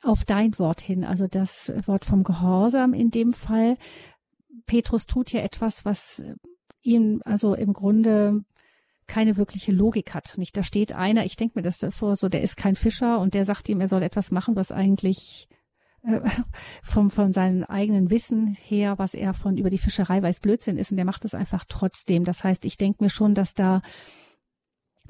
auf 0.03 0.25
dein 0.25 0.59
Wort 0.59 0.81
hin, 0.81 1.05
also 1.05 1.27
das 1.27 1.73
Wort 1.87 2.05
vom 2.05 2.25
Gehorsam 2.25 2.93
in 2.93 3.11
dem 3.11 3.33
Fall. 3.33 3.77
Petrus 4.67 5.07
tut 5.07 5.33
ja 5.33 5.41
etwas, 5.41 5.85
was 5.85 6.23
ihm 6.83 7.23
also 7.25 7.55
im 7.55 7.73
Grunde 7.73 8.45
keine 9.07 9.37
wirkliche 9.37 9.73
Logik 9.73 10.15
hat. 10.15 10.39
Nicht, 10.39 10.57
da 10.57 10.63
steht 10.63 10.93
einer, 10.93 11.25
ich 11.25 11.37
denke 11.37 11.59
mir 11.59 11.63
das 11.63 11.85
vor, 11.91 12.17
so 12.17 12.29
der 12.29 12.43
ist 12.43 12.57
kein 12.57 12.77
Fischer 12.77 13.21
und 13.21 13.35
der 13.35 13.45
sagt 13.45 13.69
ihm, 13.69 13.81
er 13.81 13.89
soll 13.89 14.03
etwas 14.03 14.31
machen, 14.31 14.57
was 14.57 14.73
eigentlich 14.73 15.49
äh, 16.03 16.21
vom, 16.83 17.11
von 17.11 17.33
seinem 17.33 17.65
eigenen 17.65 18.11
Wissen 18.11 18.55
her, 18.55 18.99
was 18.99 19.15
er 19.15 19.35
von 19.35 19.57
über 19.57 19.71
die 19.71 19.79
Fischerei 19.79 20.23
weiß, 20.23 20.41
Blödsinn 20.41 20.79
ist 20.79 20.91
und 20.91 20.97
der 20.97 21.07
macht 21.07 21.25
es 21.25 21.35
einfach 21.35 21.65
trotzdem. 21.67 22.25
Das 22.25 22.45
heißt, 22.45 22.65
ich 22.65 22.77
denke 22.77 23.05
mir 23.05 23.11
schon, 23.11 23.35
dass 23.35 23.55
da 23.55 23.83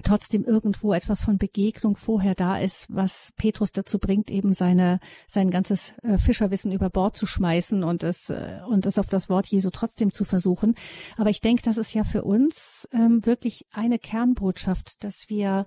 trotzdem 0.03 0.45
irgendwo 0.45 0.93
etwas 0.95 1.23
von 1.23 1.39
Begegnung 1.39 1.97
vorher 1.97 2.35
da 2.35 2.57
ist, 2.57 2.87
was 2.89 3.33
Petrus 3.37 3.73
dazu 3.73 3.99
bringt, 3.99 4.31
eben 4.31 4.53
seine 4.53 5.01
sein 5.27 5.51
ganzes 5.51 5.95
äh, 6.03 6.19
Fischerwissen 6.19 6.73
über 6.73 6.89
Bord 6.89 7.17
zu 7.17 7.27
schmeißen 7.27 7.85
und 7.85 8.03
es 8.03 8.31
äh, 8.31 8.61
und 8.69 8.87
es 8.87 8.99
auf 8.99 9.09
das 9.09 9.29
Wort 9.29 9.47
Jesu 9.47 9.71
trotzdem 9.71 10.11
zu 10.11 10.25
versuchen. 10.25 10.75
Aber 11.17 11.31
ich 11.31 11.41
denke, 11.41 11.63
das 11.63 11.77
ist 11.77 11.93
ja 11.93 12.05
für 12.05 12.25
uns 12.25 12.89
ähm, 12.93 13.25
wirklich 13.27 13.67
eine 13.73 13.99
Kernbotschaft, 13.99 15.05
dass 15.05 15.29
wir 15.29 15.67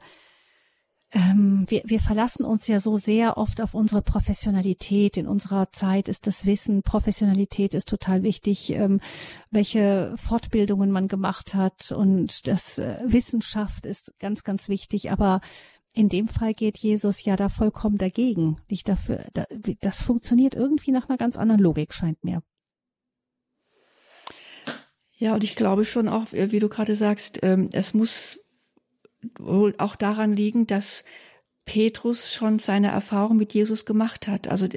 ähm, 1.15 1.63
wir, 1.69 1.81
wir 1.85 2.01
verlassen 2.01 2.43
uns 2.43 2.67
ja 2.67 2.81
so 2.81 2.97
sehr 2.97 3.37
oft 3.37 3.61
auf 3.61 3.73
unsere 3.73 4.01
Professionalität. 4.01 5.15
In 5.15 5.27
unserer 5.27 5.71
Zeit 5.71 6.09
ist 6.09 6.27
das 6.27 6.45
Wissen, 6.45 6.83
Professionalität 6.83 7.73
ist 7.73 7.87
total 7.87 8.21
wichtig, 8.21 8.71
ähm, 8.71 8.99
welche 9.49 10.13
Fortbildungen 10.17 10.91
man 10.91 11.07
gemacht 11.07 11.53
hat 11.53 11.93
und 11.93 12.47
das 12.47 12.79
äh, 12.79 12.97
Wissenschaft 13.05 13.85
ist 13.85 14.13
ganz, 14.19 14.43
ganz 14.43 14.67
wichtig. 14.67 15.09
Aber 15.09 15.39
in 15.93 16.09
dem 16.09 16.27
Fall 16.27 16.53
geht 16.53 16.77
Jesus 16.79 17.23
ja 17.23 17.37
da 17.37 17.47
vollkommen 17.47 17.97
dagegen. 17.97 18.57
Nicht 18.69 18.89
dafür, 18.89 19.23
das 19.79 20.01
funktioniert 20.01 20.53
irgendwie 20.53 20.91
nach 20.91 21.07
einer 21.07 21.17
ganz 21.17 21.37
anderen 21.37 21.61
Logik, 21.61 21.93
scheint 21.93 22.21
mir. 22.25 22.43
Ja, 25.17 25.33
und 25.33 25.45
ich 25.45 25.55
glaube 25.55 25.85
schon 25.85 26.09
auch, 26.09 26.33
wie 26.33 26.59
du 26.59 26.67
gerade 26.67 26.97
sagst, 26.97 27.39
ähm, 27.41 27.69
es 27.71 27.93
muss 27.93 28.44
wohl 29.39 29.75
auch 29.77 29.95
daran 29.95 30.33
liegen, 30.33 30.67
dass 30.67 31.03
Petrus 31.65 32.31
schon 32.31 32.59
seine 32.59 32.89
Erfahrung 32.89 33.37
mit 33.37 33.53
Jesus 33.55 33.85
gemacht 33.87 34.27
hat. 34.27 34.47
Also 34.47 34.67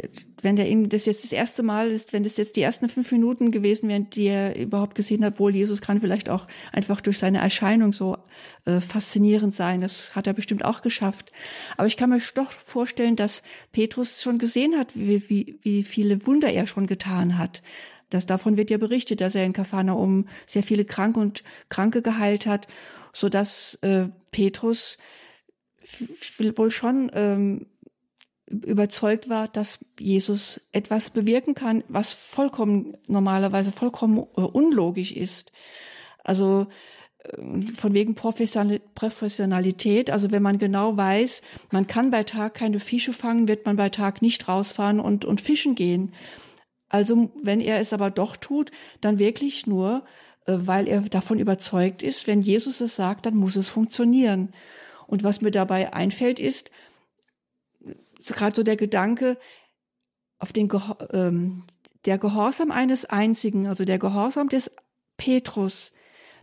wenn 0.40 0.57
der 0.57 0.68
ihm 0.68 0.88
das 0.88 1.05
jetzt 1.05 1.22
das 1.22 1.32
erste 1.32 1.62
Mal 1.62 1.90
ist, 1.90 2.14
wenn 2.14 2.22
das 2.22 2.38
jetzt 2.38 2.57
die 2.57 2.62
ersten 2.62 2.88
fünf 2.88 3.12
Minuten 3.12 3.51
gewesen 3.51 3.90
wären, 3.90 4.09
die 4.09 4.24
er 4.24 4.57
überhaupt 4.57 4.94
gesehen 4.94 5.22
hat, 5.22 5.38
wohl 5.38 5.55
Jesus 5.55 5.82
kann 5.82 6.01
vielleicht 6.01 6.30
auch 6.30 6.46
einfach 6.72 7.03
durch 7.03 7.18
seine 7.18 7.38
Erscheinung 7.38 7.92
so 7.92 8.16
äh, 8.64 8.80
faszinierend 8.80 9.55
sein. 9.55 9.82
Das 9.82 10.16
hat 10.16 10.26
er 10.26 10.32
bestimmt 10.32 10.64
auch 10.64 10.80
geschafft. 10.80 11.30
Aber 11.76 11.86
ich 11.86 11.99
kann 11.99 12.09
mir 12.09 12.22
doch 12.34 12.53
vorstellen, 12.53 13.16
dass 13.16 13.42
Petrus 13.72 14.22
schon 14.22 14.38
gesehen 14.38 14.78
hat, 14.78 14.96
wie, 14.96 15.28
wie, 15.28 15.59
wie 15.62 15.82
viele 15.84 16.26
Wunder 16.26 16.51
er 16.51 16.66
schon 16.66 16.86
getan 16.86 17.36
hat. 17.36 17.62
Das 18.11 18.26
davon 18.26 18.56
wird 18.56 18.70
ja 18.70 18.78
berichtet, 18.78 19.20
dass 19.20 19.34
er 19.34 19.44
in 19.44 19.52
Kapharnaum 19.52 20.28
sehr 20.46 20.62
viele 20.62 20.84
Kranke 20.84 21.20
und 21.20 21.44
Kranke 21.68 22.02
geheilt 22.02 22.46
hat 22.46 22.66
so 23.18 23.28
dass 23.28 23.74
äh, 23.82 24.09
Petrus 24.30 24.98
wohl 26.38 26.70
schon 26.70 27.11
ähm, 27.14 27.66
überzeugt 28.46 29.28
war, 29.28 29.48
dass 29.48 29.84
Jesus 29.98 30.61
etwas 30.72 31.11
bewirken 31.11 31.54
kann, 31.54 31.84
was 31.88 32.12
vollkommen 32.12 32.96
normalerweise 33.06 33.72
vollkommen 33.72 34.18
äh, 34.36 34.40
unlogisch 34.40 35.12
ist. 35.12 35.52
Also 36.22 36.66
äh, 37.24 37.61
von 37.74 37.92
wegen 37.94 38.14
Professionalität, 38.14 40.11
also 40.11 40.30
wenn 40.30 40.42
man 40.42 40.59
genau 40.59 40.96
weiß, 40.96 41.42
man 41.70 41.86
kann 41.86 42.11
bei 42.11 42.22
Tag 42.22 42.54
keine 42.54 42.80
Fische 42.80 43.12
fangen, 43.12 43.48
wird 43.48 43.66
man 43.66 43.76
bei 43.76 43.88
Tag 43.88 44.22
nicht 44.22 44.46
rausfahren 44.46 45.00
und, 45.00 45.24
und 45.24 45.40
fischen 45.40 45.74
gehen. 45.74 46.12
Also 46.89 47.30
wenn 47.43 47.61
er 47.61 47.80
es 47.80 47.93
aber 47.93 48.11
doch 48.11 48.36
tut, 48.36 48.70
dann 49.01 49.18
wirklich 49.18 49.66
nur, 49.66 50.05
äh, 50.47 50.55
weil 50.57 50.89
er 50.89 51.03
davon 51.03 51.39
überzeugt 51.39 52.03
ist, 52.03 52.26
wenn 52.26 52.43
Jesus 52.43 52.80
es 52.80 52.97
sagt, 52.97 53.26
dann 53.26 53.36
muss 53.36 53.57
es 53.57 53.68
funktionieren. 53.68 54.55
Und 55.07 55.22
was 55.22 55.41
mir 55.41 55.51
dabei 55.51 55.93
einfällt, 55.93 56.39
ist 56.39 56.70
gerade 58.26 58.57
so 58.57 58.62
der 58.62 58.76
Gedanke 58.76 59.39
auf 60.39 60.53
den 60.53 60.68
Gehor 60.68 60.99
ähm, 61.12 61.64
der 62.05 62.18
Gehorsam 62.18 62.70
eines 62.70 63.05
Einzigen, 63.05 63.66
also 63.66 63.84
der 63.84 63.99
Gehorsam 63.99 64.49
des 64.49 64.70
Petrus, 65.16 65.93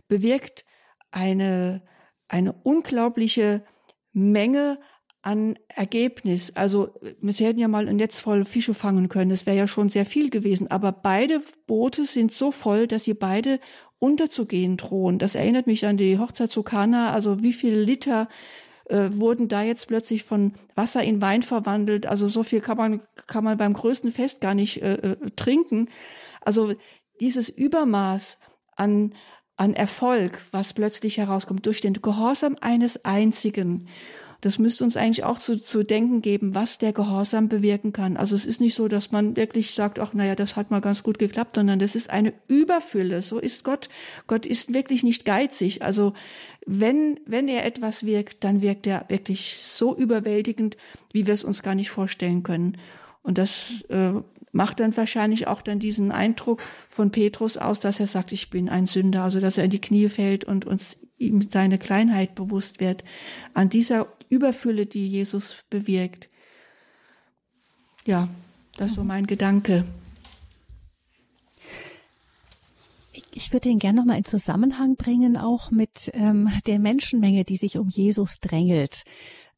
bewirkt 0.06 0.64
eine 1.10 1.82
eine 2.28 2.52
unglaubliche 2.52 3.64
Menge 4.12 4.78
an 5.26 5.58
Ergebnis. 5.66 6.52
Also 6.54 6.90
sie 7.20 7.44
hätten 7.44 7.58
ja 7.58 7.66
mal 7.66 7.88
ein 7.88 7.96
Netz 7.96 8.20
voll 8.20 8.44
Fische 8.44 8.74
fangen 8.74 9.08
können. 9.08 9.30
Das 9.30 9.44
wäre 9.44 9.56
ja 9.56 9.66
schon 9.66 9.88
sehr 9.88 10.06
viel 10.06 10.30
gewesen. 10.30 10.70
Aber 10.70 10.92
beide 10.92 11.42
Boote 11.66 12.04
sind 12.04 12.32
so 12.32 12.52
voll, 12.52 12.86
dass 12.86 13.04
sie 13.04 13.14
beide 13.14 13.58
unterzugehen 13.98 14.76
drohen. 14.76 15.18
Das 15.18 15.34
erinnert 15.34 15.66
mich 15.66 15.84
an 15.84 15.96
die 15.96 16.20
Hochzeit 16.20 16.52
zu 16.52 16.62
Kana. 16.62 17.10
Also 17.10 17.42
wie 17.42 17.52
viele 17.52 17.82
Liter 17.82 18.28
äh, 18.84 19.08
wurden 19.10 19.48
da 19.48 19.64
jetzt 19.64 19.88
plötzlich 19.88 20.22
von 20.22 20.52
Wasser 20.76 21.02
in 21.02 21.20
Wein 21.20 21.42
verwandelt? 21.42 22.06
Also 22.06 22.28
so 22.28 22.44
viel 22.44 22.60
kann 22.60 22.76
man, 22.76 23.00
kann 23.26 23.42
man 23.42 23.58
beim 23.58 23.72
größten 23.72 24.12
Fest 24.12 24.40
gar 24.40 24.54
nicht 24.54 24.80
äh, 24.80 24.94
äh 24.94 25.16
trinken. 25.34 25.88
Also 26.40 26.72
dieses 27.18 27.48
Übermaß 27.48 28.38
an, 28.76 29.12
an 29.56 29.74
Erfolg, 29.74 30.40
was 30.52 30.72
plötzlich 30.72 31.18
herauskommt 31.18 31.66
durch 31.66 31.80
den 31.80 31.94
Gehorsam 31.94 32.56
eines 32.60 33.04
Einzigen. 33.04 33.88
Das 34.40 34.58
müsste 34.58 34.84
uns 34.84 34.96
eigentlich 34.96 35.24
auch 35.24 35.38
zu, 35.38 35.60
zu 35.60 35.82
denken 35.82 36.22
geben, 36.22 36.54
was 36.54 36.78
der 36.78 36.92
Gehorsam 36.92 37.48
bewirken 37.48 37.92
kann. 37.92 38.16
Also 38.16 38.34
es 38.34 38.46
ist 38.46 38.60
nicht 38.60 38.74
so, 38.74 38.88
dass 38.88 39.12
man 39.12 39.36
wirklich 39.36 39.74
sagt, 39.74 39.98
ach 39.98 40.12
naja, 40.14 40.34
das 40.34 40.56
hat 40.56 40.70
mal 40.70 40.80
ganz 40.80 41.02
gut 41.02 41.18
geklappt, 41.18 41.56
sondern 41.56 41.78
das 41.78 41.94
ist 41.94 42.10
eine 42.10 42.32
Überfülle. 42.48 43.22
So 43.22 43.38
ist 43.38 43.64
Gott. 43.64 43.88
Gott 44.26 44.46
ist 44.46 44.74
wirklich 44.74 45.02
nicht 45.02 45.24
geizig. 45.24 45.82
Also 45.82 46.12
wenn, 46.66 47.20
wenn 47.26 47.48
er 47.48 47.64
etwas 47.64 48.04
wirkt, 48.04 48.44
dann 48.44 48.60
wirkt 48.60 48.86
er 48.86 49.06
wirklich 49.08 49.58
so 49.62 49.96
überwältigend, 49.96 50.76
wie 51.12 51.26
wir 51.26 51.34
es 51.34 51.44
uns 51.44 51.62
gar 51.62 51.74
nicht 51.74 51.90
vorstellen 51.90 52.42
können. 52.42 52.76
Und 53.22 53.38
das 53.38 53.82
äh, 53.88 54.12
macht 54.52 54.80
dann 54.80 54.96
wahrscheinlich 54.96 55.46
auch 55.46 55.62
dann 55.62 55.78
diesen 55.78 56.10
Eindruck 56.10 56.62
von 56.88 57.10
Petrus 57.10 57.56
aus, 57.56 57.78
dass 57.80 58.00
er 58.00 58.06
sagt, 58.06 58.32
ich 58.32 58.50
bin 58.50 58.68
ein 58.68 58.86
Sünder, 58.86 59.22
also 59.22 59.38
dass 59.38 59.58
er 59.58 59.64
in 59.64 59.70
die 59.70 59.80
Knie 59.80 60.08
fällt 60.08 60.44
und 60.44 60.64
uns 60.64 60.98
ihm 61.18 61.42
seine 61.42 61.78
Kleinheit 61.78 62.34
bewusst 62.34 62.80
wird. 62.80 63.04
An 63.54 63.68
dieser 63.68 64.08
Überfülle, 64.28 64.86
die 64.86 65.08
Jesus 65.08 65.56
bewirkt. 65.70 66.28
Ja, 68.06 68.28
das 68.76 68.90
ist 68.90 68.96
so 68.96 69.04
mein 69.04 69.26
Gedanke. 69.26 69.84
Ich 73.32 73.52
würde 73.52 73.68
ihn 73.68 73.78
gerne 73.78 73.98
nochmal 73.98 74.18
in 74.18 74.24
Zusammenhang 74.24 74.96
bringen, 74.96 75.36
auch 75.36 75.70
mit 75.70 76.10
ähm, 76.14 76.50
der 76.66 76.78
Menschenmenge, 76.78 77.44
die 77.44 77.56
sich 77.56 77.78
um 77.78 77.88
Jesus 77.88 78.38
drängelt. 78.40 79.04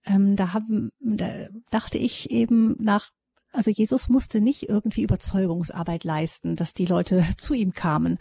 Ähm, 0.04 0.36
da, 0.36 0.52
haben, 0.52 0.90
da 1.00 1.48
dachte 1.70 1.98
ich 1.98 2.30
eben 2.30 2.76
nach 2.80 3.10
also 3.53 3.70
Jesus 3.70 4.09
musste 4.09 4.40
nicht 4.40 4.68
irgendwie 4.68 5.03
Überzeugungsarbeit 5.03 6.05
leisten, 6.05 6.55
dass 6.55 6.74
die 6.74 6.84
Leute 6.86 7.24
zu 7.38 7.55
ihm 7.55 7.72
kamen. 7.72 8.18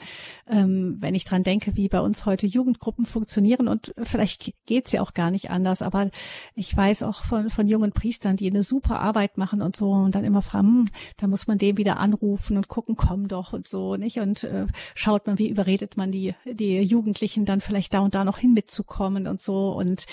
Ähm, 0.48 0.98
wenn 1.00 1.16
ich 1.16 1.26
dran 1.26 1.44
denke, 1.44 1.76
wie 1.76 1.90
bei 1.90 2.00
uns 2.00 2.26
heute 2.26 2.48
Jugendgruppen 2.48 3.06
funktionieren 3.06 3.68
und 3.68 3.94
vielleicht 4.02 4.54
geht's 4.66 4.92
ja 4.92 5.02
auch 5.02 5.14
gar 5.14 5.32
nicht 5.32 5.50
anders, 5.50 5.82
aber 5.82 6.10
ich 6.56 6.76
weiß 6.76 7.04
auch 7.04 7.24
von, 7.24 7.50
von 7.50 7.68
jungen 7.68 7.92
Priestern, 7.92 8.38
die 8.38 8.50
eine 8.50 8.64
super 8.64 9.00
Arbeit 9.02 9.38
machen 9.38 9.62
und 9.62 9.76
so 9.76 9.92
und 9.92 10.16
dann 10.16 10.24
immer 10.24 10.42
fragen, 10.42 10.68
hm, 10.68 10.90
da 11.18 11.28
muss 11.28 11.48
man 11.48 11.58
dem 11.58 11.78
wieder 11.78 11.98
anrufen 11.98 12.58
und 12.58 12.68
gucken, 12.68 12.96
komm 12.96 13.28
doch 13.28 13.54
und 13.54 13.68
so, 13.68 13.96
nicht? 13.96 14.20
Und 14.20 14.44
äh, 14.46 14.66
schaut 14.96 15.28
man, 15.28 15.38
wie 15.38 15.50
überredet 15.50 15.98
man 15.98 16.12
die, 16.12 16.36
die 16.46 16.80
Jugendlichen 16.80 17.46
dann 17.46 17.62
vielleicht 17.62 17.94
da 17.94 18.00
und 18.00 18.16
da 18.16 18.24
noch 18.24 18.38
hin 18.38 18.54
mitzukommen 18.54 19.28
und 19.28 19.42
so. 19.42 19.72
Und 19.72 20.06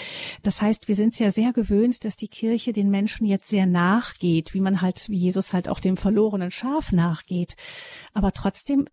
das 0.42 0.60
heißt, 0.60 0.88
wir 0.88 0.96
sind 0.96 1.18
ja 1.18 1.30
sehr 1.30 1.52
gewöhnt, 1.52 2.04
dass 2.04 2.16
die 2.16 2.28
Kirche 2.28 2.72
den 2.72 2.90
Menschen 2.90 3.26
jetzt 3.26 3.48
sehr 3.48 3.66
nachgeht, 3.66 4.54
wie 4.54 4.60
man 4.60 4.80
halt 4.80 5.03
wie 5.08 5.16
Jesus 5.16 5.52
halt 5.52 5.68
auch 5.68 5.80
dem 5.80 5.96
verlorenen 5.96 6.50
Schaf 6.50 6.92
nachgeht. 6.92 7.56
Aber 8.12 8.32
trotzdem 8.32 8.86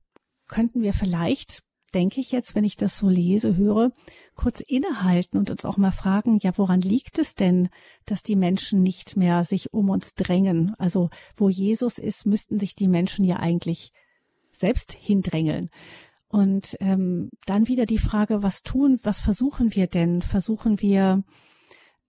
könnten 0.47 0.81
wir 0.81 0.93
vielleicht, 0.93 1.63
denke 1.93 2.21
ich 2.21 2.31
jetzt, 2.31 2.55
wenn 2.55 2.63
ich 2.63 2.77
das 2.77 2.97
so 2.97 3.09
lese, 3.09 3.57
höre, 3.57 3.91
kurz 4.35 4.61
innehalten 4.61 5.37
und 5.37 5.49
uns 5.49 5.65
auch 5.65 5.77
mal 5.77 5.91
fragen, 5.91 6.39
ja, 6.41 6.57
woran 6.57 6.81
liegt 6.81 7.19
es 7.19 7.35
denn, 7.35 7.69
dass 8.05 8.23
die 8.23 8.35
Menschen 8.35 8.81
nicht 8.81 9.17
mehr 9.17 9.43
sich 9.43 9.73
um 9.73 9.89
uns 9.89 10.13
drängen? 10.13 10.73
Also 10.77 11.09
wo 11.35 11.49
Jesus 11.49 11.97
ist, 11.97 12.25
müssten 12.25 12.59
sich 12.59 12.75
die 12.75 12.87
Menschen 12.87 13.25
ja 13.25 13.37
eigentlich 13.37 13.91
selbst 14.51 14.93
hindrängeln. 14.93 15.69
Und 16.27 16.77
ähm, 16.79 17.29
dann 17.45 17.67
wieder 17.67 17.85
die 17.85 17.97
Frage, 17.97 18.41
was 18.41 18.63
tun, 18.63 18.99
was 19.03 19.19
versuchen 19.19 19.75
wir 19.75 19.87
denn? 19.87 20.21
Versuchen 20.21 20.79
wir, 20.79 21.23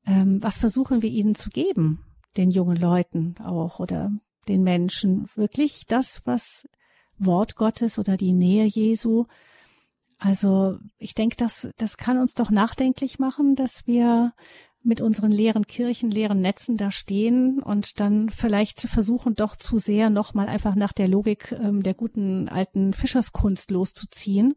ähm, 0.07 0.41
was 0.41 0.59
versuchen 0.59 1.03
wir 1.03 1.11
ihnen 1.11 1.35
zu 1.35 1.51
geben? 1.51 2.05
Den 2.37 2.51
jungen 2.51 2.77
Leuten 2.77 3.35
auch 3.43 3.81
oder 3.81 4.11
den 4.49 4.63
Menschen 4.63 5.29
wirklich 5.35 5.87
das, 5.87 6.23
was 6.25 6.69
Wort 7.19 7.57
Gottes 7.57 7.99
oder 7.99 8.17
die 8.17 8.33
Nähe 8.33 8.65
Jesu. 8.65 9.27
Also 10.19 10.79
ich 10.99 11.15
denke, 11.15 11.37
das, 11.37 11.71
das 11.77 11.97
kann 11.97 12.19
uns 12.19 12.35
doch 12.35 12.51
nachdenklich 12.51 13.19
machen, 13.19 13.55
dass 13.55 13.87
wir 13.87 14.33
mit 14.85 15.01
unseren 15.01 15.31
leeren 15.31 15.67
Kirchen, 15.67 16.11
leeren 16.11 16.41
Netzen 16.41 16.77
da 16.77 16.91
stehen 16.91 17.61
und 17.61 18.01
dann 18.01 18.31
vielleicht 18.31 18.81
versuchen 18.81 19.35
doch 19.35 19.55
zu 19.55 19.79
sehr 19.79 20.11
nochmal 20.11 20.49
einfach 20.49 20.75
nach 20.75 20.93
der 20.93 21.07
Logik 21.07 21.53
ähm, 21.53 21.83
der 21.85 21.95
guten 21.95 22.49
alten 22.49 22.93
Fischerskunst 22.93 23.71
loszuziehen 23.71 24.55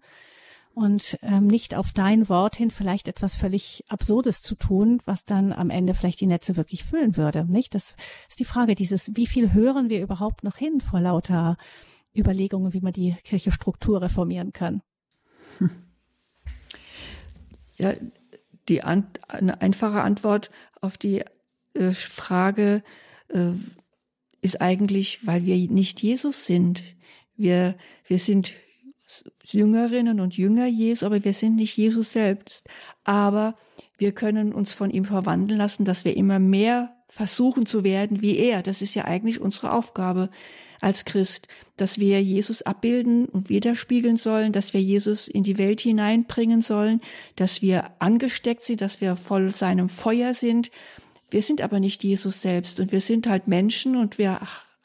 und 0.75 1.17
ähm, 1.21 1.47
nicht 1.47 1.73
auf 1.75 1.93
dein 1.93 2.27
Wort 2.27 2.57
hin 2.57 2.69
vielleicht 2.69 3.07
etwas 3.07 3.33
völlig 3.33 3.83
Absurdes 3.87 4.41
zu 4.41 4.55
tun, 4.55 5.01
was 5.05 5.23
dann 5.23 5.53
am 5.53 5.69
Ende 5.69 5.93
vielleicht 5.93 6.19
die 6.19 6.27
Netze 6.27 6.57
wirklich 6.57 6.83
füllen 6.83 7.15
würde. 7.15 7.45
Nicht? 7.45 7.73
Das 7.73 7.95
ist 8.29 8.39
die 8.39 8.45
Frage 8.45 8.75
dieses, 8.75 9.15
wie 9.15 9.25
viel 9.25 9.53
hören 9.53 9.89
wir 9.89 10.01
überhaupt 10.01 10.43
noch 10.43 10.57
hin 10.57 10.81
vor 10.81 10.99
lauter 10.99 11.57
Überlegungen, 12.15 12.73
wie 12.73 12.81
man 12.81 12.93
die 12.93 13.15
Kirche 13.23 13.51
Struktur 13.51 14.01
reformieren 14.01 14.53
kann? 14.53 14.81
Ja, 17.77 17.93
die 18.69 18.83
an, 18.83 19.05
eine 19.27 19.61
einfache 19.61 20.01
Antwort 20.01 20.49
auf 20.79 20.97
die 20.97 21.23
äh, 21.73 21.91
Frage 21.91 22.83
äh, 23.27 23.51
ist 24.41 24.61
eigentlich, 24.61 25.27
weil 25.27 25.45
wir 25.45 25.57
nicht 25.69 26.01
Jesus 26.01 26.45
sind. 26.45 26.83
Wir, 27.35 27.75
wir 28.07 28.17
sind 28.17 28.53
Jüngerinnen 29.53 30.19
und 30.19 30.37
Jünger 30.37 30.67
Jesu, 30.67 31.05
aber 31.05 31.23
wir 31.23 31.33
sind 31.33 31.55
nicht 31.55 31.77
Jesus 31.77 32.11
selbst. 32.11 32.67
Aber 33.03 33.55
wir 33.97 34.11
können 34.11 34.53
uns 34.53 34.73
von 34.73 34.89
ihm 34.89 35.05
verwandeln 35.05 35.57
lassen, 35.57 35.85
dass 35.85 36.05
wir 36.05 36.17
immer 36.17 36.39
mehr 36.39 36.95
versuchen 37.07 37.65
zu 37.65 37.83
werden 37.83 38.21
wie 38.21 38.37
er. 38.37 38.61
Das 38.61 38.81
ist 38.81 38.95
ja 38.95 39.05
eigentlich 39.05 39.39
unsere 39.39 39.71
Aufgabe 39.71 40.29
als 40.81 41.05
Christ, 41.05 41.47
dass 41.77 41.99
wir 41.99 42.21
Jesus 42.21 42.61
abbilden 42.61 43.25
und 43.25 43.49
widerspiegeln 43.49 44.17
sollen, 44.17 44.51
dass 44.51 44.73
wir 44.73 44.81
Jesus 44.81 45.27
in 45.27 45.43
die 45.43 45.57
Welt 45.57 45.81
hineinbringen 45.81 46.61
sollen, 46.61 47.01
dass 47.35 47.61
wir 47.61 47.91
angesteckt 47.99 48.63
sind, 48.63 48.81
dass 48.81 49.01
wir 49.01 49.15
voll 49.15 49.51
seinem 49.51 49.89
Feuer 49.89 50.33
sind. 50.33 50.71
Wir 51.31 51.41
sind 51.41 51.61
aber 51.61 51.79
nicht 51.79 52.03
Jesus 52.03 52.41
selbst 52.41 52.79
und 52.79 52.91
wir 52.91 53.01
sind 53.01 53.27
halt 53.27 53.47
Menschen 53.47 53.95
und 53.95 54.17
wir 54.17 54.39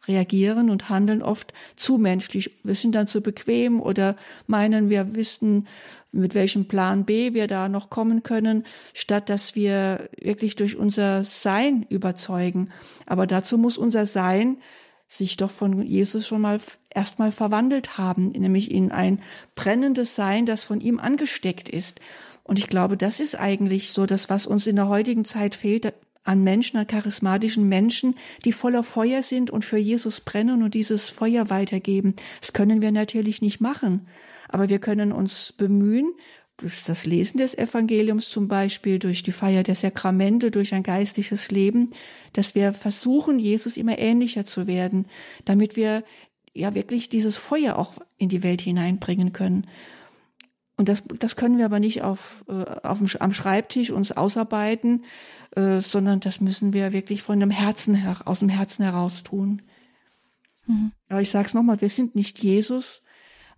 reagieren 0.08 0.70
und 0.70 0.88
handeln 0.88 1.22
oft 1.22 1.52
zu 1.76 1.98
menschlich. 1.98 2.58
Wir 2.64 2.74
sind 2.74 2.94
dann 2.94 3.06
zu 3.06 3.20
bequem 3.20 3.80
oder 3.80 4.16
meinen, 4.46 4.90
wir 4.90 5.14
wissen, 5.14 5.66
mit 6.12 6.34
welchem 6.34 6.66
Plan 6.66 7.04
B 7.04 7.34
wir 7.34 7.46
da 7.46 7.68
noch 7.68 7.90
kommen 7.90 8.22
können, 8.22 8.64
statt 8.94 9.28
dass 9.28 9.54
wir 9.54 10.08
wirklich 10.20 10.56
durch 10.56 10.76
unser 10.76 11.24
Sein 11.24 11.86
überzeugen. 11.88 12.70
Aber 13.06 13.26
dazu 13.26 13.58
muss 13.58 13.78
unser 13.78 14.06
Sein 14.06 14.58
sich 15.06 15.36
doch 15.36 15.50
von 15.50 15.82
Jesus 15.82 16.26
schon 16.26 16.40
mal 16.40 16.60
erstmal 16.88 17.32
verwandelt 17.32 17.98
haben, 17.98 18.30
nämlich 18.30 18.70
in 18.70 18.92
ein 18.92 19.20
brennendes 19.56 20.14
Sein, 20.14 20.46
das 20.46 20.64
von 20.64 20.80
ihm 20.80 21.00
angesteckt 21.00 21.68
ist. 21.68 22.00
Und 22.44 22.58
ich 22.58 22.68
glaube, 22.68 22.96
das 22.96 23.20
ist 23.20 23.34
eigentlich 23.34 23.92
so 23.92 24.06
das, 24.06 24.30
was 24.30 24.46
uns 24.46 24.66
in 24.66 24.76
der 24.76 24.88
heutigen 24.88 25.24
Zeit 25.24 25.54
fehlt 25.54 25.92
an 26.22 26.44
Menschen, 26.44 26.76
an 26.76 26.86
charismatischen 26.86 27.68
Menschen, 27.68 28.16
die 28.44 28.52
voller 28.52 28.82
Feuer 28.82 29.22
sind 29.22 29.50
und 29.50 29.64
für 29.64 29.78
Jesus 29.78 30.20
brennen 30.20 30.62
und 30.62 30.74
dieses 30.74 31.08
Feuer 31.08 31.50
weitergeben. 31.50 32.14
Das 32.40 32.52
können 32.52 32.82
wir 32.82 32.92
natürlich 32.92 33.42
nicht 33.42 33.60
machen, 33.60 34.06
aber 34.48 34.68
wir 34.68 34.78
können 34.78 35.12
uns 35.12 35.52
bemühen, 35.52 36.12
durch 36.60 36.84
das 36.84 37.06
Lesen 37.06 37.38
des 37.38 37.56
Evangeliums 37.56 38.28
zum 38.28 38.46
Beispiel, 38.46 38.98
durch 38.98 39.22
die 39.22 39.32
Feier 39.32 39.62
der 39.62 39.74
Sakramente, 39.74 40.50
durch 40.50 40.74
ein 40.74 40.82
geistliches 40.82 41.50
Leben, 41.50 41.90
dass 42.32 42.54
wir 42.54 42.72
versuchen, 42.72 43.38
Jesus 43.38 43.76
immer 43.76 43.98
ähnlicher 43.98 44.44
zu 44.44 44.66
werden, 44.66 45.06
damit 45.44 45.76
wir 45.76 46.04
ja 46.52 46.74
wirklich 46.74 47.08
dieses 47.08 47.36
Feuer 47.36 47.76
auch 47.76 47.94
in 48.18 48.28
die 48.28 48.42
Welt 48.42 48.60
hineinbringen 48.60 49.32
können. 49.32 49.66
Und 50.76 50.88
das, 50.88 51.02
das 51.18 51.36
können 51.36 51.58
wir 51.58 51.66
aber 51.66 51.78
nicht 51.78 52.02
auf, 52.02 52.44
äh, 52.48 52.52
auf 52.82 52.98
dem, 52.98 53.08
am 53.20 53.32
Schreibtisch 53.34 53.90
uns 53.90 54.12
ausarbeiten, 54.12 55.04
äh, 55.56 55.80
sondern 55.80 56.20
das 56.20 56.40
müssen 56.40 56.72
wir 56.72 56.92
wirklich 56.92 57.22
von 57.22 57.40
dem 57.40 57.50
Herzen 57.50 57.94
her, 57.94 58.16
aus 58.24 58.40
dem 58.40 58.48
Herzen 58.48 58.84
heraus 58.84 59.22
tun. 59.22 59.62
Mhm. 60.66 60.92
Aber 61.08 61.20
ich 61.20 61.30
sage 61.30 61.46
es 61.46 61.54
nochmal, 61.54 61.80
wir 61.80 61.88
sind 61.88 62.14
nicht 62.14 62.42
Jesus. 62.42 63.02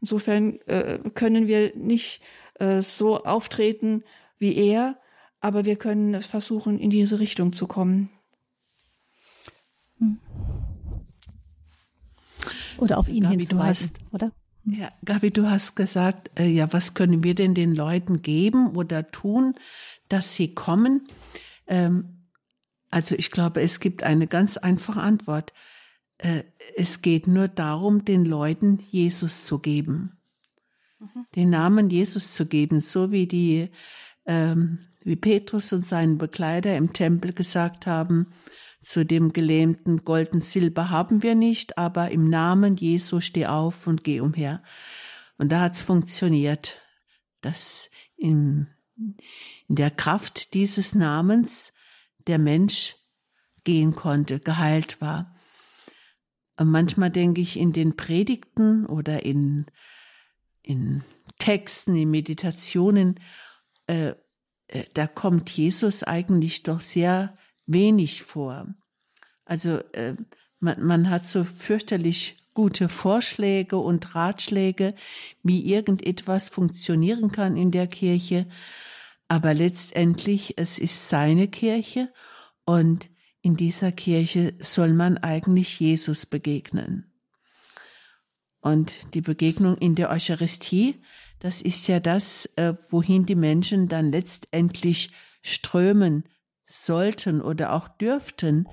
Insofern 0.01 0.59
äh, 0.66 0.99
können 1.14 1.47
wir 1.47 1.76
nicht 1.76 2.22
äh, 2.55 2.82
so 2.82 3.24
auftreten 3.24 4.05
wie 4.38 4.57
er, 4.57 4.99
aber 5.40 5.64
wir 5.64 5.76
können 5.76 6.20
versuchen, 6.22 6.78
in 6.78 6.90
diese 6.90 7.18
Richtung 7.20 7.53
zu 7.53 7.66
kommen. 7.66 8.11
Mhm. 9.99 10.18
Oder 12.78 12.99
auf 12.99 13.09
ihn 13.09 13.22
Gabi, 13.22 13.36
hinzuweisen, 13.36 13.93
oder? 14.11 14.32
Hm. 14.64 14.74
Ja, 14.74 14.88
Gabi, 15.05 15.30
du 15.30 15.49
hast 15.49 15.76
gesagt, 15.76 16.30
äh, 16.38 16.47
ja, 16.47 16.72
was 16.72 16.95
können 16.95 17.22
wir 17.22 17.34
denn 17.34 17.55
den 17.55 17.74
Leuten 17.74 18.22
geben 18.22 18.74
oder 18.74 19.11
tun, 19.11 19.55
dass 20.09 20.34
sie 20.34 20.55
kommen? 20.55 21.07
Ähm, 21.72 22.28
also 22.90 23.14
ich 23.14 23.30
glaube, 23.30 23.62
es 23.62 23.80
gibt 23.80 24.02
eine 24.02 24.26
ganz 24.26 24.58
einfache 24.58 25.00
Antwort. 25.00 25.54
Äh, 26.18 26.44
es 26.76 27.00
geht 27.00 27.26
nur 27.26 27.48
darum, 27.48 28.04
den 28.04 28.26
Leuten 28.26 28.78
Jesus 28.90 29.46
zu 29.46 29.58
geben. 29.58 30.18
Mhm. 31.00 31.26
Den 31.34 31.50
Namen 31.50 31.88
Jesus 31.88 32.32
zu 32.32 32.44
geben, 32.44 32.80
so 32.80 33.10
wie 33.10 33.26
die, 33.26 33.70
ähm, 34.26 34.80
wie 35.02 35.16
Petrus 35.16 35.72
und 35.72 35.86
seinen 35.86 36.18
Begleiter 36.18 36.76
im 36.76 36.92
Tempel 36.92 37.32
gesagt 37.32 37.86
haben, 37.86 38.26
zu 38.82 39.06
dem 39.06 39.32
Gelähmten, 39.32 40.04
Gold 40.04 40.32
und 40.32 40.44
Silber 40.44 40.90
haben 40.90 41.22
wir 41.22 41.34
nicht, 41.34 41.78
aber 41.78 42.10
im 42.10 42.28
Namen 42.28 42.76
Jesu 42.76 43.20
steh 43.20 43.46
auf 43.46 43.86
und 43.86 44.04
geh 44.04 44.20
umher. 44.20 44.62
Und 45.38 45.50
da 45.50 45.62
hat's 45.62 45.82
funktioniert, 45.82 46.82
dass 47.40 47.90
in, 48.16 48.66
in 49.72 49.76
der 49.76 49.90
Kraft 49.90 50.52
dieses 50.52 50.94
Namens 50.94 51.72
der 52.26 52.38
Mensch 52.38 52.96
gehen 53.64 53.96
konnte, 53.96 54.38
geheilt 54.38 55.00
war. 55.00 55.34
Manchmal 56.62 57.10
denke 57.10 57.40
ich 57.40 57.58
in 57.58 57.72
den 57.72 57.96
Predigten 57.96 58.84
oder 58.84 59.24
in, 59.24 59.64
in 60.60 61.02
Texten, 61.38 61.96
in 61.96 62.10
Meditationen, 62.10 63.18
äh, 63.86 64.12
äh 64.68 64.84
da 64.92 65.06
kommt 65.06 65.48
Jesus 65.48 66.02
eigentlich 66.02 66.64
doch 66.64 66.80
sehr 66.80 67.38
wenig 67.64 68.24
vor. 68.24 68.66
Also 69.46 69.78
äh, 69.94 70.16
man, 70.60 70.84
man 70.84 71.08
hat 71.08 71.24
so 71.24 71.44
fürchterlich 71.44 72.44
gute 72.52 72.90
Vorschläge 72.90 73.78
und 73.78 74.14
Ratschläge, 74.14 74.94
wie 75.42 75.64
irgendetwas 75.72 76.50
funktionieren 76.50 77.32
kann 77.32 77.56
in 77.56 77.70
der 77.70 77.86
Kirche. 77.86 78.46
Aber 79.32 79.54
letztendlich, 79.54 80.58
es 80.58 80.78
ist 80.78 81.08
seine 81.08 81.48
Kirche 81.48 82.12
und 82.66 83.08
in 83.40 83.56
dieser 83.56 83.90
Kirche 83.90 84.52
soll 84.60 84.92
man 84.92 85.16
eigentlich 85.16 85.80
Jesus 85.80 86.26
begegnen. 86.26 87.10
Und 88.60 89.14
die 89.14 89.22
Begegnung 89.22 89.78
in 89.78 89.94
der 89.94 90.10
Eucharistie, 90.10 91.00
das 91.38 91.62
ist 91.62 91.86
ja 91.88 91.98
das, 91.98 92.44
äh, 92.56 92.74
wohin 92.90 93.24
die 93.24 93.34
Menschen 93.34 93.88
dann 93.88 94.12
letztendlich 94.12 95.12
strömen, 95.40 96.28
sollten 96.66 97.40
oder 97.40 97.72
auch 97.72 97.88
dürften. 97.88 98.68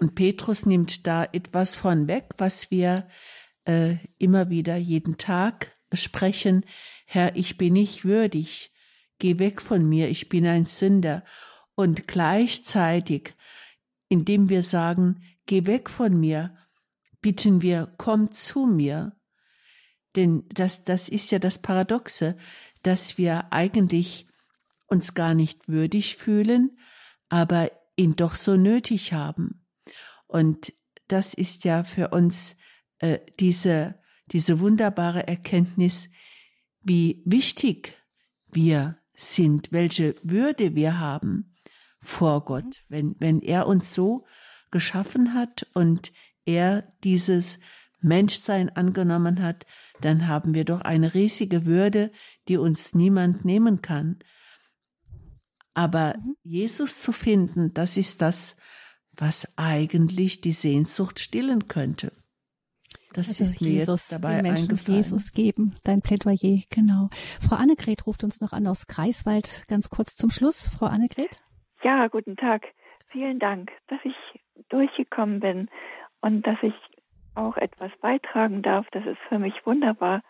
Und 0.00 0.16
Petrus 0.16 0.66
nimmt 0.66 1.06
da 1.06 1.22
etwas 1.22 1.76
von 1.76 2.08
weg, 2.08 2.30
was 2.36 2.72
wir 2.72 3.06
äh, 3.64 3.98
immer 4.18 4.50
wieder 4.50 4.74
jeden 4.74 5.18
Tag 5.18 5.76
besprechen. 5.88 6.64
Herr, 7.06 7.36
ich 7.36 7.58
bin 7.58 7.74
nicht 7.74 8.04
würdig. 8.04 8.72
Geh 9.18 9.38
weg 9.38 9.60
von 9.60 9.88
mir, 9.88 10.08
ich 10.08 10.28
bin 10.28 10.46
ein 10.46 10.64
Sünder. 10.64 11.24
Und 11.74 12.08
gleichzeitig, 12.08 13.34
indem 14.08 14.48
wir 14.48 14.62
sagen, 14.62 15.22
geh 15.46 15.66
weg 15.66 15.90
von 15.90 16.18
mir, 16.18 16.56
bitten 17.20 17.62
wir, 17.62 17.92
komm 17.98 18.32
zu 18.32 18.66
mir. 18.66 19.16
Denn 20.16 20.44
das, 20.50 20.84
das 20.84 21.08
ist 21.08 21.30
ja 21.30 21.38
das 21.38 21.60
Paradoxe, 21.60 22.36
dass 22.82 23.18
wir 23.18 23.52
eigentlich 23.52 24.28
uns 24.86 25.14
gar 25.14 25.34
nicht 25.34 25.68
würdig 25.68 26.16
fühlen, 26.16 26.78
aber 27.28 27.70
ihn 27.96 28.16
doch 28.16 28.34
so 28.34 28.56
nötig 28.56 29.12
haben. 29.12 29.66
Und 30.26 30.72
das 31.08 31.34
ist 31.34 31.64
ja 31.64 31.84
für 31.84 32.08
uns 32.08 32.56
äh, 32.98 33.18
diese, 33.38 34.00
diese 34.26 34.60
wunderbare 34.60 35.26
Erkenntnis, 35.26 36.08
wie 36.80 37.22
wichtig 37.24 37.94
wir 38.46 38.97
sind, 39.18 39.72
welche 39.72 40.14
Würde 40.22 40.74
wir 40.74 40.98
haben 41.00 41.56
vor 42.00 42.44
Gott, 42.44 42.84
wenn, 42.88 43.16
wenn 43.18 43.40
er 43.40 43.66
uns 43.66 43.92
so 43.92 44.24
geschaffen 44.70 45.34
hat 45.34 45.66
und 45.74 46.12
er 46.44 46.92
dieses 47.02 47.58
Menschsein 48.00 48.70
angenommen 48.70 49.42
hat, 49.42 49.66
dann 50.00 50.28
haben 50.28 50.54
wir 50.54 50.64
doch 50.64 50.82
eine 50.82 51.14
riesige 51.14 51.66
Würde, 51.66 52.12
die 52.46 52.56
uns 52.56 52.94
niemand 52.94 53.44
nehmen 53.44 53.82
kann. 53.82 54.20
Aber 55.74 56.16
mhm. 56.18 56.36
Jesus 56.44 57.02
zu 57.02 57.12
finden, 57.12 57.74
das 57.74 57.96
ist 57.96 58.22
das, 58.22 58.56
was 59.12 59.58
eigentlich 59.58 60.40
die 60.40 60.52
Sehnsucht 60.52 61.18
stillen 61.18 61.66
könnte. 61.66 62.12
Das 63.14 63.28
also 63.28 63.44
ist 63.44 63.60
mir 63.60 63.68
Jesus, 63.68 64.10
jetzt 64.10 64.22
dabei 64.22 64.34
den 64.34 64.42
Menschen 64.42 64.70
eingefallen. 64.70 64.96
Jesus 64.96 65.32
geben, 65.32 65.74
dein 65.84 66.02
Plädoyer, 66.02 66.62
genau. 66.70 67.08
Frau 67.40 67.56
Annegret 67.56 68.06
ruft 68.06 68.24
uns 68.24 68.40
noch 68.40 68.52
an 68.52 68.66
aus 68.66 68.86
Greifswald, 68.86 69.64
ganz 69.68 69.90
kurz 69.90 70.16
zum 70.16 70.30
Schluss. 70.30 70.68
Frau 70.68 70.86
Annegret? 70.86 71.40
Ja, 71.82 72.06
guten 72.08 72.36
Tag. 72.36 72.66
Vielen 73.06 73.38
Dank, 73.38 73.70
dass 73.88 74.00
ich 74.04 74.14
durchgekommen 74.68 75.40
bin 75.40 75.68
und 76.20 76.46
dass 76.46 76.58
ich 76.62 76.74
auch 77.34 77.56
etwas 77.56 77.90
beitragen 78.00 78.62
darf. 78.62 78.86
Das 78.92 79.04
ist 79.06 79.18
für 79.28 79.38
mich 79.38 79.54
wunderbar, 79.64 80.22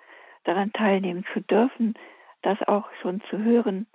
daran 0.45 0.73
teilnehmen 0.73 1.25
zu 1.33 1.41
dürfen, 1.41 1.95
das 2.43 2.59
auch 2.67 2.87
schon 3.03 3.21
zu 3.31 3.39
hören 3.39 3.87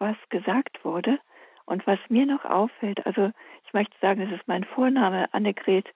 was 0.00 0.16
gesagt 0.30 0.84
wurde. 0.84 1.20
Und 1.66 1.86
was 1.86 1.98
mir 2.08 2.26
noch 2.26 2.44
auffällt, 2.44 3.06
also 3.06 3.30
ich 3.64 3.72
möchte 3.72 3.94
sagen, 4.00 4.22
es 4.22 4.32
ist 4.32 4.48
mein 4.48 4.64
Vorname 4.64 5.32
Annegret. 5.32 5.86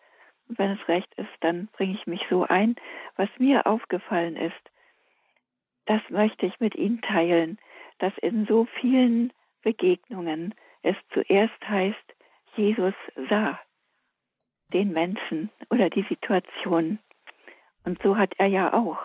Wenn 0.49 0.72
es 0.72 0.88
recht 0.88 1.12
ist, 1.14 1.30
dann 1.40 1.68
bringe 1.68 1.95
ich 1.95 2.07
mich 2.07 2.22
so 2.28 2.45
ein. 2.45 2.76
Was 3.16 3.28
mir 3.38 3.66
aufgefallen 3.66 4.36
ist, 4.36 4.70
das 5.86 6.03
möchte 6.09 6.47
ich 6.47 6.61
mit 6.61 6.74
Ihnen 6.74 7.01
teilen, 7.03 7.59
dass 7.99 8.16
in 8.18 8.47
so 8.47 8.66
vielen 8.80 9.32
Begegnungen 9.62 10.55
es 10.82 10.97
zuerst 11.12 11.68
heißt, 11.68 12.14
Jesus 12.57 12.95
sah 13.28 13.59
den 14.72 14.92
Menschen 14.92 15.51
oder 15.70 15.90
die 15.90 16.05
Situation. 16.09 16.99
Und 17.84 18.01
so 18.03 18.16
hat 18.16 18.32
er 18.38 18.47
ja 18.47 18.72
auch 18.72 18.99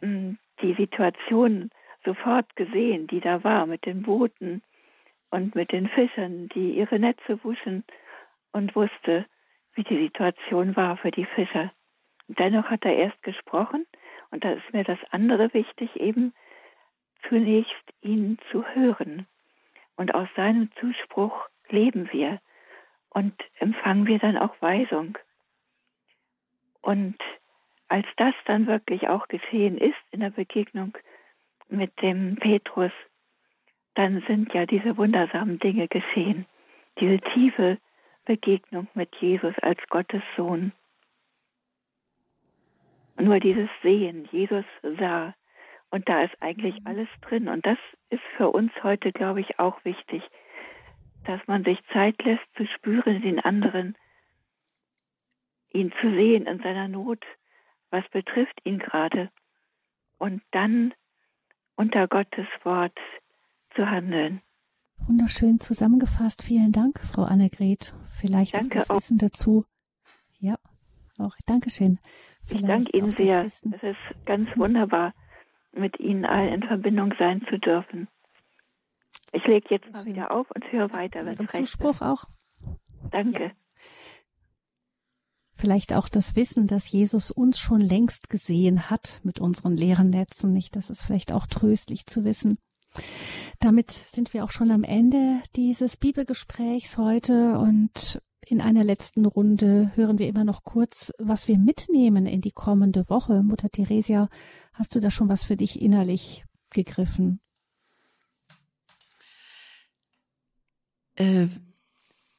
hm, 0.00 0.38
die 0.62 0.74
Situation 0.74 1.70
sofort 2.04 2.54
gesehen, 2.56 3.06
die 3.06 3.20
da 3.20 3.42
war 3.44 3.66
mit 3.66 3.84
den 3.86 4.02
Booten 4.02 4.62
und 5.30 5.54
mit 5.54 5.72
den 5.72 5.88
Fischern, 5.88 6.48
die 6.48 6.72
ihre 6.72 6.98
Netze 6.98 7.42
wuschen 7.44 7.84
und 8.52 8.74
wusste, 8.74 9.26
wie 9.78 9.84
die 9.84 10.02
Situation 10.02 10.74
war 10.74 10.96
für 10.96 11.12
die 11.12 11.24
Fischer. 11.24 11.70
dennoch 12.26 12.68
hat 12.68 12.84
er 12.84 12.96
erst 12.96 13.22
gesprochen 13.22 13.86
und 14.30 14.44
da 14.44 14.50
ist 14.50 14.72
mir 14.72 14.82
das 14.82 14.98
andere 15.10 15.54
wichtig, 15.54 15.94
eben 15.96 16.34
zunächst 17.28 17.94
ihn 18.02 18.38
zu 18.50 18.66
hören. 18.66 19.26
Und 19.96 20.14
aus 20.14 20.28
seinem 20.34 20.70
Zuspruch 20.80 21.48
leben 21.68 22.12
wir 22.12 22.40
und 23.10 23.34
empfangen 23.58 24.06
wir 24.06 24.18
dann 24.18 24.36
auch 24.36 24.54
Weisung. 24.60 25.16
Und 26.82 27.16
als 27.88 28.06
das 28.16 28.34
dann 28.46 28.66
wirklich 28.66 29.08
auch 29.08 29.28
geschehen 29.28 29.78
ist 29.78 29.96
in 30.10 30.20
der 30.20 30.30
Begegnung 30.30 30.98
mit 31.68 32.02
dem 32.02 32.36
Petrus, 32.36 32.92
dann 33.94 34.22
sind 34.26 34.52
ja 34.54 34.66
diese 34.66 34.96
wundersamen 34.96 35.60
Dinge 35.60 35.86
geschehen. 35.86 36.46
Diese 37.00 37.20
tiefe 37.32 37.78
Begegnung 38.28 38.88
mit 38.92 39.16
Jesus 39.16 39.54
als 39.62 39.80
Gottes 39.88 40.22
Sohn. 40.36 40.72
Nur 43.18 43.40
dieses 43.40 43.70
Sehen, 43.82 44.28
Jesus 44.30 44.66
sah. 44.82 45.34
Und 45.90 46.10
da 46.10 46.22
ist 46.22 46.34
eigentlich 46.40 46.76
alles 46.84 47.08
drin. 47.22 47.48
Und 47.48 47.64
das 47.64 47.78
ist 48.10 48.22
für 48.36 48.50
uns 48.50 48.70
heute, 48.82 49.12
glaube 49.12 49.40
ich, 49.40 49.58
auch 49.58 49.82
wichtig, 49.86 50.22
dass 51.24 51.40
man 51.46 51.64
sich 51.64 51.78
Zeit 51.94 52.22
lässt 52.22 52.44
zu 52.56 52.66
spüren 52.66 53.22
den 53.22 53.40
anderen, 53.40 53.96
ihn 55.72 55.90
zu 56.02 56.10
sehen 56.10 56.46
in 56.46 56.60
seiner 56.60 56.86
Not, 56.86 57.24
was 57.90 58.06
betrifft 58.10 58.60
ihn 58.64 58.78
gerade. 58.78 59.30
Und 60.18 60.42
dann 60.50 60.92
unter 61.76 62.06
Gottes 62.08 62.46
Wort 62.62 62.98
zu 63.74 63.90
handeln. 63.90 64.42
Wunderschön 65.06 65.58
zusammengefasst. 65.58 66.42
Vielen 66.42 66.72
Dank, 66.72 67.00
Frau 67.00 67.22
Annegret. 67.22 67.94
Vielleicht 68.08 68.54
Danke 68.54 68.78
das 68.78 68.90
auch. 68.90 68.96
Wissen 68.96 69.18
dazu. 69.18 69.64
Ja, 70.38 70.58
auch 71.18 71.34
Dankeschön. 71.46 71.98
Ich 72.42 72.48
Vielleicht 72.48 72.68
danke 72.68 72.96
Ihnen 72.96 73.16
sehr. 73.16 73.44
Es 73.44 73.62
ist 73.64 74.26
ganz 74.26 74.48
wunderbar, 74.56 75.14
mit 75.72 75.98
Ihnen 76.00 76.24
allen 76.24 76.54
in 76.54 76.62
Verbindung 76.62 77.14
sein 77.18 77.44
zu 77.48 77.58
dürfen. 77.58 78.08
Ich 79.32 79.44
lege 79.44 79.66
jetzt 79.70 79.92
mal 79.92 80.04
wieder 80.04 80.30
auf 80.30 80.50
und 80.54 80.64
höre 80.72 80.90
weiter, 80.92 81.24
wenn 81.24 81.36
recht 81.36 81.52
Zuspruch 81.52 82.00
auch. 82.00 82.24
Danke. 83.10 83.52
Vielleicht 85.52 85.92
auch 85.92 86.08
das 86.08 86.36
Wissen, 86.36 86.68
dass 86.68 86.90
Jesus 86.92 87.30
uns 87.30 87.58
schon 87.58 87.80
längst 87.80 88.30
gesehen 88.30 88.90
hat 88.90 89.20
mit 89.24 89.40
unseren 89.40 89.76
leeren 89.76 90.10
Netzen. 90.10 90.52
Nicht, 90.52 90.76
das 90.76 90.88
ist 90.88 91.02
vielleicht 91.02 91.32
auch 91.32 91.46
tröstlich 91.46 92.06
zu 92.06 92.24
wissen. 92.24 92.58
Damit 93.60 93.90
sind 93.90 94.32
wir 94.34 94.44
auch 94.44 94.50
schon 94.50 94.70
am 94.70 94.84
Ende 94.84 95.42
dieses 95.56 95.96
Bibelgesprächs 95.96 96.96
heute 96.96 97.58
und 97.58 98.20
in 98.46 98.62
einer 98.62 98.82
letzten 98.82 99.26
Runde 99.26 99.92
hören 99.94 100.18
wir 100.18 100.26
immer 100.26 100.44
noch 100.44 100.64
kurz, 100.64 101.12
was 101.18 101.48
wir 101.48 101.58
mitnehmen 101.58 102.24
in 102.24 102.40
die 102.40 102.52
kommende 102.52 103.10
Woche. 103.10 103.42
Mutter 103.42 103.68
Theresia, 103.68 104.28
hast 104.72 104.94
du 104.94 105.00
da 105.00 105.10
schon 105.10 105.28
was 105.28 105.44
für 105.44 105.56
dich 105.56 105.82
innerlich 105.82 106.44
gegriffen? 106.70 107.40
Äh, 111.16 111.48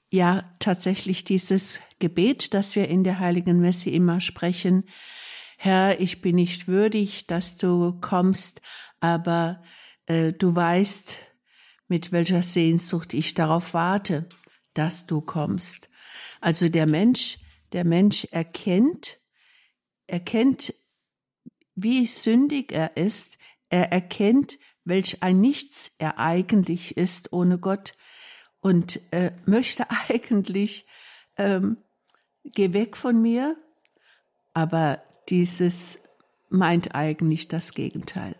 ja, 0.09 0.49
tatsächlich 0.59 1.25
dieses 1.25 1.79
Gebet, 1.99 2.53
das 2.53 2.75
wir 2.75 2.87
in 2.87 3.03
der 3.03 3.19
Heiligen 3.19 3.59
Messe 3.59 3.91
immer 3.91 4.21
sprechen. 4.21 4.85
Herr, 5.57 5.99
ich 5.99 6.21
bin 6.21 6.37
nicht 6.37 6.67
würdig, 6.67 7.27
dass 7.27 7.57
du 7.57 7.99
kommst, 7.99 8.61
aber 9.01 9.61
du 10.09 10.55
weißt, 10.55 11.19
mit 11.87 12.11
welcher 12.11 12.41
Sehnsucht 12.41 13.13
ich 13.13 13.35
darauf 13.35 13.73
warte, 13.73 14.27
dass 14.73 15.05
du 15.05 15.21
kommst. 15.21 15.89
Also 16.41 16.69
der 16.69 16.87
Mensch, 16.87 17.39
der 17.73 17.83
Mensch 17.83 18.25
erkennt, 18.31 19.19
erkennt, 20.07 20.73
wie 21.75 22.05
sündig 22.05 22.71
er 22.71 22.97
ist. 22.97 23.37
Er 23.69 23.91
erkennt, 23.91 24.57
welch 24.83 25.21
ein 25.21 25.39
Nichts 25.39 25.95
er 25.99 26.17
eigentlich 26.17 26.97
ist 26.97 27.31
ohne 27.33 27.59
Gott 27.59 27.95
und 28.61 28.99
äh, 29.11 29.31
möchte 29.45 29.85
eigentlich, 30.09 30.85
ähm, 31.37 31.77
geh 32.43 32.73
weg 32.73 32.97
von 32.97 33.21
mir, 33.21 33.57
aber 34.53 35.03
dieses 35.29 35.99
meint 36.49 36.95
eigentlich 36.95 37.47
das 37.47 37.73
Gegenteil. 37.73 38.35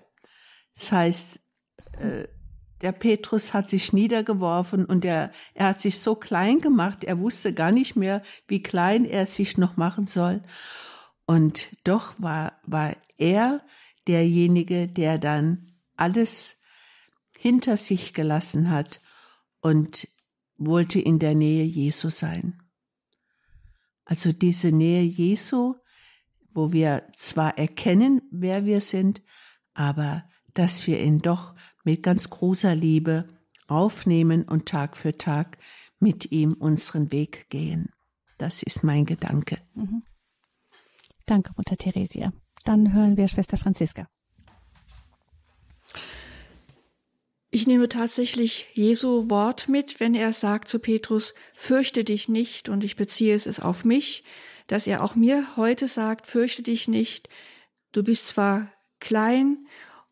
Das 0.74 0.92
heißt, 0.92 1.40
äh, 2.00 2.28
der 2.82 2.92
Petrus 2.94 3.54
hat 3.54 3.70
sich 3.70 3.92
niedergeworfen 3.92 4.86
und 4.86 5.04
er, 5.04 5.32
er 5.54 5.68
hat 5.68 5.82
sich 5.82 6.00
so 6.00 6.16
klein 6.16 6.62
gemacht, 6.62 7.04
er 7.04 7.20
wusste 7.20 7.54
gar 7.54 7.72
nicht 7.72 7.96
mehr, 7.96 8.22
wie 8.48 8.64
klein 8.64 9.06
er 9.06 9.26
sich 9.26 9.58
noch 9.58 9.76
machen 9.76 10.08
soll. 10.08 10.42
Und 11.26 11.76
doch 11.84 12.14
war, 12.18 12.54
war 12.66 12.96
er 13.18 13.62
derjenige, 14.08 14.88
der 14.88 15.18
dann 15.18 15.74
alles 15.96 16.62
hinter 17.38 17.78
sich 17.78 18.14
gelassen 18.14 18.70
hat 18.70 19.02
und 19.62 20.08
wollte 20.58 21.00
in 21.00 21.20
der 21.20 21.36
Nähe 21.36 21.64
Jesu 21.64 22.10
sein. 22.10 22.62
Also 24.06 24.32
diese 24.32 24.72
Nähe 24.72 25.04
Jesu, 25.04 25.76
wo 26.52 26.72
wir 26.72 27.08
zwar 27.14 27.58
erkennen, 27.58 28.22
wer 28.32 28.66
wir 28.66 28.82
sind, 28.82 29.22
aber 29.74 30.24
dass 30.60 30.88
wir 30.88 31.00
ihn 31.00 31.20
doch 31.20 31.56
mit 31.86 32.04
ganz 32.04 32.30
großer 32.30 32.76
Liebe 32.76 33.26
aufnehmen 33.70 34.44
und 34.44 34.66
Tag 34.66 34.98
für 34.98 35.18
Tag 35.18 35.58
mit 36.02 36.34
ihm 36.34 36.52
unseren 36.52 37.14
Weg 37.14 37.50
gehen. 37.50 37.94
Das 38.38 38.62
ist 38.62 38.84
mein 38.84 39.06
Gedanke. 39.06 39.60
Mhm. 39.74 40.04
Danke, 41.26 41.54
Mutter 41.56 41.78
Theresia. 41.78 42.34
Dann 42.66 42.94
hören 42.94 43.16
wir 43.16 43.30
Schwester 43.30 43.56
Franziska. 43.56 44.10
Ich 47.52 47.66
nehme 47.66 47.88
tatsächlich 47.88 48.68
Jesu 48.74 49.30
Wort 49.30 49.70
mit, 49.70 50.02
wenn 50.02 50.14
er 50.14 50.34
sagt 50.34 50.68
zu 50.68 50.80
Petrus, 50.80 51.34
fürchte 51.56 52.04
dich 52.04 52.28
nicht, 52.28 52.68
und 52.68 52.84
ich 52.84 52.98
beziehe 52.98 53.34
es 53.34 53.62
auf 53.62 53.86
mich, 53.86 54.26
dass 54.68 54.88
er 54.88 55.06
auch 55.06 55.16
mir 55.16 55.56
heute 55.56 55.88
sagt, 55.88 56.28
fürchte 56.28 56.64
dich 56.64 56.90
nicht, 56.90 57.30
du 57.94 58.04
bist 58.04 58.28
zwar 58.28 58.70
klein 59.00 59.66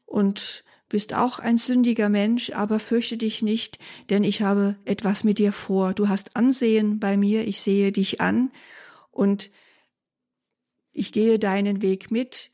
und 0.08 0.64
bist 0.90 1.14
auch 1.14 1.38
ein 1.38 1.58
sündiger 1.58 2.10
Mensch, 2.10 2.52
aber 2.52 2.80
fürchte 2.80 3.18
dich 3.18 3.42
nicht, 3.42 3.78
denn 4.10 4.24
ich 4.24 4.42
habe 4.42 4.78
etwas 4.86 5.24
mit 5.24 5.38
dir 5.38 5.52
vor. 5.52 5.94
Du 5.94 6.08
hast 6.08 6.36
Ansehen 6.36 7.00
bei 7.00 7.18
mir, 7.18 7.46
ich 7.48 7.62
sehe 7.62 7.92
dich 7.92 8.22
an 8.22 8.52
und 9.12 9.52
ich 10.94 11.12
gehe 11.12 11.38
deinen 11.38 11.82
Weg 11.82 12.10
mit. 12.10 12.50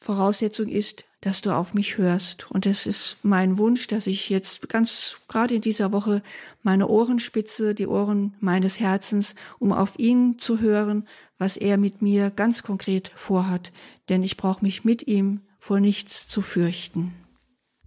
Voraussetzung 0.00 0.68
ist, 0.68 1.04
dass 1.20 1.40
du 1.40 1.50
auf 1.50 1.74
mich 1.74 1.98
hörst. 1.98 2.50
Und 2.50 2.64
es 2.64 2.86
ist 2.86 3.18
mein 3.22 3.58
Wunsch, 3.58 3.88
dass 3.88 4.06
ich 4.06 4.30
jetzt 4.30 4.68
ganz 4.68 5.18
gerade 5.28 5.54
in 5.54 5.60
dieser 5.60 5.92
Woche 5.92 6.22
meine 6.62 6.88
Ohren 6.88 7.18
spitze, 7.18 7.74
die 7.74 7.86
Ohren 7.86 8.34
meines 8.40 8.80
Herzens, 8.80 9.34
um 9.58 9.72
auf 9.72 9.98
ihn 9.98 10.38
zu 10.38 10.60
hören, 10.60 11.06
was 11.36 11.56
er 11.56 11.76
mit 11.76 12.00
mir 12.02 12.30
ganz 12.30 12.62
konkret 12.62 13.10
vorhat. 13.14 13.72
Denn 14.08 14.22
ich 14.22 14.36
brauche 14.36 14.64
mich 14.64 14.84
mit 14.84 15.08
ihm 15.08 15.40
vor 15.58 15.80
nichts 15.80 16.26
zu 16.26 16.40
fürchten. 16.40 17.14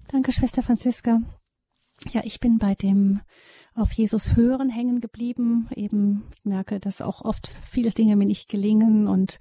Danke, 0.07 0.31
Schwester 0.31 0.61
Franziska. 0.61 1.21
Ja, 2.11 2.21
ich 2.23 2.39
bin 2.39 2.57
bei 2.57 2.75
dem 2.75 3.21
auf 3.73 3.93
Jesus 3.93 4.35
hören 4.35 4.69
hängen 4.69 4.99
geblieben. 4.99 5.69
Eben 5.75 6.23
merke, 6.43 6.79
dass 6.79 7.01
auch 7.01 7.21
oft 7.21 7.47
viele 7.69 7.89
Dinge 7.89 8.15
mir 8.15 8.25
nicht 8.25 8.49
gelingen 8.49 9.07
und 9.07 9.39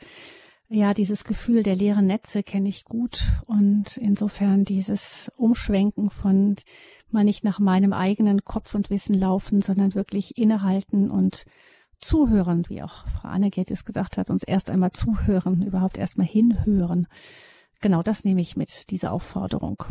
ja, 0.73 0.95
dieses 0.95 1.25
Gefühl 1.25 1.65
der 1.65 1.75
leeren 1.75 2.07
Netze 2.07 2.45
kenne 2.45 2.69
ich 2.69 2.85
gut 2.85 3.27
und 3.47 3.97
insofern 3.97 4.65
dieses 4.65 5.29
Umschwenken 5.37 6.11
von 6.11 6.55
mal 7.11 7.25
nicht 7.25 7.43
nach 7.43 7.59
meinem 7.59 7.93
eigenen 7.93 8.45
Kopf 8.45 8.77
und 8.77 8.89
Wissen 8.89 9.15
laufen, 9.15 9.63
sondern 9.63 9.97
wirklich 9.97 10.39
innehalten 10.39 11.11
und 11.11 11.45
zuhören, 11.99 12.69
wie 12.69 12.85
auch 12.85 13.05
Frau 13.09 13.29
Annegret 13.29 13.73
es 13.73 13.85
gesagt 13.85 14.17
hat, 14.17 14.31
uns 14.31 14.45
erst 14.45 14.71
einmal 14.71 14.93
zuhören, 14.93 15.63
überhaupt 15.63 15.99
erst 15.99 16.19
mal 16.19 16.27
hinhören. 16.27 17.09
Genau 17.81 18.03
das 18.03 18.25
nehme 18.25 18.41
ich 18.41 18.57
mit, 18.57 18.91
diese 18.91 19.11
Aufforderung. 19.11 19.85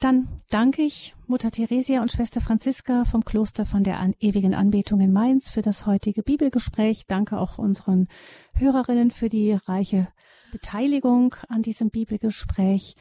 Dann 0.00 0.40
danke 0.48 0.80
ich 0.80 1.14
Mutter 1.26 1.50
Theresia 1.50 2.00
und 2.00 2.10
Schwester 2.10 2.40
Franziska 2.40 3.04
vom 3.04 3.22
Kloster 3.22 3.66
von 3.66 3.84
der 3.84 4.00
An 4.00 4.14
ewigen 4.18 4.54
Anbetung 4.54 5.00
in 5.00 5.12
Mainz 5.12 5.50
für 5.50 5.60
das 5.60 5.84
heutige 5.84 6.22
Bibelgespräch. 6.22 7.06
Danke 7.06 7.38
auch 7.38 7.58
unseren 7.58 8.08
Hörerinnen 8.54 9.10
für 9.10 9.28
die 9.28 9.52
reiche 9.52 10.08
Beteiligung 10.52 11.36
an 11.48 11.60
diesem 11.60 11.90
Bibelgespräch. 11.90 12.96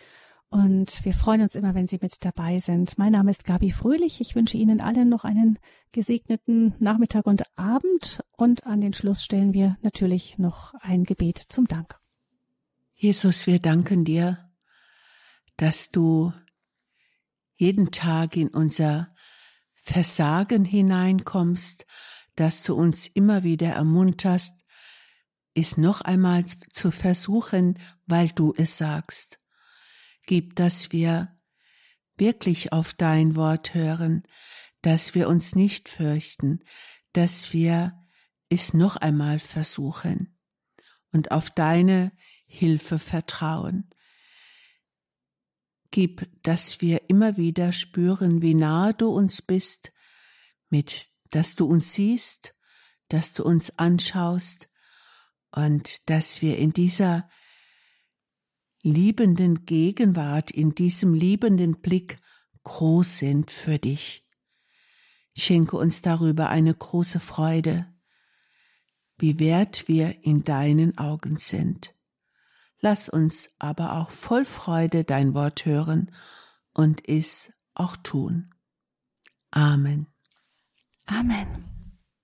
Und 0.49 1.05
wir 1.05 1.13
freuen 1.13 1.41
uns 1.41 1.55
immer, 1.55 1.73
wenn 1.73 1.87
Sie 1.87 1.99
mit 2.01 2.25
dabei 2.25 2.57
sind. 2.57 2.97
Mein 2.97 3.13
Name 3.13 3.29
ist 3.29 3.45
Gabi 3.45 3.71
Fröhlich. 3.71 4.19
Ich 4.19 4.35
wünsche 4.35 4.57
Ihnen 4.57 4.81
allen 4.81 5.07
noch 5.07 5.23
einen 5.23 5.57
gesegneten 5.91 6.73
Nachmittag 6.79 7.27
und 7.27 7.43
Abend. 7.55 8.21
Und 8.35 8.65
an 8.65 8.81
den 8.81 8.93
Schluss 8.93 9.23
stellen 9.23 9.53
wir 9.53 9.77
natürlich 9.83 10.37
noch 10.37 10.73
ein 10.81 11.03
Gebet 11.03 11.37
zum 11.37 11.67
Dank. 11.67 11.98
Jesus, 13.01 13.47
wir 13.47 13.59
danken 13.59 14.03
dir, 14.03 14.51
dass 15.55 15.89
du 15.89 16.33
jeden 17.55 17.91
Tag 17.91 18.35
in 18.35 18.49
unser 18.49 19.15
Versagen 19.73 20.65
hineinkommst, 20.65 21.85
dass 22.35 22.61
du 22.61 22.75
uns 22.75 23.07
immer 23.07 23.43
wieder 23.43 23.69
ermunterst, 23.69 24.65
es 25.53 25.77
noch 25.77 26.01
einmal 26.01 26.43
zu 26.45 26.91
versuchen, 26.91 27.79
weil 28.05 28.27
du 28.27 28.53
es 28.57 28.77
sagst. 28.77 29.39
Gib, 30.25 30.57
dass 30.57 30.91
wir 30.91 31.39
wirklich 32.17 32.73
auf 32.73 32.93
dein 32.93 33.37
Wort 33.37 33.73
hören, 33.73 34.23
dass 34.81 35.15
wir 35.15 35.29
uns 35.29 35.55
nicht 35.55 35.87
fürchten, 35.87 36.65
dass 37.13 37.53
wir 37.53 37.97
es 38.49 38.73
noch 38.73 38.97
einmal 38.97 39.39
versuchen 39.39 40.37
und 41.13 41.31
auf 41.31 41.49
deine 41.49 42.11
Hilfe 42.51 42.97
vertrauen. 42.97 43.87
Gib, 45.91 46.27
dass 46.43 46.81
wir 46.81 47.09
immer 47.09 47.37
wieder 47.37 47.71
spüren, 47.71 48.41
wie 48.41 48.55
nahe 48.55 48.95
du 48.95 49.09
uns 49.09 49.43
bist, 49.43 49.93
mit, 50.69 51.09
dass 51.29 51.55
du 51.55 51.65
uns 51.67 51.93
siehst, 51.93 52.55
dass 53.07 53.33
du 53.33 53.43
uns 53.43 53.77
anschaust 53.77 54.67
und 55.51 56.09
dass 56.09 56.41
wir 56.41 56.57
in 56.57 56.73
dieser 56.73 57.29
liebenden 58.81 59.65
Gegenwart, 59.65 60.49
in 60.49 60.73
diesem 60.73 61.13
liebenden 61.13 61.81
Blick 61.81 62.19
groß 62.63 63.19
sind 63.19 63.51
für 63.51 63.77
dich. 63.77 64.27
Schenke 65.35 65.77
uns 65.77 66.01
darüber 66.01 66.49
eine 66.49 66.73
große 66.73 67.19
Freude, 67.19 67.93
wie 69.19 69.37
wert 69.37 69.87
wir 69.87 70.23
in 70.23 70.43
deinen 70.43 70.97
Augen 70.97 71.37
sind. 71.37 71.93
Lass 72.81 73.09
uns 73.09 73.55
aber 73.59 73.97
auch 73.97 74.09
voll 74.09 74.45
Freude 74.45 75.03
dein 75.03 75.33
Wort 75.33 75.65
hören 75.65 76.11
und 76.73 77.07
es 77.07 77.53
auch 77.73 77.95
tun. 77.97 78.53
Amen. 79.51 80.07
Amen. 81.05 81.78